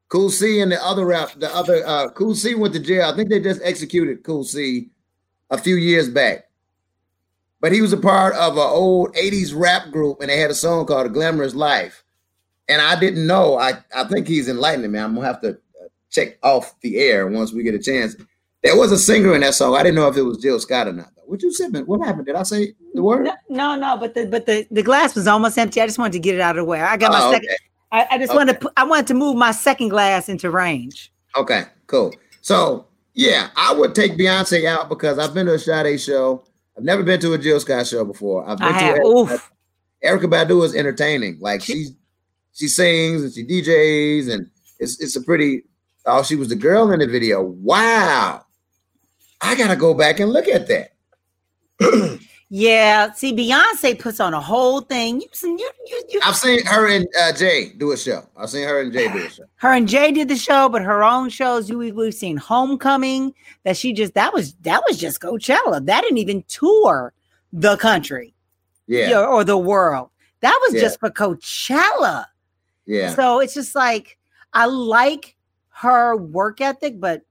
Cool 0.08 0.30
C 0.30 0.60
and 0.60 0.72
the 0.72 0.82
other 0.82 1.04
rap, 1.04 1.32
the 1.36 1.54
other 1.54 1.86
uh 1.86 2.08
Cool 2.10 2.34
C 2.34 2.54
went 2.54 2.72
to 2.72 2.80
jail. 2.80 3.10
I 3.10 3.14
think 3.14 3.28
they 3.28 3.40
just 3.40 3.60
executed 3.62 4.24
Cool 4.24 4.44
C 4.44 4.88
a 5.50 5.58
few 5.58 5.76
years 5.76 6.08
back. 6.08 6.44
But 7.60 7.72
he 7.72 7.80
was 7.80 7.92
a 7.92 7.96
part 7.96 8.34
of 8.34 8.52
an 8.54 8.58
old 8.62 9.14
80s 9.14 9.52
rap 9.54 9.90
group 9.90 10.20
and 10.20 10.28
they 10.30 10.38
had 10.38 10.50
a 10.50 10.54
song 10.54 10.86
called 10.86 11.06
The 11.06 11.10
Glamorous 11.10 11.54
Life. 11.54 12.04
And 12.68 12.82
I 12.82 12.98
didn't 12.98 13.26
know. 13.26 13.58
I, 13.58 13.74
I 13.94 14.04
think 14.04 14.26
he's 14.28 14.48
enlightening 14.48 14.92
me. 14.92 14.98
I'm 14.98 15.14
gonna 15.14 15.26
have 15.26 15.40
to 15.42 15.50
uh, 15.50 15.88
check 16.10 16.36
off 16.42 16.78
the 16.80 16.98
air 16.98 17.26
once 17.28 17.52
we 17.52 17.62
get 17.62 17.74
a 17.74 17.78
chance. 17.78 18.16
There 18.62 18.76
was 18.76 18.90
a 18.92 18.98
singer 18.98 19.34
in 19.34 19.40
that 19.42 19.54
song. 19.54 19.76
I 19.76 19.82
didn't 19.82 19.94
know 19.96 20.08
if 20.08 20.16
it 20.16 20.22
was 20.22 20.38
Jill 20.38 20.58
Scott 20.58 20.88
or 20.88 20.92
not. 20.92 21.14
Though. 21.16 21.22
What 21.26 21.42
you 21.42 21.52
said, 21.52 21.72
man? 21.72 21.84
What 21.86 22.04
happened? 22.04 22.26
Did 22.26 22.34
I 22.34 22.42
say 22.42 22.74
the 22.94 23.02
word? 23.02 23.24
No, 23.24 23.34
no, 23.48 23.76
no, 23.76 23.96
but 23.96 24.14
the 24.14 24.26
but 24.26 24.46
the, 24.46 24.66
the 24.70 24.82
glass 24.82 25.14
was 25.14 25.26
almost 25.28 25.56
empty. 25.56 25.80
I 25.80 25.86
just 25.86 25.98
wanted 25.98 26.14
to 26.14 26.18
get 26.18 26.34
it 26.34 26.40
out 26.40 26.56
of 26.56 26.62
the 26.62 26.64
way. 26.64 26.80
I 26.80 26.96
got 26.96 27.12
my 27.12 27.20
Oh, 27.22 27.32
second. 27.32 27.48
okay. 27.48 27.56
I, 27.92 28.06
I 28.16 28.18
just 28.18 28.34
wanted 28.34 28.60
to 28.60 28.72
I 28.76 28.82
wanted 28.84 29.06
to 29.08 29.14
move 29.14 29.36
my 29.36 29.52
second 29.52 29.90
glass 29.90 30.28
into 30.28 30.50
range. 30.50 31.12
Okay, 31.36 31.64
cool. 31.86 32.12
So 32.42 32.86
yeah, 33.16 33.48
I 33.56 33.72
would 33.72 33.94
take 33.94 34.12
Beyonce 34.12 34.66
out 34.66 34.90
because 34.90 35.18
I've 35.18 35.32
been 35.32 35.46
to 35.46 35.54
a 35.54 35.58
Sade 35.58 35.98
show. 35.98 36.44
I've 36.76 36.84
never 36.84 37.02
been 37.02 37.18
to 37.20 37.32
a 37.32 37.38
Jill 37.38 37.58
Scott 37.58 37.86
show 37.86 38.04
before. 38.04 38.46
I've 38.46 38.58
been 38.58 38.68
I 38.68 38.78
to 38.78 38.84
have. 38.84 38.96
Erykah, 38.98 39.32
Oof. 39.32 39.52
Erykah 40.04 40.30
Badu 40.30 40.62
is 40.62 40.74
entertaining. 40.76 41.38
Like 41.40 41.62
she 41.62 41.88
she 42.52 42.68
sings 42.68 43.22
and 43.22 43.32
she 43.32 43.42
DJs 43.46 44.30
and 44.30 44.50
it's 44.78 45.00
it's 45.00 45.16
a 45.16 45.22
pretty 45.22 45.62
oh 46.04 46.22
she 46.22 46.36
was 46.36 46.50
the 46.50 46.56
girl 46.56 46.92
in 46.92 47.00
the 47.00 47.06
video. 47.06 47.42
Wow. 47.42 48.44
I 49.40 49.54
gotta 49.56 49.76
go 49.76 49.94
back 49.94 50.20
and 50.20 50.30
look 50.30 50.48
at 50.48 50.68
that. 50.68 50.92
Yeah, 52.48 53.10
see, 53.12 53.34
Beyonce 53.34 53.98
puts 53.98 54.20
on 54.20 54.32
a 54.32 54.40
whole 54.40 54.80
thing. 54.80 55.20
You, 55.20 55.26
you, 55.42 55.70
you, 55.88 56.02
you, 56.10 56.20
I've 56.24 56.36
seen 56.36 56.64
her 56.64 56.86
and 56.88 57.04
uh, 57.20 57.32
Jay 57.32 57.70
do 57.76 57.90
a 57.90 57.96
show. 57.96 58.24
I've 58.36 58.50
seen 58.50 58.68
her 58.68 58.80
and 58.80 58.92
Jay 58.92 59.08
do 59.12 59.18
a 59.18 59.28
show. 59.28 59.44
her 59.56 59.72
and 59.72 59.88
Jay 59.88 60.12
did 60.12 60.28
the 60.28 60.36
show, 60.36 60.68
but 60.68 60.82
her 60.82 61.02
own 61.02 61.28
shows. 61.28 61.68
You, 61.68 61.78
we've 61.78 62.14
seen 62.14 62.36
Homecoming. 62.36 63.34
That 63.64 63.76
she 63.76 63.92
just 63.92 64.14
that 64.14 64.32
was 64.32 64.54
that 64.62 64.80
was 64.88 64.96
just 64.96 65.20
Coachella. 65.20 65.84
That 65.84 66.02
didn't 66.02 66.18
even 66.18 66.44
tour 66.46 67.12
the 67.52 67.76
country 67.78 68.32
Yeah, 68.86 69.08
yeah, 69.10 69.24
or 69.26 69.42
the 69.42 69.58
world. 69.58 70.10
That 70.40 70.56
was 70.66 70.74
Yeah. 70.74 70.82
just 70.82 71.00
for 71.00 71.10
Coachella. 71.10 72.26
yeah. 72.86 73.12
So 73.16 73.40
it's 73.40 73.54
just 73.54 73.74
like 73.74 74.18
I 74.52 74.66
like 74.66 75.34
her 75.70 76.16
work 76.16 76.60
ethic, 76.60 77.00
but 77.00 77.22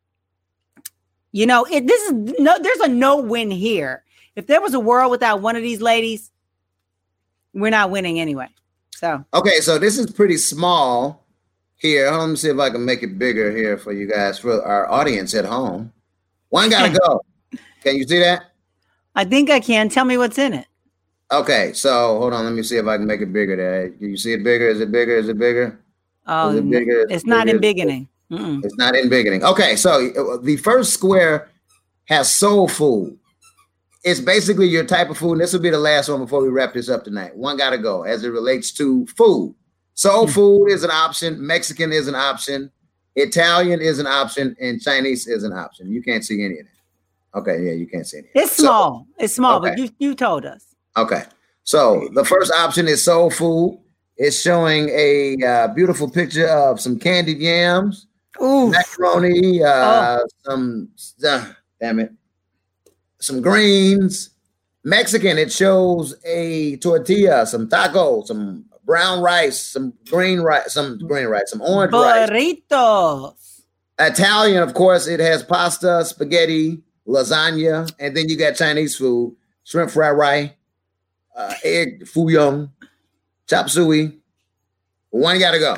you 1.32 1.46
know, 1.46 1.66
it 1.72 1.88
this 1.88 2.02
is 2.02 2.12
no 2.38 2.58
there's 2.62 2.80
a 2.82 2.90
no 2.90 3.16
win 3.22 3.50
here. 3.50 4.04
If 4.36 4.48
there 4.48 4.62
was 4.62 4.74
a 4.74 4.80
world 4.80 5.12
without 5.12 5.42
one 5.42 5.56
of 5.56 5.62
these 5.62 5.82
ladies, 5.82 6.32
we're 7.54 7.72
not 7.72 7.90
winning 7.90 8.20
anyway. 8.20 8.48
So 8.96 9.24
Okay, 9.34 9.60
so 9.60 9.78
this 9.78 9.98
is 9.98 10.12
pretty 10.12 10.38
small 10.38 11.26
here. 11.78 12.12
Let 12.12 12.30
me 12.30 12.36
see 12.36 12.50
if 12.50 12.60
I 12.60 12.70
can 12.70 12.84
make 12.86 13.04
it 13.04 13.18
bigger 13.18 13.56
here 13.56 13.78
for 13.78 13.94
you 13.94 14.08
guys, 14.08 14.40
for 14.40 14.62
our 14.64 14.90
audience 14.92 15.34
at 15.34 15.46
home. 15.46 15.92
One 16.50 16.70
gotta 16.70 16.98
go. 16.98 17.22
Can 17.84 17.98
you 17.98 18.08
see 18.08 18.20
that? 18.20 18.52
I 19.16 19.24
think 19.24 19.50
I 19.50 19.60
can. 19.60 19.90
Tell 19.90 20.06
me 20.06 20.18
what's 20.18 20.38
in 20.38 20.54
it. 20.54 20.66
Okay, 21.32 21.72
so 21.74 22.20
hold 22.20 22.34
on. 22.34 22.44
Let 22.44 22.54
me 22.54 22.64
see 22.64 22.78
if 22.78 22.86
I 22.86 22.98
can 22.98 23.06
make 23.06 23.22
it 23.22 23.32
bigger 23.32 23.56
there. 23.56 23.90
Can 23.92 24.10
you 24.10 24.18
see 24.18 24.34
it 24.34 24.44
bigger? 24.44 24.68
Is 24.68 24.82
it 24.82 24.92
bigger? 24.92 25.16
Is 25.16 25.30
it 25.30 25.38
bigger? 25.38 25.80
Oh, 26.28 26.56
it 26.56 26.70
bigger? 26.70 27.06
it's 27.10 27.26
not 27.26 27.48
in 27.48 27.60
Bigger? 27.60 27.74
beginning. 27.74 28.10
Mm-mm. 28.32 28.64
It's 28.66 28.76
not 28.78 28.96
in 28.96 29.08
beginning. 29.08 29.44
Okay, 29.44 29.76
so 29.76 30.08
uh, 30.08 30.38
the 30.42 30.58
first 30.58 30.94
square 30.94 31.50
has 32.06 32.32
soul 32.32 32.68
food. 32.68 33.18
It's 34.06 34.20
basically 34.20 34.68
your 34.68 34.86
type 34.86 35.10
of 35.10 35.18
food. 35.18 35.34
And 35.34 35.42
this 35.42 35.52
will 35.52 35.60
be 35.60 35.72
the 35.72 35.80
last 35.80 36.08
one 36.10 36.20
before 36.22 36.42
we 36.42 36.50
wrap 36.50 36.74
this 36.74 36.90
up 36.90 37.04
tonight. 37.04 37.36
One 37.36 37.58
got 37.58 37.72
to 37.72 37.78
go 37.80 38.04
as 38.04 38.24
it 38.24 38.30
relates 38.30 38.72
to 38.74 39.06
food. 39.08 39.56
Soul 39.96 40.28
Hmm. 40.28 40.32
food 40.34 40.66
is 40.68 40.84
an 40.84 40.92
option. 40.92 41.46
Mexican 41.46 41.92
is 41.92 42.08
an 42.08 42.16
option. 42.16 42.72
Italian 43.16 43.82
is 43.82 43.98
an 44.00 44.08
option, 44.08 44.56
and 44.62 44.80
Chinese 44.82 45.26
is 45.26 45.44
an 45.44 45.54
option. 45.54 45.90
You 45.92 46.04
can't 46.04 46.24
see 46.24 46.44
any 46.44 46.60
of 46.60 46.66
that. 46.68 47.40
Okay, 47.40 47.64
yeah, 47.66 47.72
you 47.72 47.88
can't 47.88 48.06
see 48.06 48.20
any. 48.20 48.28
It's 48.36 48.52
So- 48.56 48.64
small. 48.64 49.08
it's 49.18 49.34
small, 49.34 49.60
but 49.60 49.78
you 49.78 49.90
you 50.00 50.14
told 50.16 50.46
us. 50.46 50.64
Okay. 50.96 51.24
So 51.64 52.08
the 52.14 52.24
first 52.24 52.52
option 52.54 52.88
is 52.88 53.04
soul 53.04 53.30
food. 53.32 53.80
It's 54.18 54.40
showing 54.40 54.90
a 54.90 55.38
uh, 55.44 55.68
beautiful 55.70 56.10
picture 56.10 56.48
of 56.48 56.80
some 56.80 57.00
candied 57.00 57.40
yams, 57.40 58.08
Ooh, 58.42 58.70
macaroni, 58.70 59.64
Oh. 59.64 59.68
uh, 59.68 60.20
some 60.46 60.90
uh, 61.26 61.46
damn 61.82 62.00
it, 62.00 62.12
some 63.26 63.42
greens. 63.42 64.30
Mexican, 64.84 65.38
it 65.38 65.52
shows 65.52 66.16
a 66.26 66.78
tortilla, 66.78 67.46
some 67.48 67.68
tacos, 67.68 68.28
some 68.28 68.66
brown 68.86 69.22
rice, 69.22 69.60
some 69.60 69.94
green 70.10 70.42
rice, 70.42 70.74
some 70.74 71.00
green 71.00 71.26
rice, 71.26 71.50
some 71.50 71.62
orange 71.62 71.92
rice. 71.92 72.30
burritos. 72.30 73.62
Italian, 73.98 74.62
of 74.62 74.74
course, 74.74 75.08
it 75.08 75.20
has 75.20 75.42
pasta, 75.42 76.06
spaghetti, 76.06 76.84
lasagna, 77.08 77.92
and 78.00 78.16
then 78.16 78.30
you 78.30 78.38
got 78.38 78.56
Chinese 78.56 78.96
food, 78.96 79.36
shrimp 79.64 79.90
fried 79.90 80.16
rice, 80.18 80.52
uh, 81.36 81.54
egg 81.64 82.08
foo 82.08 82.30
young, 82.30 82.72
chop 83.48 83.70
suey. 83.70 84.20
One 85.10 85.40
got 85.40 85.52
to 85.52 85.60
go. 85.60 85.76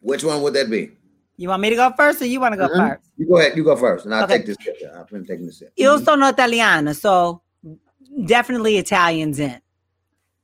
Which 0.00 0.24
one 0.24 0.42
would 0.42 0.54
that 0.54 0.70
be? 0.70 0.90
You 1.36 1.48
want 1.48 1.62
me 1.62 1.70
to 1.70 1.76
go 1.76 1.92
first, 1.96 2.22
or 2.22 2.26
you 2.26 2.40
want 2.40 2.52
to 2.52 2.56
go 2.58 2.68
Mhm. 2.68 2.88
first? 2.88 3.10
You 3.16 3.26
go 3.26 3.38
ahead. 3.38 3.56
You 3.56 3.64
go 3.64 3.76
first, 3.76 4.04
and 4.04 4.14
I'll 4.14 4.24
Okay. 4.24 4.38
take 4.38 4.46
this. 4.46 4.56
I've 4.96 5.08
been 5.08 5.26
taking 5.26 5.46
this. 5.46 5.62
Io 5.78 5.98
Mhm. 5.98 6.04
sono 6.04 6.28
italiana, 6.28 6.94
so 6.94 7.42
definitely 8.26 8.76
Italians 8.78 9.38
in. 9.40 9.60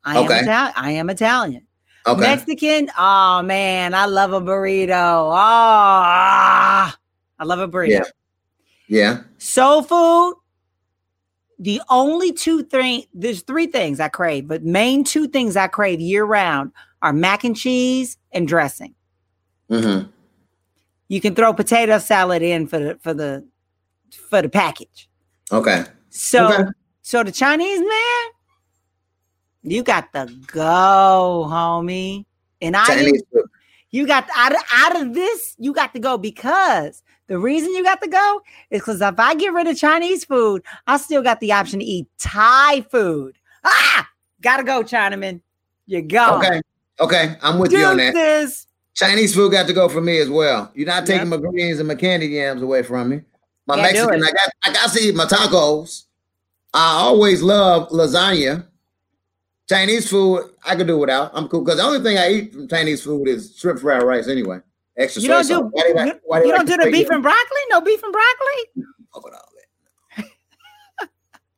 I 0.04 0.18
Okay. 0.18 0.34
am 0.38 0.42
Italian. 0.42 0.72
I 0.76 0.90
am 0.92 1.10
Italian. 1.10 1.66
Okay. 2.06 2.20
Mexican. 2.20 2.90
Oh 2.98 3.42
man, 3.42 3.94
I 3.94 4.06
love 4.06 4.32
a 4.32 4.40
burrito. 4.40 4.90
Oh, 4.90 5.30
ah, 5.32 6.96
I 7.38 7.44
love 7.44 7.60
a 7.60 7.68
burrito. 7.68 7.90
Yeah. 7.90 8.04
Yeah. 8.88 9.20
Soul 9.38 9.82
food. 9.82 10.34
The 11.60 11.82
only 11.90 12.32
two 12.32 12.62
things, 12.64 13.04
there's 13.12 13.42
three 13.42 13.66
things 13.66 14.00
I 14.00 14.08
crave, 14.08 14.48
but 14.48 14.64
main 14.64 15.04
two 15.04 15.28
things 15.28 15.56
I 15.56 15.68
crave 15.68 16.00
year 16.00 16.24
round 16.24 16.72
are 17.02 17.12
mac 17.12 17.44
and 17.44 17.54
cheese 17.54 18.16
and 18.32 18.48
dressing. 18.48 18.94
hmm 19.68 20.00
You 21.10 21.20
can 21.20 21.34
throw 21.34 21.52
potato 21.52 21.98
salad 21.98 22.40
in 22.40 22.68
for 22.68 22.78
the 22.78 22.98
for 23.02 23.12
the 23.12 23.44
for 24.28 24.40
the 24.42 24.48
package. 24.48 25.08
Okay. 25.50 25.84
So 26.08 26.46
Okay. 26.46 26.70
so 27.02 27.24
the 27.24 27.32
Chinese 27.32 27.80
man, 27.80 28.26
you 29.64 29.82
got 29.82 30.12
to 30.12 30.32
go, 30.46 31.48
homie. 31.50 32.26
And 32.62 32.76
I 32.76 32.84
Chinese 32.86 33.24
food. 33.32 33.42
you 33.90 34.06
got 34.06 34.28
out 34.36 34.52
of, 34.52 34.60
out 34.72 35.02
of 35.02 35.12
this, 35.14 35.56
you 35.58 35.72
got 35.72 35.92
to 35.94 35.98
go 35.98 36.16
because 36.16 37.02
the 37.26 37.40
reason 37.40 37.70
you 37.74 37.82
got 37.82 38.00
to 38.02 38.08
go 38.08 38.40
is 38.70 38.80
because 38.80 39.00
if 39.00 39.18
I 39.18 39.34
get 39.34 39.52
rid 39.52 39.66
of 39.66 39.76
Chinese 39.76 40.24
food, 40.24 40.62
I 40.86 40.96
still 40.96 41.24
got 41.24 41.40
the 41.40 41.50
option 41.50 41.80
to 41.80 41.84
eat 41.84 42.06
Thai 42.18 42.82
food. 42.82 43.36
Ah, 43.64 44.08
gotta 44.40 44.62
go, 44.62 44.84
Chinaman. 44.84 45.40
You 45.86 46.02
go. 46.02 46.36
Okay. 46.36 46.60
Okay. 47.00 47.36
I'm 47.42 47.58
with 47.58 47.72
you 47.72 47.84
on 47.84 47.96
that. 47.96 48.14
Chinese 48.94 49.34
food 49.34 49.52
got 49.52 49.66
to 49.66 49.72
go 49.72 49.88
for 49.88 50.00
me 50.00 50.18
as 50.18 50.28
well. 50.28 50.70
You're 50.74 50.86
not 50.86 51.06
taking 51.06 51.30
Yep. 51.30 51.40
my 51.40 51.48
greens 51.48 51.78
and 51.78 51.88
my 51.88 51.94
candy 51.94 52.26
yams 52.26 52.62
away 52.62 52.82
from 52.82 53.08
me. 53.08 53.22
My 53.66 53.76
Mexican. 53.76 54.22
I 54.22 54.30
got 54.30 54.50
I 54.64 54.72
got 54.72 54.92
to 54.92 55.00
eat 55.00 55.14
my 55.14 55.26
tacos. 55.26 56.04
I 56.74 56.98
always 56.98 57.42
love 57.42 57.88
lasagna. 57.90 58.66
Chinese 59.68 60.10
food, 60.10 60.50
I 60.64 60.74
could 60.74 60.88
do 60.88 60.98
without. 60.98 61.30
I'm 61.32 61.46
cool 61.48 61.62
because 61.62 61.78
the 61.78 61.84
only 61.84 62.00
thing 62.00 62.18
I 62.18 62.30
eat 62.32 62.52
from 62.52 62.66
Chinese 62.66 63.04
food 63.04 63.28
is 63.28 63.56
shrimp 63.56 63.78
fried 63.80 64.02
rice 64.02 64.26
anyway. 64.26 64.58
Extra 64.96 65.22
You 65.22 65.28
don't 65.28 65.46
do. 65.46 65.60
Why 65.60 65.84
you, 66.06 66.20
why 66.24 66.40
they 66.40 66.46
you 66.46 66.52
don't 66.56 66.66
do 66.66 66.76
the 66.76 66.90
beef 66.90 67.08
and 67.10 67.22
broccoli? 67.22 67.60
No 67.70 67.80
beef 67.80 68.02
and 68.02 68.12
broccoli? 68.12 68.84
Fuck 69.14 69.24
with 69.24 69.34
all 69.34 69.48
that. 70.16 70.26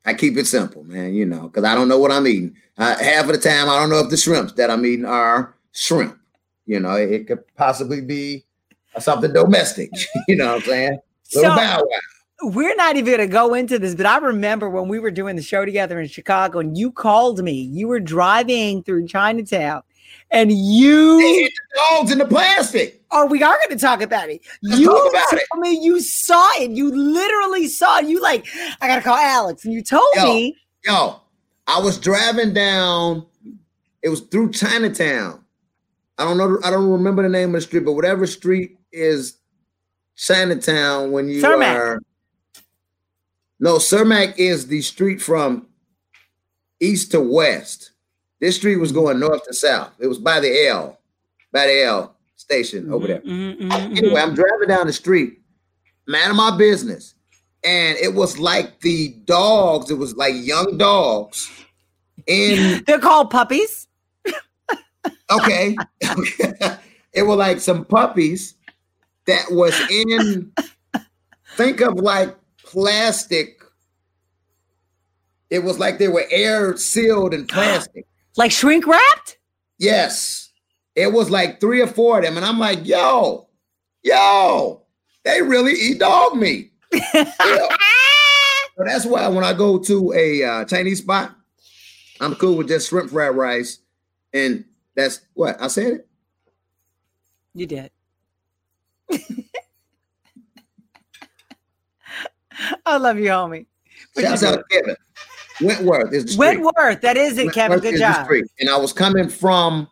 I 0.04 0.14
keep 0.14 0.36
it 0.36 0.46
simple, 0.46 0.84
man. 0.84 1.14
You 1.14 1.24
know, 1.24 1.42
because 1.48 1.64
I 1.64 1.74
don't 1.74 1.88
know 1.88 1.98
what 1.98 2.10
I'm 2.12 2.26
eating. 2.26 2.54
Uh, 2.76 2.96
half 2.98 3.24
of 3.26 3.32
the 3.32 3.38
time, 3.38 3.68
I 3.68 3.78
don't 3.78 3.88
know 3.90 4.00
if 4.00 4.10
the 4.10 4.16
shrimps 4.16 4.52
that 4.54 4.70
I'm 4.70 4.84
eating 4.84 5.04
are 5.06 5.54
shrimp. 5.72 6.18
You 6.66 6.80
know, 6.80 6.94
it, 6.96 7.10
it 7.10 7.26
could 7.26 7.44
possibly 7.56 8.00
be 8.00 8.44
something 8.98 9.32
domestic. 9.32 9.90
you 10.28 10.36
know 10.36 10.46
what 10.46 10.54
I'm 10.56 10.62
saying? 10.62 10.98
Little 11.34 11.50
So 11.50 11.56
bow 11.56 11.78
wow. 11.78 12.50
we're 12.50 12.76
not 12.76 12.96
even 12.96 13.12
gonna 13.12 13.26
go 13.26 13.54
into 13.54 13.78
this, 13.78 13.94
but 13.94 14.06
I 14.06 14.18
remember 14.18 14.68
when 14.68 14.88
we 14.88 14.98
were 14.98 15.10
doing 15.10 15.36
the 15.36 15.42
show 15.42 15.64
together 15.64 16.00
in 16.00 16.08
Chicago 16.08 16.58
and 16.58 16.76
you 16.76 16.92
called 16.92 17.42
me. 17.42 17.52
You 17.52 17.88
were 17.88 18.00
driving 18.00 18.82
through 18.82 19.06
Chinatown 19.08 19.82
and 20.32 20.50
They 20.50 20.54
you 20.54 21.18
hit 21.18 21.52
the 21.52 21.80
dogs 21.90 22.10
in 22.10 22.18
the 22.18 22.24
plastic. 22.24 23.02
Oh, 23.10 23.26
we 23.26 23.42
are 23.42 23.56
going 23.58 23.76
to 23.76 23.76
talk 23.76 24.00
about 24.00 24.30
it. 24.30 24.40
Let's 24.62 24.80
you 24.80 24.90
about 24.90 25.32
it. 25.34 25.42
told 25.52 25.60
me 25.60 25.78
you 25.78 26.00
saw 26.00 26.48
it. 26.54 26.70
You 26.70 26.90
literally 26.90 27.68
saw 27.68 27.98
it. 27.98 28.06
You 28.06 28.20
like, 28.20 28.46
I 28.80 28.88
gotta 28.88 29.02
call 29.02 29.16
Alex, 29.16 29.64
and 29.64 29.74
you 29.74 29.82
told 29.82 30.08
Yo. 30.16 30.24
me. 30.24 30.56
Yo, 30.84 31.20
I 31.66 31.80
was 31.80 31.98
driving 31.98 32.54
down. 32.54 33.26
It 34.02 34.08
was 34.08 34.20
through 34.20 34.52
Chinatown. 34.52 35.41
I 36.18 36.24
don't 36.24 36.36
know. 36.36 36.58
I 36.62 36.70
don't 36.70 36.90
remember 36.90 37.22
the 37.22 37.28
name 37.28 37.50
of 37.50 37.54
the 37.54 37.60
street, 37.62 37.84
but 37.84 37.92
whatever 37.92 38.26
street 38.26 38.78
is 38.92 39.38
Chinatown 40.16 41.12
when 41.12 41.28
you 41.28 41.42
Cermak. 41.42 41.74
are. 41.74 42.02
No, 43.58 43.76
Cermak 43.76 44.34
is 44.38 44.66
the 44.66 44.82
street 44.82 45.22
from 45.22 45.68
east 46.80 47.12
to 47.12 47.20
west. 47.20 47.92
This 48.40 48.56
street 48.56 48.76
was 48.76 48.92
going 48.92 49.20
north 49.20 49.44
to 49.44 49.54
south. 49.54 49.92
It 50.00 50.08
was 50.08 50.18
by 50.18 50.40
the 50.40 50.66
L, 50.66 50.98
by 51.52 51.66
the 51.66 51.84
L 51.84 52.16
station 52.34 52.92
over 52.92 53.06
there. 53.06 53.20
Mhm, 53.20 53.56
mhm, 53.56 53.70
mhm, 53.70 53.96
Anyway, 53.98 54.20
I'm 54.20 54.34
driving 54.34 54.68
down 54.68 54.88
the 54.88 54.92
street, 54.92 55.40
man 56.06 56.30
of 56.30 56.36
my 56.36 56.56
business. 56.56 57.14
And 57.64 57.96
it 57.98 58.12
was 58.12 58.38
like 58.40 58.80
the 58.80 59.10
dogs, 59.26 59.92
it 59.92 59.94
was 59.94 60.16
like 60.16 60.34
young 60.36 60.76
dogs 60.76 61.48
in 62.26 62.58
mhm. 62.58 62.84
They're 62.86 62.98
called 62.98 63.30
puppies. 63.30 63.81
Okay. 65.30 65.76
it 67.12 67.22
was 67.22 67.36
like 67.36 67.60
some 67.60 67.84
puppies 67.84 68.54
that 69.26 69.46
was 69.50 69.78
in 69.90 70.52
think 71.56 71.80
of 71.80 71.94
like 71.94 72.36
plastic. 72.62 73.62
It 75.50 75.60
was 75.60 75.78
like 75.78 75.98
they 75.98 76.08
were 76.08 76.24
air 76.30 76.76
sealed 76.76 77.34
in 77.34 77.46
plastic. 77.46 78.06
Like 78.34 78.50
shrink 78.50 78.86
wrapped? 78.86 79.36
Yes. 79.76 80.52
It 80.94 81.12
was 81.12 81.28
like 81.28 81.60
three 81.60 81.82
or 81.82 81.86
four 81.86 82.16
of 82.16 82.24
them. 82.24 82.38
And 82.38 82.46
I'm 82.46 82.58
like, 82.58 82.86
yo, 82.86 83.46
yo, 84.02 84.86
they 85.22 85.42
really 85.42 85.74
eat 85.74 85.98
dog 85.98 86.36
meat. 86.36 86.72
So 88.74 88.84
that's 88.84 89.04
why 89.04 89.28
when 89.28 89.44
I 89.44 89.52
go 89.52 89.78
to 89.78 90.12
a 90.14 90.42
uh, 90.42 90.64
Chinese 90.64 91.00
spot, 91.00 91.36
I'm 92.20 92.34
cool 92.36 92.56
with 92.56 92.68
just 92.68 92.88
shrimp 92.88 93.10
fried 93.10 93.36
rice. 93.36 93.78
And 94.32 94.64
that's 94.94 95.20
what 95.34 95.60
I 95.60 95.68
said 95.68 95.92
it. 95.92 96.08
you 97.54 97.66
did. 97.66 97.90
I 102.86 102.96
love 102.96 103.18
you, 103.18 103.26
homie. 103.26 103.66
But 104.14 104.24
Shouts 104.24 104.42
you 104.42 104.48
out 104.48 104.56
to 104.56 104.64
Kevin. 104.70 104.96
Wentworth 105.60 106.12
is 106.12 106.24
the. 106.24 106.38
Wentworth, 106.38 107.00
that 107.02 107.16
is 107.16 107.38
it, 107.38 107.52
Kevin. 107.52 107.80
Wentworth 107.80 107.92
Good 107.92 107.98
job. 107.98 108.28
And 108.60 108.70
I 108.70 108.76
was 108.76 108.92
coming 108.92 109.28
from, 109.28 109.88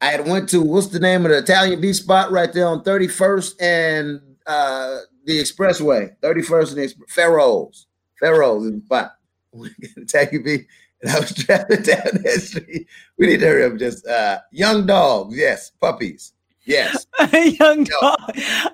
I 0.00 0.06
had 0.06 0.26
went 0.26 0.48
to, 0.50 0.62
what's 0.62 0.88
the 0.88 1.00
name 1.00 1.24
of 1.24 1.30
the 1.30 1.38
Italian 1.38 1.80
beef 1.80 1.96
spot 1.96 2.30
right 2.30 2.52
there 2.52 2.66
on 2.66 2.82
31st 2.82 3.54
and 3.60 4.20
uh, 4.46 4.98
the 5.24 5.40
expressway, 5.40 6.14
31st 6.20 6.68
and 6.68 6.76
the 6.78 6.82
Exp- 6.82 7.10
Pharaohs. 7.10 7.86
Pharaohs 8.20 8.64
is 8.66 8.72
the 8.72 8.80
spot. 8.84 9.12
Italian 9.96 10.42
beef. 10.42 10.66
And 11.02 11.10
I 11.12 11.20
was 11.20 11.30
driving 11.34 11.82
down 11.82 12.22
that 12.22 12.40
street. 12.42 12.86
We 13.18 13.26
need 13.26 13.40
to 13.40 13.46
hurry 13.46 13.64
up. 13.64 13.76
Just 13.78 14.06
uh, 14.06 14.38
young 14.50 14.86
dogs. 14.86 15.36
Yes. 15.36 15.70
Puppies. 15.80 16.32
Yes. 16.64 17.06
A 17.20 17.48
young 17.60 17.80
Yo. 17.86 18.00
dog. 18.00 18.18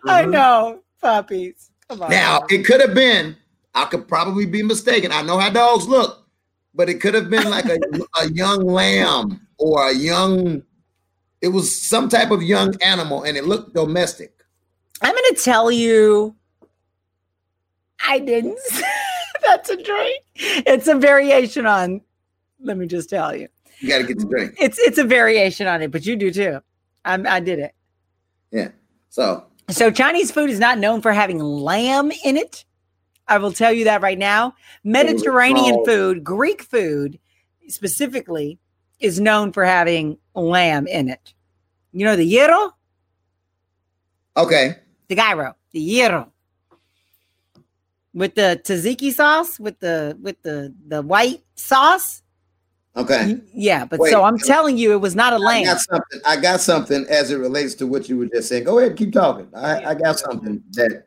I 0.06 0.24
Mhm. 0.24 0.30
know. 0.30 0.80
Puppies. 1.00 1.70
Come 1.88 2.02
on. 2.02 2.10
Now, 2.10 2.44
it 2.48 2.64
could 2.64 2.80
have 2.80 2.94
been, 2.94 3.36
I 3.74 3.84
could 3.86 4.06
probably 4.06 4.46
be 4.46 4.62
mistaken. 4.62 5.10
I 5.12 5.22
know 5.22 5.36
how 5.38 5.50
dogs 5.50 5.86
look, 5.88 6.26
but 6.74 6.88
it 6.88 7.00
could 7.00 7.14
have 7.14 7.28
been 7.28 7.50
like 7.50 7.64
a, 7.66 7.78
a 8.22 8.30
young 8.30 8.64
lamb 8.64 9.46
or 9.58 9.88
a 9.88 9.94
young, 9.94 10.62
it 11.40 11.48
was 11.48 11.74
some 11.80 12.08
type 12.08 12.30
of 12.30 12.42
young 12.42 12.80
animal 12.82 13.24
and 13.24 13.36
it 13.36 13.44
looked 13.44 13.74
domestic. 13.74 14.32
I'm 15.02 15.12
going 15.12 15.34
to 15.34 15.42
tell 15.42 15.70
you, 15.72 16.36
I 18.06 18.20
didn't. 18.20 18.58
That's 19.46 19.68
a 19.70 19.82
drink. 19.82 20.22
It's 20.36 20.86
a 20.86 20.94
variation 20.94 21.66
on. 21.66 22.00
Let 22.62 22.76
me 22.78 22.86
just 22.86 23.10
tell 23.10 23.34
you, 23.34 23.48
You 23.80 23.88
got 23.88 23.98
to 23.98 24.04
get 24.04 24.18
the 24.18 24.24
drink. 24.26 24.54
it's 24.58 24.78
it's 24.78 24.98
a 24.98 25.04
variation 25.04 25.66
on 25.66 25.82
it, 25.82 25.90
but 25.90 26.06
you 26.06 26.16
do 26.16 26.30
too. 26.30 26.60
I'm, 27.04 27.26
I 27.26 27.40
did 27.40 27.58
it. 27.58 27.74
Yeah. 28.50 28.68
So, 29.10 29.44
So 29.70 29.90
Chinese 29.90 30.30
food 30.30 30.50
is 30.50 30.58
not 30.60 30.78
known 30.78 31.00
for 31.02 31.12
having 31.12 31.38
lamb 31.40 32.12
in 32.24 32.36
it. 32.36 32.64
I 33.28 33.38
will 33.38 33.52
tell 33.52 33.72
you 33.72 33.84
that 33.84 34.02
right 34.02 34.18
now. 34.18 34.54
Mediterranean 34.84 35.76
Oh. 35.80 35.84
food, 35.84 36.22
Greek 36.24 36.62
food 36.62 37.18
specifically, 37.68 38.58
is 39.00 39.18
known 39.20 39.52
for 39.52 39.64
having 39.64 40.18
lamb 40.34 40.86
in 40.86 41.08
it. 41.08 41.34
You 41.92 42.04
know 42.04 42.16
the 42.16 42.28
gyro, 42.30 42.72
okay. 44.36 44.76
the 45.08 45.14
gyro, 45.16 45.54
the 45.72 45.96
gyro, 45.96 46.32
with 48.14 48.34
the 48.34 48.60
tzatziki 48.64 49.12
sauce, 49.12 49.58
with 49.60 49.78
the 49.80 50.16
with 50.20 50.40
the 50.42 50.74
the 50.88 51.02
white 51.02 51.42
sauce. 51.54 52.21
Okay. 52.94 53.40
Yeah, 53.54 53.86
but 53.86 54.00
Wait. 54.00 54.10
so 54.10 54.22
I'm 54.22 54.38
telling 54.38 54.76
you, 54.76 54.92
it 54.92 55.00
was 55.00 55.14
not 55.14 55.32
a 55.32 55.36
I 55.36 55.38
lamb. 55.38 55.64
got 55.64 55.80
something. 55.80 56.20
I 56.26 56.36
got 56.36 56.60
something 56.60 57.06
as 57.08 57.30
it 57.30 57.36
relates 57.36 57.74
to 57.76 57.86
what 57.86 58.08
you 58.08 58.18
were 58.18 58.26
just 58.26 58.48
saying. 58.48 58.64
Go 58.64 58.78
ahead, 58.78 58.96
keep 58.96 59.12
talking. 59.12 59.48
I, 59.54 59.84
I 59.90 59.94
got 59.94 60.18
something 60.18 60.62
that. 60.72 61.04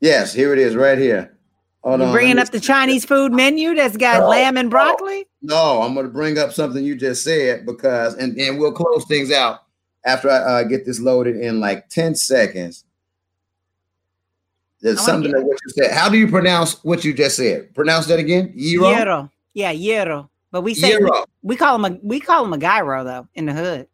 Yes, 0.00 0.32
here 0.32 0.52
it 0.52 0.58
is, 0.58 0.74
right 0.74 0.98
here. 0.98 1.36
Hold 1.84 2.00
You 2.00 2.12
bringing 2.12 2.38
up 2.38 2.50
the 2.50 2.60
Chinese 2.60 3.04
food 3.04 3.32
menu 3.32 3.74
that's 3.74 3.96
got 3.96 4.28
lamb 4.28 4.56
and 4.56 4.70
broccoli. 4.70 5.26
No, 5.42 5.82
I'm 5.82 5.94
going 5.94 6.06
to 6.06 6.12
bring 6.12 6.38
up 6.38 6.52
something 6.52 6.84
you 6.84 6.94
just 6.94 7.24
said 7.24 7.66
because, 7.66 8.14
and, 8.14 8.36
and 8.38 8.58
we'll 8.58 8.72
close 8.72 9.04
things 9.06 9.32
out 9.32 9.64
after 10.04 10.30
I 10.30 10.36
uh, 10.36 10.62
get 10.64 10.84
this 10.84 11.00
loaded 11.00 11.36
in 11.36 11.58
like 11.58 11.88
10 11.88 12.14
seconds. 12.14 12.84
There's 14.80 14.98
I 14.98 15.02
something 15.02 15.32
that 15.32 15.42
what 15.42 15.58
you 15.64 15.72
said. 15.82 15.92
How 15.92 16.08
do 16.08 16.18
you 16.18 16.28
pronounce 16.28 16.82
what 16.84 17.04
you 17.04 17.12
just 17.12 17.36
said? 17.36 17.74
Pronounce 17.74 18.06
that 18.06 18.18
again. 18.18 18.54
Gyro. 18.56 18.90
Gyro. 18.92 19.30
Yeah, 19.54 19.72
gyro. 19.72 20.30
But 20.52 20.60
we 20.60 20.74
say 20.74 20.96
we 21.42 21.56
call 21.56 21.74
him 21.74 21.84
a 21.86 21.98
we 22.02 22.20
call 22.20 22.44
him 22.44 22.52
a 22.52 22.58
gyro 22.58 23.02
though 23.02 23.26
in 23.34 23.46
the 23.46 23.52
hood. 23.54 23.88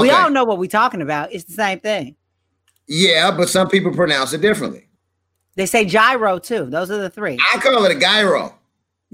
We 0.00 0.10
all 0.10 0.28
know 0.28 0.44
what 0.44 0.58
we're 0.58 0.66
talking 0.68 1.00
about. 1.00 1.32
It's 1.32 1.44
the 1.44 1.54
same 1.54 1.80
thing. 1.80 2.16
Yeah, 2.88 3.30
but 3.30 3.48
some 3.48 3.68
people 3.68 3.92
pronounce 3.94 4.32
it 4.32 4.40
differently. 4.42 4.88
They 5.54 5.66
say 5.66 5.84
gyro 5.84 6.38
too. 6.38 6.66
Those 6.66 6.90
are 6.90 6.98
the 6.98 7.08
three. 7.10 7.38
I 7.54 7.58
call 7.58 7.84
it 7.84 7.96
a 7.96 7.98
gyro. 7.98 8.54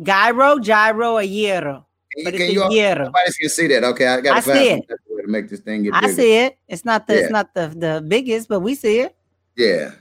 Gyro, 0.02 0.58
gyro, 0.58 1.18
a 1.18 1.26
gyro. 1.26 1.86
But 2.24 2.34
you- 2.34 2.40
it's 2.44 2.56
a 2.56 2.62
all- 2.64 2.70
gyro. 2.70 3.12
See 3.48 3.66
that. 3.68 3.84
Okay, 3.84 4.06
I 4.06 4.20
got 4.20 4.36
I 4.36 4.40
see 4.40 4.70
it. 4.70 4.88
to 4.88 4.96
make 5.26 5.48
this 5.48 5.60
thing 5.60 5.84
get 5.84 5.94
I 5.94 6.10
see 6.10 6.36
it. 6.38 6.58
It's 6.68 6.84
not 6.84 7.06
the 7.06 7.14
Yeah. 7.14 7.20
it's 7.20 7.30
not 7.30 7.54
the 7.54 7.68
the 7.68 8.04
biggest, 8.08 8.48
but 8.48 8.60
we 8.60 8.74
see 8.74 9.00
it. 9.00 9.14
Yeah. 9.56 9.92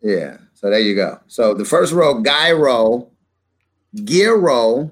Yeah. 0.00 0.38
So 0.54 0.70
there 0.70 0.80
you 0.80 0.94
go. 0.94 1.20
So 1.26 1.54
the 1.54 1.64
first 1.64 1.92
row, 1.92 2.22
gyro, 2.22 3.10
gyro, 3.94 4.90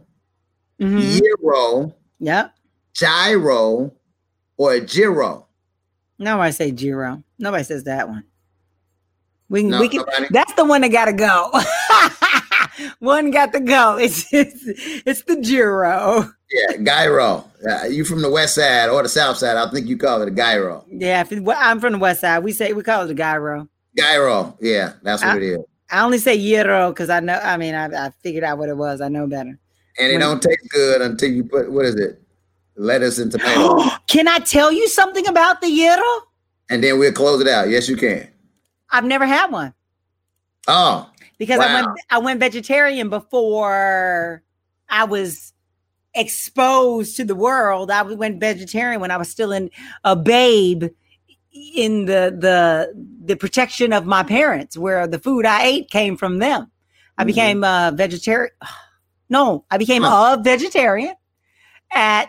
Mhm. 0.84 1.20
gyro, 1.20 1.94
Yep. 2.20 2.54
gyro, 2.94 3.92
or 4.56 4.80
gyro. 4.80 5.46
I 6.20 6.50
say 6.50 6.70
gyro. 6.70 7.22
Nobody 7.38 7.64
says 7.64 7.84
that 7.84 8.08
one. 8.08 8.24
We 9.48 9.60
can 9.62 9.70
No, 9.70 9.80
we 9.80 9.88
can 9.88 9.98
nobody? 10.00 10.26
that's 10.30 10.52
the 10.54 10.64
one 10.64 10.80
that 10.82 10.88
gotta 10.88 11.12
go. 11.12 11.50
one 12.98 13.30
got 13.30 13.52
to 13.52 13.60
go. 13.60 13.96
It's 13.98 14.32
it's, 14.32 14.62
it's 15.06 15.22
the 15.24 15.40
gyro. 15.40 16.30
Yeah, 16.50 16.76
gyro. 16.82 17.44
Yeah, 17.62 17.86
you 17.86 18.04
from 18.04 18.22
the 18.22 18.30
west 18.30 18.54
side 18.54 18.88
or 18.88 19.02
the 19.02 19.08
south 19.08 19.38
side? 19.38 19.56
I 19.56 19.68
think 19.70 19.86
you 19.86 19.96
call 19.96 20.22
it 20.22 20.28
a 20.28 20.30
gyro. 20.30 20.84
Yeah, 20.90 21.20
if 21.20 21.32
it, 21.32 21.42
well, 21.42 21.58
I'm 21.60 21.80
from 21.80 21.92
the 21.94 21.98
west 21.98 22.20
side. 22.20 22.42
We 22.44 22.52
say 22.52 22.72
we 22.72 22.82
call 22.82 23.02
it 23.04 23.10
a 23.10 23.14
gyro. 23.14 23.68
Gyro. 23.96 24.56
Yeah, 24.60 24.92
that's 25.02 25.22
what 25.22 25.34
I- 25.34 25.36
it 25.38 25.42
is. 25.42 25.58
I 25.90 26.02
only 26.02 26.18
say 26.18 26.36
gyro 26.38 26.90
because 26.90 27.10
I 27.10 27.20
know. 27.20 27.34
I 27.34 27.56
mean, 27.56 27.74
I, 27.74 28.06
I 28.06 28.10
figured 28.22 28.42
out 28.44 28.58
what 28.58 28.68
it 28.68 28.76
was. 28.76 29.00
I 29.00 29.08
know 29.08 29.26
better. 29.26 29.58
And 29.98 30.12
it 30.12 30.18
don't 30.18 30.42
taste 30.42 30.68
good 30.70 31.00
until 31.00 31.30
you 31.30 31.44
put 31.44 31.70
what 31.70 31.84
is 31.84 31.94
it? 31.94 32.20
Lettuce 32.76 33.18
and 33.18 33.30
tomato. 33.32 33.82
Can 34.08 34.28
I 34.28 34.38
tell 34.38 34.72
you 34.72 34.88
something 34.88 35.26
about 35.26 35.60
the 35.60 35.68
gyro? 35.74 36.24
and 36.70 36.82
then 36.82 36.98
we'll 36.98 37.12
close 37.12 37.40
it 37.40 37.48
out. 37.48 37.68
Yes, 37.68 37.88
you 37.88 37.96
can. 37.96 38.28
I've 38.90 39.04
never 39.04 39.26
had 39.26 39.50
one 39.50 39.74
Oh, 40.66 41.10
because 41.38 41.60
I 41.60 41.74
went 41.74 41.98
I 42.10 42.18
went 42.18 42.40
vegetarian 42.40 43.10
before 43.10 44.42
I 44.88 45.04
was 45.04 45.52
exposed 46.14 47.16
to 47.16 47.24
the 47.24 47.34
world. 47.34 47.90
I 47.90 48.02
went 48.02 48.40
vegetarian 48.40 49.00
when 49.00 49.10
I 49.10 49.16
was 49.16 49.28
still 49.28 49.52
in 49.52 49.70
a 50.04 50.16
babe 50.16 50.84
in 51.74 52.06
the 52.06 52.34
the 52.38 52.94
the 53.24 53.36
protection 53.36 53.92
of 53.92 54.06
my 54.06 54.22
parents, 54.22 54.78
where 54.78 55.06
the 55.06 55.18
food 55.18 55.44
I 55.44 55.64
ate 55.64 55.90
came 55.90 56.16
from 56.16 56.38
them. 56.38 56.70
I 57.18 57.22
mm-hmm. 57.22 57.26
became 57.26 57.64
a 57.64 57.92
vegetarian. 57.94 58.52
No, 59.28 59.64
I 59.70 59.78
became 59.78 60.02
huh. 60.02 60.36
a 60.38 60.42
vegetarian 60.42 61.14
at 61.90 62.28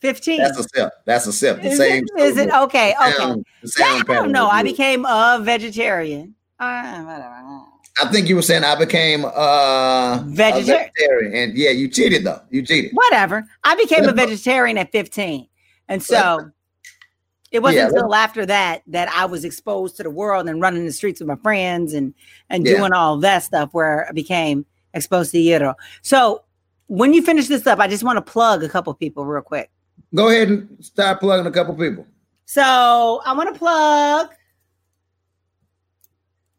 15. 0.00 0.38
That's 0.38 0.58
a 0.58 0.62
sip. 0.62 0.92
That's 1.04 1.26
a 1.26 1.32
sip. 1.32 1.62
The 1.62 1.68
is 1.68 1.78
same. 1.78 2.04
It, 2.16 2.22
is 2.22 2.36
it 2.38 2.50
okay? 2.50 2.94
Okay. 2.94 3.12
Sound, 3.12 3.44
yeah, 3.78 3.84
I 3.86 4.02
don't 4.14 4.32
know. 4.32 4.48
I 4.48 4.62
became 4.62 5.04
a 5.04 5.38
vegetarian. 5.42 6.34
Uh, 6.58 7.60
I 8.00 8.06
think 8.10 8.28
you 8.28 8.36
were 8.36 8.42
saying 8.42 8.64
I 8.64 8.76
became 8.76 9.24
uh, 9.24 10.22
vegetarian. 10.26 10.62
a 10.62 10.62
vegetarian. 10.64 11.34
And 11.34 11.56
yeah, 11.56 11.70
you 11.70 11.88
cheated 11.88 12.24
though. 12.24 12.40
You 12.50 12.62
cheated. 12.62 12.92
Whatever. 12.94 13.46
I 13.64 13.74
became 13.76 14.08
a 14.08 14.12
vegetarian 14.12 14.78
at 14.78 14.90
15. 14.92 15.46
And 15.88 16.02
so 16.02 16.50
it 17.50 17.60
wasn't 17.60 17.78
yeah, 17.78 17.86
until 17.88 18.14
after 18.14 18.46
that 18.46 18.82
that 18.86 19.08
I 19.08 19.26
was 19.26 19.44
exposed 19.44 19.96
to 19.96 20.02
the 20.02 20.10
world 20.10 20.48
and 20.48 20.60
running 20.60 20.86
the 20.86 20.92
streets 20.92 21.20
with 21.20 21.28
my 21.28 21.36
friends 21.36 21.92
and 21.92 22.14
and 22.48 22.64
yeah. 22.64 22.76
doing 22.76 22.92
all 22.92 23.18
that 23.18 23.42
stuff 23.42 23.70
where 23.72 24.08
I 24.08 24.12
became 24.12 24.64
exposed 24.94 25.32
to 25.32 25.42
gyro. 25.42 25.74
So 26.02 26.44
when 26.86 27.12
you 27.12 27.22
finish 27.22 27.48
this 27.48 27.66
up, 27.66 27.78
I 27.78 27.88
just 27.88 28.02
want 28.02 28.16
to 28.16 28.32
plug 28.32 28.64
a 28.64 28.68
couple 28.68 28.92
people 28.94 29.24
real 29.24 29.42
quick. 29.42 29.70
Go 30.14 30.28
ahead 30.28 30.48
and 30.48 30.84
start 30.84 31.20
plugging 31.20 31.46
a 31.46 31.50
couple 31.50 31.74
people. 31.74 32.06
So 32.46 33.20
I 33.24 33.32
want 33.32 33.52
to 33.52 33.58
plug. 33.58 34.30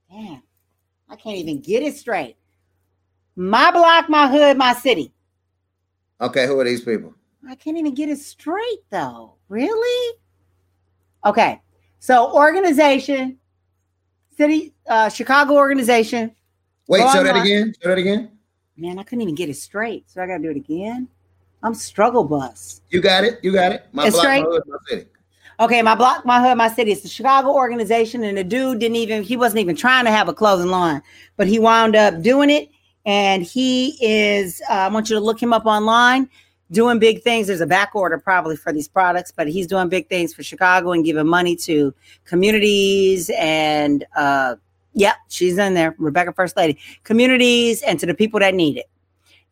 Damn, 0.09 0.43
I 1.09 1.15
can't 1.15 1.38
even 1.38 1.59
get 1.59 1.84
it 1.84 1.95
straight. 1.95 2.38
My 3.36 3.71
block, 3.71 4.09
my 4.09 4.27
hood, 4.27 4.57
my 4.57 4.73
city. 4.73 5.13
Okay, 6.19 6.45
who 6.47 6.59
are 6.59 6.63
these 6.63 6.82
people? 6.82 7.13
I 7.47 7.55
can't 7.55 7.77
even 7.77 7.93
get 7.93 8.09
it 8.09 8.19
straight 8.19 8.79
though. 8.89 9.36
Really? 9.49 10.17
Okay. 11.25 11.61
So 11.99 12.34
organization, 12.34 13.38
city, 14.38 14.73
uh, 14.88 15.09
Chicago 15.09 15.55
organization. 15.55 16.36
Wait, 16.91 17.09
show 17.13 17.23
that 17.23 17.37
again. 17.37 17.73
Show 17.81 17.87
that 17.87 17.97
again. 17.97 18.29
Man, 18.75 18.99
I 18.99 19.03
couldn't 19.03 19.21
even 19.21 19.33
get 19.33 19.47
it 19.47 19.55
straight. 19.55 20.09
So 20.09 20.21
I 20.21 20.27
gotta 20.27 20.43
do 20.43 20.49
it 20.49 20.57
again. 20.57 21.07
I'm 21.63 21.73
struggle 21.73 22.25
bus. 22.25 22.81
You 22.89 22.99
got 22.99 23.23
it. 23.23 23.39
You 23.41 23.53
got 23.53 23.71
it. 23.71 23.85
My 23.93 24.07
it's 24.07 24.15
block, 24.15 24.25
straight. 24.25 24.43
my 24.43 24.49
hood, 24.49 24.63
my 24.67 24.77
city. 24.89 25.05
Okay, 25.61 25.81
my 25.83 25.95
block, 25.95 26.25
my 26.25 26.41
hood, 26.41 26.57
my 26.57 26.67
city. 26.67 26.91
It's 26.91 27.01
the 27.01 27.07
Chicago 27.07 27.53
organization, 27.53 28.25
and 28.25 28.37
the 28.37 28.43
dude 28.43 28.79
didn't 28.79 28.97
even. 28.97 29.23
He 29.23 29.37
wasn't 29.37 29.61
even 29.61 29.77
trying 29.77 30.03
to 30.03 30.11
have 30.11 30.27
a 30.27 30.33
clothing 30.33 30.67
line, 30.67 31.01
but 31.37 31.47
he 31.47 31.59
wound 31.59 31.95
up 31.95 32.21
doing 32.21 32.49
it. 32.49 32.69
And 33.05 33.41
he 33.41 33.97
is. 34.05 34.61
Uh, 34.69 34.73
I 34.73 34.87
want 34.89 35.09
you 35.09 35.15
to 35.15 35.21
look 35.21 35.41
him 35.41 35.53
up 35.53 35.65
online. 35.65 36.29
Doing 36.71 36.99
big 36.99 37.21
things. 37.21 37.47
There's 37.47 37.61
a 37.61 37.67
back 37.67 37.95
order 37.95 38.17
probably 38.17 38.57
for 38.57 38.73
these 38.73 38.89
products, 38.89 39.31
but 39.31 39.47
he's 39.47 39.65
doing 39.65 39.87
big 39.87 40.09
things 40.09 40.33
for 40.33 40.43
Chicago 40.43 40.91
and 40.91 41.05
giving 41.05 41.27
money 41.27 41.55
to 41.55 41.93
communities 42.25 43.31
and. 43.37 44.03
uh 44.17 44.55
Yep, 44.93 45.15
she's 45.29 45.57
in 45.57 45.73
there. 45.73 45.95
Rebecca, 45.97 46.33
First 46.33 46.57
Lady, 46.57 46.77
communities, 47.03 47.81
and 47.81 47.99
to 47.99 48.05
the 48.05 48.13
people 48.13 48.39
that 48.39 48.53
need 48.53 48.77
it 48.77 48.89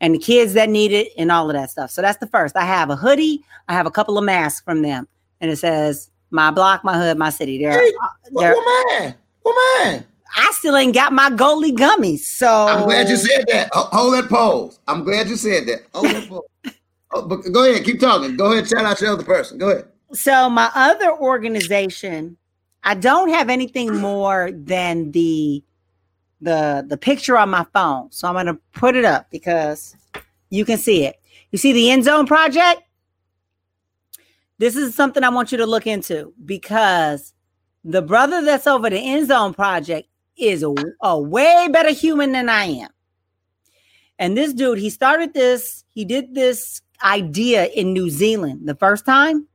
and 0.01 0.15
the 0.15 0.19
kids 0.19 0.53
that 0.53 0.69
need 0.69 0.91
it 0.91 1.11
and 1.17 1.31
all 1.31 1.49
of 1.49 1.55
that 1.55 1.69
stuff. 1.69 1.91
So 1.91 2.01
that's 2.01 2.17
the 2.17 2.27
first. 2.27 2.55
I 2.55 2.65
have 2.65 2.89
a 2.89 2.95
hoodie. 2.95 3.43
I 3.67 3.73
have 3.73 3.85
a 3.85 3.91
couple 3.91 4.17
of 4.17 4.23
masks 4.23 4.61
from 4.61 4.81
them, 4.81 5.07
and 5.41 5.51
it 5.51 5.57
says 5.57 6.09
my 6.31 6.51
block, 6.51 6.83
my 6.83 6.97
hood, 6.97 7.17
my 7.17 7.29
city. 7.29 7.57
They're, 7.57 7.71
hey, 7.71 7.93
uh, 8.01 8.07
they're 8.39 8.55
woman, 8.55 9.15
woman. 9.43 10.05
I 10.35 10.51
still 10.53 10.75
ain't 10.77 10.93
got 10.93 11.11
my 11.11 11.29
Goli 11.31 11.71
gummies. 11.71 12.19
So 12.19 12.47
I'm 12.47 12.83
glad 12.83 13.09
you 13.09 13.17
said 13.17 13.45
that. 13.51 13.69
Hold 13.73 14.13
that 14.13 14.29
pose. 14.29 14.79
I'm 14.87 15.03
glad 15.03 15.27
you 15.27 15.35
said 15.35 15.65
that. 15.67 15.81
Hold 15.93 16.05
that 16.05 16.29
pose. 16.29 16.41
oh, 17.11 17.27
but 17.27 17.37
go 17.51 17.69
ahead, 17.69 17.83
keep 17.83 17.99
talking. 17.99 18.37
Go 18.37 18.51
ahead, 18.51 18.67
shout 18.67 18.85
out 18.85 19.01
your 19.01 19.13
other 19.13 19.23
person. 19.23 19.57
Go 19.57 19.69
ahead. 19.69 19.85
So 20.13 20.49
my 20.49 20.71
other 20.73 21.15
organization, 21.17 22.37
I 22.83 22.95
don't 22.95 23.29
have 23.29 23.49
anything 23.49 23.95
more 23.97 24.51
than 24.51 25.11
the 25.11 25.63
the 26.41 26.85
the 26.87 26.97
picture 26.97 27.37
on 27.37 27.49
my 27.49 27.65
phone. 27.73 28.11
So 28.11 28.27
I'm 28.27 28.33
going 28.33 28.45
to 28.45 28.59
put 28.73 28.95
it 28.95 29.05
up 29.05 29.29
because 29.29 29.95
you 30.49 30.65
can 30.65 30.77
see 30.77 31.05
it. 31.05 31.19
You 31.51 31.57
see 31.57 31.73
the 31.73 31.91
end 31.91 32.05
zone 32.05 32.25
project? 32.25 32.81
This 34.57 34.75
is 34.75 34.93
something 34.93 35.23
I 35.23 35.29
want 35.29 35.51
you 35.51 35.57
to 35.57 35.65
look 35.65 35.87
into 35.87 36.33
because 36.45 37.33
the 37.83 38.01
brother 38.01 38.43
that's 38.43 38.67
over 38.67 38.89
the 38.89 38.99
end 38.99 39.27
zone 39.27 39.53
project 39.53 40.07
is 40.37 40.63
a, 40.63 40.73
a 41.01 41.19
way 41.19 41.67
better 41.71 41.91
human 41.91 42.31
than 42.31 42.49
I 42.49 42.65
am. 42.65 42.89
And 44.17 44.37
this 44.37 44.53
dude, 44.53 44.79
he 44.79 44.89
started 44.89 45.33
this, 45.33 45.85
he 45.93 46.03
did 46.03 46.35
this 46.35 46.81
idea 47.03 47.67
in 47.67 47.93
New 47.93 48.09
Zealand 48.09 48.67
the 48.67 48.75
first 48.75 49.05
time. 49.05 49.47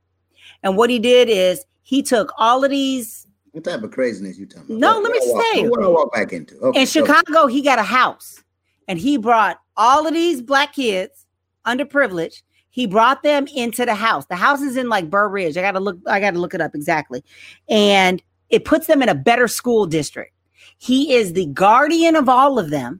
And 0.63 0.75
what 0.75 0.89
he 0.89 0.97
did 0.97 1.29
is 1.29 1.63
he 1.85 2.01
took 2.01 2.33
all 2.37 2.63
of 2.63 2.71
these 2.71 3.27
what 3.51 3.63
type 3.63 3.83
of 3.83 3.91
craziness 3.91 4.37
you 4.37 4.47
talking 4.47 4.75
about? 4.75 4.79
No, 4.79 4.99
let 4.99 5.13
me 5.13 5.19
say. 5.21 5.69
What 5.69 5.81
I 5.81 5.87
walk 5.87 6.13
back 6.13 6.33
into? 6.33 6.57
Okay, 6.59 6.81
in 6.81 6.85
Chicago, 6.85 7.47
he 7.47 7.61
got 7.61 7.79
a 7.79 7.83
house, 7.83 8.43
and 8.89 8.99
he 8.99 9.15
brought 9.15 9.61
all 9.77 10.05
of 10.05 10.13
these 10.13 10.41
black 10.41 10.73
kids, 10.73 11.25
underprivileged. 11.65 12.41
He 12.69 12.85
brought 12.85 13.23
them 13.23 13.47
into 13.55 13.85
the 13.85 13.95
house. 13.95 14.25
The 14.25 14.35
house 14.35 14.61
is 14.61 14.75
in 14.75 14.89
like 14.89 15.09
Burr 15.09 15.29
Ridge. 15.29 15.55
I 15.55 15.61
gotta 15.61 15.79
look. 15.79 15.97
I 16.05 16.19
gotta 16.19 16.37
look 16.37 16.53
it 16.53 16.59
up 16.59 16.75
exactly, 16.75 17.23
and 17.69 18.21
it 18.49 18.65
puts 18.65 18.87
them 18.87 19.01
in 19.01 19.07
a 19.07 19.15
better 19.15 19.47
school 19.47 19.85
district. 19.85 20.33
He 20.77 21.13
is 21.13 21.31
the 21.31 21.45
guardian 21.45 22.17
of 22.17 22.27
all 22.27 22.59
of 22.59 22.71
them. 22.71 22.99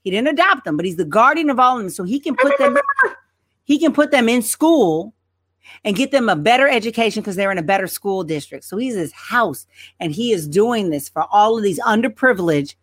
He 0.00 0.10
didn't 0.10 0.28
adopt 0.28 0.64
them, 0.64 0.78
but 0.78 0.86
he's 0.86 0.96
the 0.96 1.04
guardian 1.04 1.50
of 1.50 1.60
all 1.60 1.76
of 1.76 1.82
them, 1.82 1.90
so 1.90 2.04
he 2.04 2.18
can 2.18 2.34
put 2.34 2.56
them. 2.56 2.78
he 3.64 3.78
can 3.78 3.92
put 3.92 4.10
them 4.10 4.26
in 4.30 4.40
school 4.40 5.12
and 5.86 5.96
get 5.96 6.10
them 6.10 6.28
a 6.28 6.36
better 6.36 6.68
education 6.68 7.22
because 7.22 7.36
they're 7.36 7.52
in 7.52 7.58
a 7.58 7.62
better 7.62 7.86
school 7.86 8.24
district. 8.24 8.64
So 8.64 8.76
he's 8.76 8.96
his 8.96 9.12
house 9.12 9.66
and 10.00 10.12
he 10.12 10.32
is 10.32 10.46
doing 10.46 10.90
this 10.90 11.08
for 11.08 11.24
all 11.30 11.56
of 11.56 11.62
these 11.62 11.80
underprivileged 11.80 12.74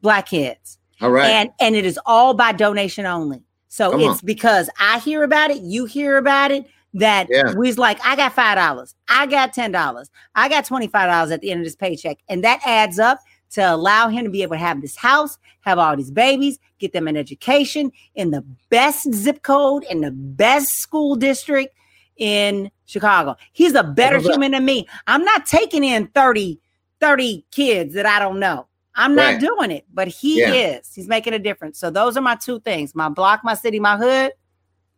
black 0.00 0.28
kids. 0.28 0.78
All 1.00 1.10
right. 1.10 1.26
And 1.26 1.50
and 1.60 1.74
it 1.74 1.84
is 1.84 1.98
all 2.06 2.32
by 2.32 2.52
donation 2.52 3.04
only. 3.04 3.42
So 3.68 3.90
Come 3.90 4.00
it's 4.00 4.20
on. 4.20 4.26
because 4.26 4.70
I 4.78 5.00
hear 5.00 5.24
about 5.24 5.50
it, 5.50 5.60
you 5.62 5.84
hear 5.84 6.18
about 6.18 6.52
it, 6.52 6.66
that 6.94 7.26
yeah. 7.30 7.54
we's 7.54 7.78
like, 7.78 7.98
I 8.04 8.14
got 8.14 8.32
five 8.32 8.56
dollars, 8.56 8.94
I 9.08 9.26
got 9.26 9.52
ten 9.52 9.72
dollars, 9.72 10.08
I 10.34 10.48
got 10.48 10.64
twenty-five 10.64 11.08
dollars 11.08 11.30
at 11.32 11.40
the 11.40 11.50
end 11.50 11.60
of 11.60 11.66
this 11.66 11.74
paycheck. 11.74 12.18
And 12.28 12.44
that 12.44 12.60
adds 12.64 12.98
up 12.98 13.18
to 13.52 13.74
allow 13.74 14.08
him 14.08 14.24
to 14.24 14.30
be 14.30 14.42
able 14.42 14.54
to 14.54 14.58
have 14.58 14.80
this 14.80 14.96
house, 14.96 15.38
have 15.60 15.78
all 15.78 15.96
these 15.96 16.10
babies, 16.10 16.58
get 16.78 16.92
them 16.92 17.08
an 17.08 17.16
education 17.16 17.92
in 18.14 18.30
the 18.30 18.44
best 18.70 19.12
zip 19.12 19.42
code, 19.42 19.84
in 19.84 20.00
the 20.00 20.10
best 20.10 20.68
school 20.78 21.16
district 21.16 21.74
in 22.16 22.70
Chicago. 22.86 23.36
He's 23.52 23.74
a 23.74 23.82
better 23.82 24.18
human 24.18 24.52
than 24.52 24.64
me. 24.64 24.86
I'm 25.06 25.24
not 25.24 25.46
taking 25.46 25.84
in 25.84 26.08
30, 26.08 26.60
30 27.00 27.46
kids 27.50 27.94
that 27.94 28.06
I 28.06 28.18
don't 28.18 28.40
know. 28.40 28.66
I'm 28.94 29.14
not 29.14 29.32
right. 29.34 29.40
doing 29.40 29.70
it, 29.70 29.86
but 29.92 30.08
he 30.08 30.40
yeah. 30.40 30.52
is. 30.52 30.94
He's 30.94 31.08
making 31.08 31.32
a 31.32 31.38
difference. 31.38 31.78
So 31.78 31.90
those 31.90 32.16
are 32.16 32.20
my 32.20 32.36
two 32.36 32.60
things: 32.60 32.94
my 32.94 33.08
block, 33.08 33.40
my 33.42 33.54
city, 33.54 33.80
my 33.80 33.96
hood. 33.96 34.32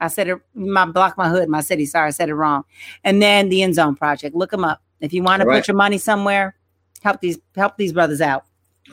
I 0.00 0.08
said 0.08 0.26
it. 0.26 0.38
My 0.52 0.84
block, 0.84 1.16
my 1.16 1.28
hood, 1.28 1.48
my 1.48 1.60
city. 1.60 1.86
Sorry, 1.86 2.08
I 2.08 2.10
said 2.10 2.28
it 2.28 2.34
wrong. 2.34 2.64
And 3.04 3.22
then 3.22 3.50
the 3.50 3.62
End 3.62 3.76
Zone 3.76 3.94
Project. 3.94 4.34
Look 4.34 4.50
them 4.50 4.64
up 4.64 4.82
if 5.00 5.12
you 5.12 5.22
want 5.22 5.42
to 5.42 5.46
right. 5.46 5.60
put 5.60 5.68
your 5.68 5.76
money 5.76 5.98
somewhere 5.98 6.56
help 7.04 7.20
these 7.20 7.38
help 7.54 7.76
these 7.76 7.92
brothers 7.92 8.20
out. 8.20 8.44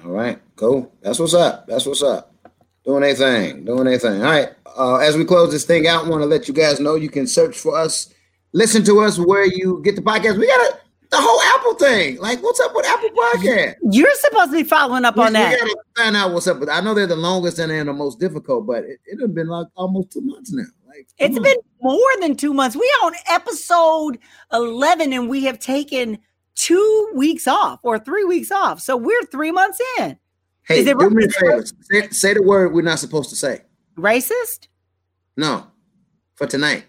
All 0.04 0.12
right, 0.12 0.40
cool. 0.56 0.94
That's 1.02 1.18
what's 1.18 1.34
up. 1.34 1.66
That's 1.68 1.86
what's 1.86 2.04
up. 2.04 2.36
Doing 2.86 3.04
anything, 3.04 3.66
doing 3.66 3.88
anything. 3.88 4.22
All 4.22 4.32
right. 4.32 4.50
Uh, 4.78 4.98
as 4.98 5.18
we 5.18 5.26
close 5.26 5.52
this 5.52 5.66
thing 5.66 5.88
out, 5.88 6.06
I 6.06 6.10
want 6.10 6.22
to 6.22 6.28
let 6.28 6.48
you 6.48 6.54
guys 6.54 6.80
know 6.80 6.96
you 6.96 7.10
can 7.10 7.28
search 7.28 7.58
for 7.58 7.78
us, 7.78 8.14
listen 8.54 8.84
to 8.86 9.02
us 9.02 9.20
where 9.20 9.46
you 9.46 9.82
get 9.84 9.96
the 9.96 10.02
podcast. 10.02 10.40
We 10.40 10.48
got 10.48 10.74
a, 10.74 10.80
the 11.12 11.18
whole 11.20 11.60
Apple 11.60 11.74
thing. 11.76 12.18
Like, 12.20 12.42
what's 12.42 12.60
up 12.62 12.74
with 12.74 12.86
Apple 12.86 13.10
Podcast? 13.10 13.76
You're 13.92 14.16
supposed 14.16 14.52
to 14.52 14.58
be 14.58 14.64
following 14.64 15.04
up 15.04 15.18
we, 15.18 15.24
on 15.24 15.34
that. 15.34 15.52
We 15.52 15.60
gotta 15.60 15.76
find 15.98 16.16
out 16.16 16.32
what's 16.32 16.48
up 16.48 16.60
with. 16.60 16.70
I 16.70 16.80
know 16.80 16.94
they're 16.94 17.06
the 17.06 17.18
longest 17.18 17.60
and 17.60 17.70
they're 17.70 17.84
the 17.84 17.94
most 17.94 18.20
difficult, 18.20 18.66
but 18.66 18.86
it, 18.86 19.00
it 19.06 19.20
has 19.20 19.30
been 19.30 19.48
like 19.48 19.68
almost 19.76 20.12
two 20.14 20.22
months 20.22 20.52
now. 20.54 20.64
Like, 20.88 21.08
it's 21.18 21.38
on. 21.38 21.44
been 21.44 21.58
more 21.82 22.00
than 22.22 22.36
two 22.36 22.54
months. 22.54 22.76
We 22.76 22.92
are 23.02 23.08
on 23.08 23.14
episode 23.28 24.20
eleven, 24.54 25.12
and 25.12 25.30
we 25.30 25.44
have 25.44 25.60
taken 25.60 26.18
two 26.62 27.10
weeks 27.16 27.48
off 27.48 27.80
or 27.82 27.98
three 27.98 28.24
weeks 28.24 28.52
off. 28.52 28.80
So 28.80 28.96
we're 28.96 29.24
three 29.24 29.52
months 29.52 29.82
in. 29.98 30.18
Hey, 30.64 30.82
Is 30.82 30.88
it 30.88 30.98
do 31.00 31.10
me 31.10 31.26
a 31.26 31.30
favor. 31.30 31.66
Say, 31.82 32.10
say 32.10 32.34
the 32.36 32.44
word 32.44 32.74
we're 32.74 32.84
not 32.84 33.00
supposed 33.00 33.32
to 33.32 33.36
say. 33.36 33.62
Racist? 33.98 34.68
No, 35.36 35.66
for 36.36 36.46
tonight. 36.46 36.86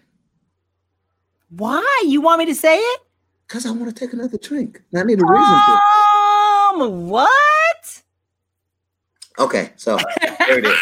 Why? 1.48 2.04
You 2.06 2.20
want 2.20 2.38
me 2.40 2.46
to 2.46 2.54
say 2.54 2.76
it? 2.76 3.00
Because 3.48 3.64
I 3.64 3.70
want 3.70 3.86
to 3.86 3.94
take 3.94 4.12
another 4.12 4.36
drink. 4.36 4.82
I 4.94 5.02
need 5.04 5.20
a 5.20 5.26
reason 5.26 5.78
um, 6.82 7.08
what? 7.08 8.02
Okay, 9.38 9.72
so 9.76 9.98
there 10.38 10.58
it 10.58 10.66
is. 10.66 10.78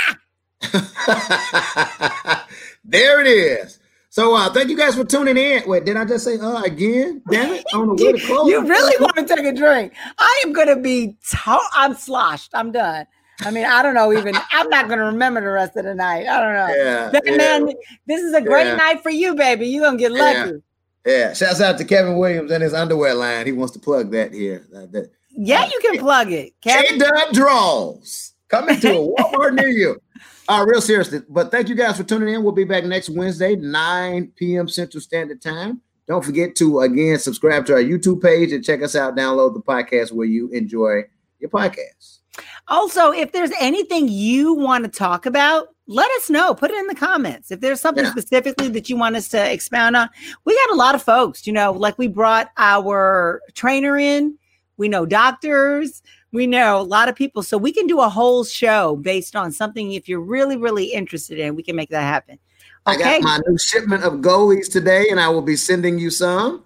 there 2.85 3.21
it 3.21 3.27
is. 3.27 3.80
So 4.13 4.35
uh, 4.35 4.53
thank 4.53 4.69
you 4.69 4.77
guys 4.77 4.97
for 4.97 5.05
tuning 5.05 5.37
in. 5.37 5.63
Wait, 5.69 5.85
did 5.85 5.97
I 5.97 6.05
just 6.05 6.25
say 6.25 6.37
uh 6.39 6.63
again? 6.63 7.23
Damn 7.31 7.53
it! 7.55 7.65
I 7.73 7.77
don't 7.77 7.87
know 7.87 7.95
where 7.95 8.13
to 8.13 8.21
close. 8.27 8.49
you 8.49 8.61
really 8.67 8.97
want 9.01 9.15
to 9.17 9.25
take 9.25 9.45
a 9.47 9.53
drink? 9.53 9.93
I 10.19 10.43
am 10.45 10.53
gonna 10.53 10.77
be. 10.77 11.17
To- 11.45 11.59
I'm 11.75 11.95
sloshed. 11.95 12.51
I'm 12.55 12.73
done. 12.73 13.07
I 13.43 13.51
mean, 13.53 13.65
I 13.65 13.83
don't 13.83 13.95
know. 13.95 14.13
Even 14.13 14.35
I'm 14.51 14.69
not 14.69 14.89
going 14.89 14.99
to 14.99 15.07
remember 15.07 15.41
the 15.41 15.49
rest 15.49 15.75
of 15.75 15.85
the 15.85 15.95
night. 15.95 16.27
I 16.27 16.41
don't 16.43 16.53
know. 16.53 16.75
Yeah, 16.77 17.11
yeah. 17.25 17.37
man, 17.39 17.73
this 18.07 18.21
is 18.21 18.35
a 18.35 18.43
great 18.43 18.67
Yeah. 18.67 18.77
night 18.77 19.03
for 19.03 19.09
you, 19.09 19.35
baby. 19.35 19.67
You're 19.67 19.83
gonna 19.87 19.97
get 19.97 20.13
Yeah. 20.13 20.19
lucky. 20.45 20.63
Yeah, 21.07 21.33
shouts 21.33 21.63
out 21.63 21.79
to 21.79 21.85
Kevin 21.87 22.19
Williams 22.19 22.51
and 22.51 22.63
his 22.63 22.75
underwear 22.75 23.15
line. 23.15 23.47
He 23.47 23.53
wants 23.53 23.73
to 23.73 23.79
plug 23.79 24.11
that 24.11 24.35
here. 24.35 24.67
Uh, 24.75 24.81
that 24.91 25.11
Yeah, 25.31 25.65
you 25.65 25.81
can 25.81 25.99
plug 26.01 26.31
it. 26.33 26.53
Kevin. 26.61 26.99
Dub 26.99 27.33
Draws 27.33 28.35
coming 28.49 28.79
to 28.81 28.91
a 28.93 29.15
Walmart 29.23 29.55
near 29.55 29.69
you. 29.69 30.03
Uh, 30.51 30.65
real 30.67 30.81
seriously, 30.81 31.21
but 31.29 31.53
thank 31.53 31.69
you 31.69 31.77
guys 31.77 31.97
for 31.97 32.03
tuning 32.03 32.35
in. 32.35 32.43
We'll 32.43 32.51
be 32.51 32.65
back 32.65 32.83
next 32.85 33.09
Wednesday, 33.09 33.55
9 33.55 34.33
p.m. 34.35 34.69
Central 34.69 35.01
Standard 35.01 35.41
Time. 35.41 35.81
Don't 36.09 36.25
forget 36.25 36.57
to 36.57 36.81
again 36.81 37.21
subscribe 37.21 37.67
to 37.67 37.75
our 37.75 37.79
YouTube 37.81 38.21
page 38.21 38.51
and 38.51 38.65
check 38.65 38.83
us 38.83 38.97
out. 38.97 39.17
Download 39.17 39.55
the 39.55 39.61
podcast 39.63 40.11
where 40.11 40.27
you 40.27 40.49
enjoy 40.49 41.03
your 41.39 41.51
podcast. 41.51 42.19
Also, 42.67 43.13
if 43.13 43.31
there's 43.31 43.53
anything 43.61 44.09
you 44.09 44.53
want 44.55 44.83
to 44.83 44.91
talk 44.91 45.25
about, 45.25 45.69
let 45.87 46.11
us 46.17 46.29
know. 46.29 46.53
Put 46.53 46.73
it 46.73 46.79
in 46.79 46.89
the 46.89 46.97
comments. 46.97 47.53
If 47.53 47.61
there's 47.61 47.81
something 47.81 48.05
Yeah. 48.05 48.11
specifically 48.11 48.67
that 48.71 48.91
you 48.91 48.97
want 48.97 49.15
us 49.15 49.29
to 49.29 49.53
expound 49.53 49.95
on, 49.95 50.09
we 50.45 50.57
got 50.67 50.75
a 50.75 50.77
lot 50.77 50.97
of 50.97 51.03
folks, 51.05 51.47
you 51.47 51.53
know, 51.53 51.71
like 51.71 51.97
we 51.97 52.09
brought 52.09 52.49
our 52.57 53.41
trainer 53.55 53.97
in, 53.97 54.37
we 54.79 54.89
know 54.89 55.07
doctors, 55.07 56.03
we 56.33 56.47
know 56.47 56.81
a 56.81 56.83
lot 56.83 57.09
of 57.09 57.15
people. 57.17 57.43
So 57.43 57.59
we 57.59 57.73
can 57.73 57.87
do 57.87 58.01
a 58.01 58.09
whole 58.09 58.45
show 58.45 58.97
based 58.97 59.35
on 59.35 59.53
something 59.53 59.93
if 59.93 60.09
you're 60.09 60.21
really, 60.21 60.57
really 60.57 60.87
interested 60.87 61.39
in, 61.39 61.55
we 61.55 61.63
can 61.63 61.77
make 61.77 61.91
that 61.91 62.03
happen. 62.03 62.39
I 62.87 62.95
Okay. 62.95 63.21
got 63.21 63.23
my 63.23 63.41
new 63.47 63.59
shipment 63.59 64.05
of 64.05 64.15
Golis 64.15 64.71
today, 64.71 65.09
and 65.11 65.21
I 65.21 65.29
will 65.29 65.43
be 65.43 65.57
sending 65.57 65.99
you 65.99 66.11
some. 66.11 66.65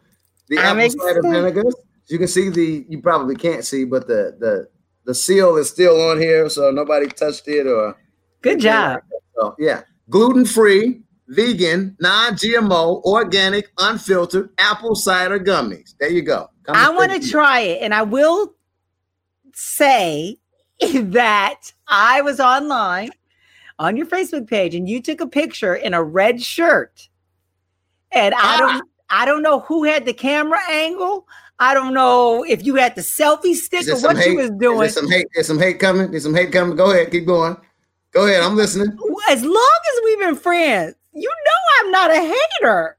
The 0.48 0.58
I'm 0.58 0.78
apple 0.78 0.90
cider 0.90 1.22
vinegar. 1.22 1.62
You 2.08 2.18
can 2.18 2.28
see 2.28 2.50
the. 2.50 2.84
You 2.88 3.00
probably 3.00 3.34
can't 3.34 3.64
see, 3.64 3.84
but 3.84 4.06
the 4.06 4.36
the 4.38 4.68
the 5.06 5.14
seal 5.14 5.56
is 5.56 5.70
still 5.70 6.00
on 6.10 6.20
here, 6.20 6.48
so 6.48 6.70
nobody 6.70 7.06
touched 7.08 7.48
it 7.48 7.66
or. 7.66 7.96
Good 8.42 8.60
job. 8.60 9.00
So 9.36 9.56
yeah, 9.58 9.82
gluten 10.10 10.44
free, 10.44 11.00
vegan, 11.28 11.96
non 11.98 12.34
GMO, 12.34 13.02
organic, 13.04 13.70
unfiltered 13.78 14.50
apple 14.58 14.94
cider 14.94 15.40
gummies. 15.40 15.94
There 15.98 16.10
you 16.10 16.22
go. 16.22 16.48
Coming 16.64 16.80
I 16.80 16.90
want 16.90 17.10
to 17.20 17.28
try 17.28 17.60
it. 17.60 17.82
And 17.82 17.94
I 17.94 18.02
will 18.02 18.53
say 19.54 20.36
that 20.80 21.72
I 21.88 22.20
was 22.22 22.40
online 22.40 23.10
on 23.78 23.96
your 23.96 24.06
Facebook 24.06 24.48
page 24.48 24.74
and 24.74 24.88
you 24.88 25.00
took 25.02 25.20
a 25.20 25.26
picture 25.26 25.74
in 25.74 25.94
a 25.94 26.02
red 26.02 26.42
shirt. 26.42 27.08
And 28.12 28.34
I 28.34 28.38
Ah. 28.40 28.58
don't 28.58 28.88
I 29.10 29.24
don't 29.26 29.42
know 29.42 29.60
who 29.60 29.84
had 29.84 30.06
the 30.06 30.14
camera 30.14 30.58
angle. 30.70 31.28
I 31.60 31.72
don't 31.74 31.94
know 31.94 32.42
if 32.42 32.64
you 32.64 32.74
had 32.74 32.94
the 32.96 33.00
selfie 33.02 33.54
stick 33.54 33.86
or 33.86 34.00
what 34.00 34.16
you 34.26 34.34
was 34.36 34.50
doing. 34.50 34.78
there 34.78 34.88
some 34.88 35.08
hate? 35.08 35.26
There's 35.34 35.46
some 35.46 35.58
hate 35.58 35.78
coming. 35.78 36.10
There's 36.10 36.24
some 36.24 36.34
hate 36.34 36.50
coming. 36.52 36.74
Go 36.74 36.90
ahead, 36.90 37.10
keep 37.12 37.26
going. 37.26 37.56
Go 38.12 38.26
ahead. 38.26 38.42
I'm 38.42 38.56
listening. 38.56 38.88
As 39.28 39.44
long 39.44 39.80
as 39.92 40.00
we've 40.04 40.18
been 40.20 40.34
friends, 40.36 40.94
you 41.12 41.28
know 41.28 41.84
I'm 41.84 41.90
not 41.92 42.10
a 42.10 42.20
hater. 42.20 42.96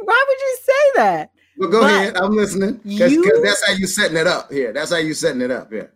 Why 0.00 0.24
would 0.28 0.38
you 0.38 0.58
say 0.62 0.72
that? 0.96 1.30
Well, 1.58 1.68
go 1.68 1.80
But 1.80 1.90
ahead. 1.90 2.16
I'm 2.16 2.32
listening. 2.32 2.80
Because 2.84 3.42
that's 3.42 3.66
how 3.66 3.74
you 3.74 3.86
setting 3.86 4.16
it 4.16 4.26
up 4.26 4.50
here. 4.50 4.72
That's 4.72 4.90
how 4.90 4.98
you 4.98 5.12
setting 5.12 5.42
it 5.42 5.50
up 5.50 5.70
here. 5.70 5.92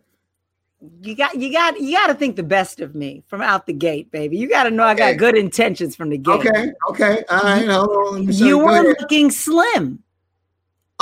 You 1.01 1.15
got 1.15 1.35
you 1.35 1.49
got 1.49 1.79
you 1.79 1.95
got 1.95 2.07
to 2.07 2.13
think 2.13 2.35
the 2.35 2.43
best 2.43 2.81
of 2.81 2.93
me 2.93 3.23
from 3.27 3.41
out 3.41 3.65
the 3.65 3.73
gate, 3.73 4.11
baby. 4.11 4.35
You 4.35 4.49
got 4.49 4.63
to 4.63 4.71
know 4.71 4.83
I 4.83 4.93
got 4.93 5.17
good 5.17 5.37
intentions 5.37 5.95
from 5.95 6.09
the 6.09 6.17
gate. 6.17 6.45
Okay. 6.45 6.73
Okay. 6.89 7.23
All 7.29 7.39
right. 7.39 7.65
Hold 7.69 7.89
on. 7.89 8.13
Let 8.15 8.25
me 8.25 8.33
show 8.33 8.45
You 8.45 8.57
were 8.59 8.93
looking 8.99 9.31
slim. 9.31 10.03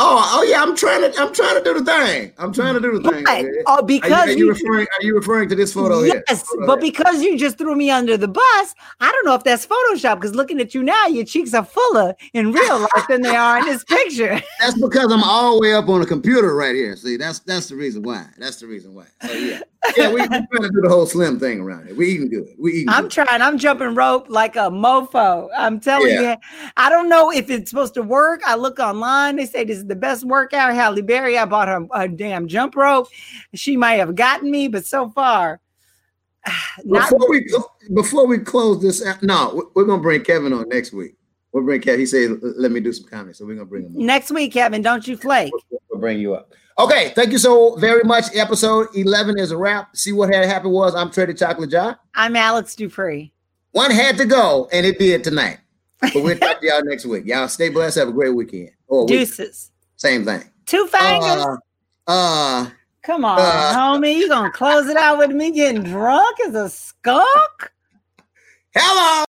Oh, 0.04 0.38
oh 0.39 0.43
yeah. 0.43 0.62
I'm 0.64 0.76
trying 0.76 1.02
to. 1.02 1.22
I'm 1.22 1.32
trying 1.32 1.56
to 1.58 1.64
do 1.64 1.80
the 1.80 1.86
thing. 1.86 2.34
I'm 2.39 2.52
trying 2.52 2.74
to 2.74 2.80
do 2.80 2.99
the 2.99 3.12
thing. 3.12 3.26
Here. 3.26 3.64
oh, 3.68 3.76
Are 3.76 3.80
you, 3.82 3.86
because 3.86 4.12
are 4.12 4.32
you 4.32 4.45
you, 4.45 4.49
referring? 4.49 4.88
Are 4.99 5.04
you 5.04 5.16
referring 5.16 5.47
to 5.49 5.56
this 5.56 5.74
photo 5.74 6.02
here? 6.02 6.24
yes, 6.28 6.41
Photo 6.43 6.66
but 6.66 6.82
here. 6.82 6.91
because 6.91 7.22
you 7.22 7.38
just 7.38 7.60
threw 7.60 7.76
me 7.76 7.91
under 7.91 8.18
the 8.18 8.28
bus, 8.28 8.76
I 8.99 9.12
don't 9.12 9.26
know 9.26 9.36
if 9.36 9.43
that's 9.43 9.68
Photoshop. 9.68 10.16
Because 10.16 10.34
looking 10.34 10.60
at 10.60 10.74
you 10.74 10.82
now, 10.82 11.06
your 11.06 11.24
cheeks 11.24 11.54
are 11.54 11.64
fuller 11.64 12.16
in 12.34 12.52
real 12.52 12.80
life 12.80 13.08
than 13.08 13.22
they 13.22 13.36
are 13.36 13.60
in 13.60 13.66
this 13.66 13.84
picture. 13.84 14.41
that's 14.60 14.80
because 14.82 15.12
I'm 15.12 15.24
all 15.24 15.56
the 15.56 15.62
way 15.62 15.74
up 15.74 15.88
on 15.88 15.99
the 15.99 16.08
computer 16.08 16.56
right 16.56 16.74
here. 16.74 16.95
See, 16.95 17.18
that's 17.18 17.39
that's 17.39 17.68
the 17.70 17.76
reason 17.76 18.02
why. 18.02 18.26
That's 18.39 18.60
the 18.60 18.68
reason 18.68 18.95
why. 18.95 19.06
So 19.26 19.34
yeah, 19.34 19.62
yeah. 19.97 20.07
We 20.13 20.21
we 20.21 20.27
trying 20.27 20.47
to 20.47 20.69
do 20.73 20.82
the 20.82 20.89
whole 20.89 21.05
slim 21.05 21.39
thing 21.39 21.59
around 21.61 21.88
here. 21.88 21.95
We 21.95 22.07
eating 22.07 22.29
good. 22.29 22.47
We 22.59 22.71
eating. 22.73 22.89
I'm 22.89 23.03
good. 23.03 23.11
trying. 23.11 23.41
I'm 23.41 23.57
jumping 23.57 23.95
rope 23.95 24.27
like 24.29 24.55
a 24.55 24.69
mofo. 24.69 25.49
I'm 25.57 25.79
telling 25.79 26.09
Yeah. 26.09 26.32
you. 26.32 26.69
I 26.77 26.89
don't 26.89 27.09
know 27.09 27.32
if 27.32 27.49
it's 27.49 27.69
supposed 27.71 27.93
to 27.95 28.03
work. 28.03 28.41
I 28.45 28.55
look 28.55 28.79
online. 28.79 29.38
They 29.38 29.45
say 29.45 29.63
this 29.63 29.77
is 29.77 29.88
the 29.88 29.95
best 29.95 30.23
workout. 30.25 30.73
Halle 30.73 31.01
Berry, 31.01 31.38
I 31.38 31.45
bought 31.45 31.67
her 31.67 31.88
a 31.93 32.07
damn 32.07 32.47
jump 32.47 32.75
rope. 32.75 33.07
She 33.55 33.75
might 33.77 33.93
have 33.99 34.15
gotten 34.15 34.51
me, 34.51 34.67
but 34.67 34.86
so 34.86 35.09
far, 35.09 35.59
not 36.86 37.09
Before 37.09 37.29
we 37.29 37.45
before 37.93 38.27
we 38.27 38.38
close 38.39 38.82
this, 38.82 39.05
out, 39.05 39.21
no, 39.23 39.53
we- 39.55 39.63
we're 39.75 39.86
gonna 39.86 40.01
bring 40.01 40.23
Kevin 40.23 40.53
on 40.53 40.67
next 40.69 40.93
week. 40.93 41.15
We'll 41.53 41.63
bring 41.63 41.82
Kevin. 41.82 41.99
He 41.99 42.05
said, 42.05 42.38
"Let 42.41 42.71
me 42.71 42.79
do 42.79 42.93
some 42.93 43.09
comments," 43.09 43.39
so 43.39 43.45
we're 43.45 43.55
gonna 43.55 43.65
bring 43.65 43.86
him. 43.86 43.97
On. 43.97 44.05
next 44.05 44.32
week, 44.32 44.53
Kevin. 44.53 44.82
Don't 44.82 45.05
you 45.07 45.17
flake. 45.17 45.51
We'll 45.89 45.99
bring 45.99 46.19
you 46.19 46.34
up. 46.34 46.53
Okay, 46.82 47.09
thank 47.09 47.32
you 47.32 47.38
so 47.38 47.75
very 47.75 48.03
much. 48.03 48.36
Episode 48.36 48.88
eleven 48.95 49.38
is 49.38 49.51
a 49.51 49.57
wrap. 49.57 49.95
See 49.95 50.11
what 50.11 50.34
had 50.34 50.45
happened 50.45 50.73
was 50.73 50.95
I'm 50.95 51.11
Treddy 51.11 51.36
Chocolate 51.36 51.69
John. 51.69 51.95
I'm 52.15 52.36
Alex 52.36 52.73
Dupree. 52.73 53.32
One 53.69 53.91
had 53.91 54.17
to 54.17 54.25
go, 54.25 54.67
and 54.73 54.84
it 54.84 54.97
did 54.97 55.23
tonight. 55.23 55.59
But 56.01 56.15
we'll 56.15 56.39
talk 56.39 56.59
to 56.59 56.65
y'all 56.65 56.84
next 56.84 57.05
week. 57.05 57.27
Y'all 57.27 57.47
stay 57.49 57.69
blessed. 57.69 57.99
Have 57.99 58.07
a 58.07 58.11
great 58.11 58.34
weekend. 58.34 58.71
Or. 58.88 59.05
Deuces. 59.05 59.69
Same 59.97 60.25
thing. 60.25 60.41
Two 60.65 60.88
fingers. 60.88 61.45
Uh, 61.45 61.57
uh, 62.07 62.69
Come 63.03 63.25
on, 63.25 63.38
uh, 63.39 63.73
homie. 63.75 64.15
You 64.15 64.27
gonna 64.27 64.49
close 64.49 64.88
it 64.88 64.97
out 64.97 65.19
with 65.19 65.29
me 65.29 65.51
getting 65.51 65.84
drunk 65.84 66.36
as 66.47 66.55
a 66.55 66.67
skunk? 66.67 67.71
hello. 68.75 69.23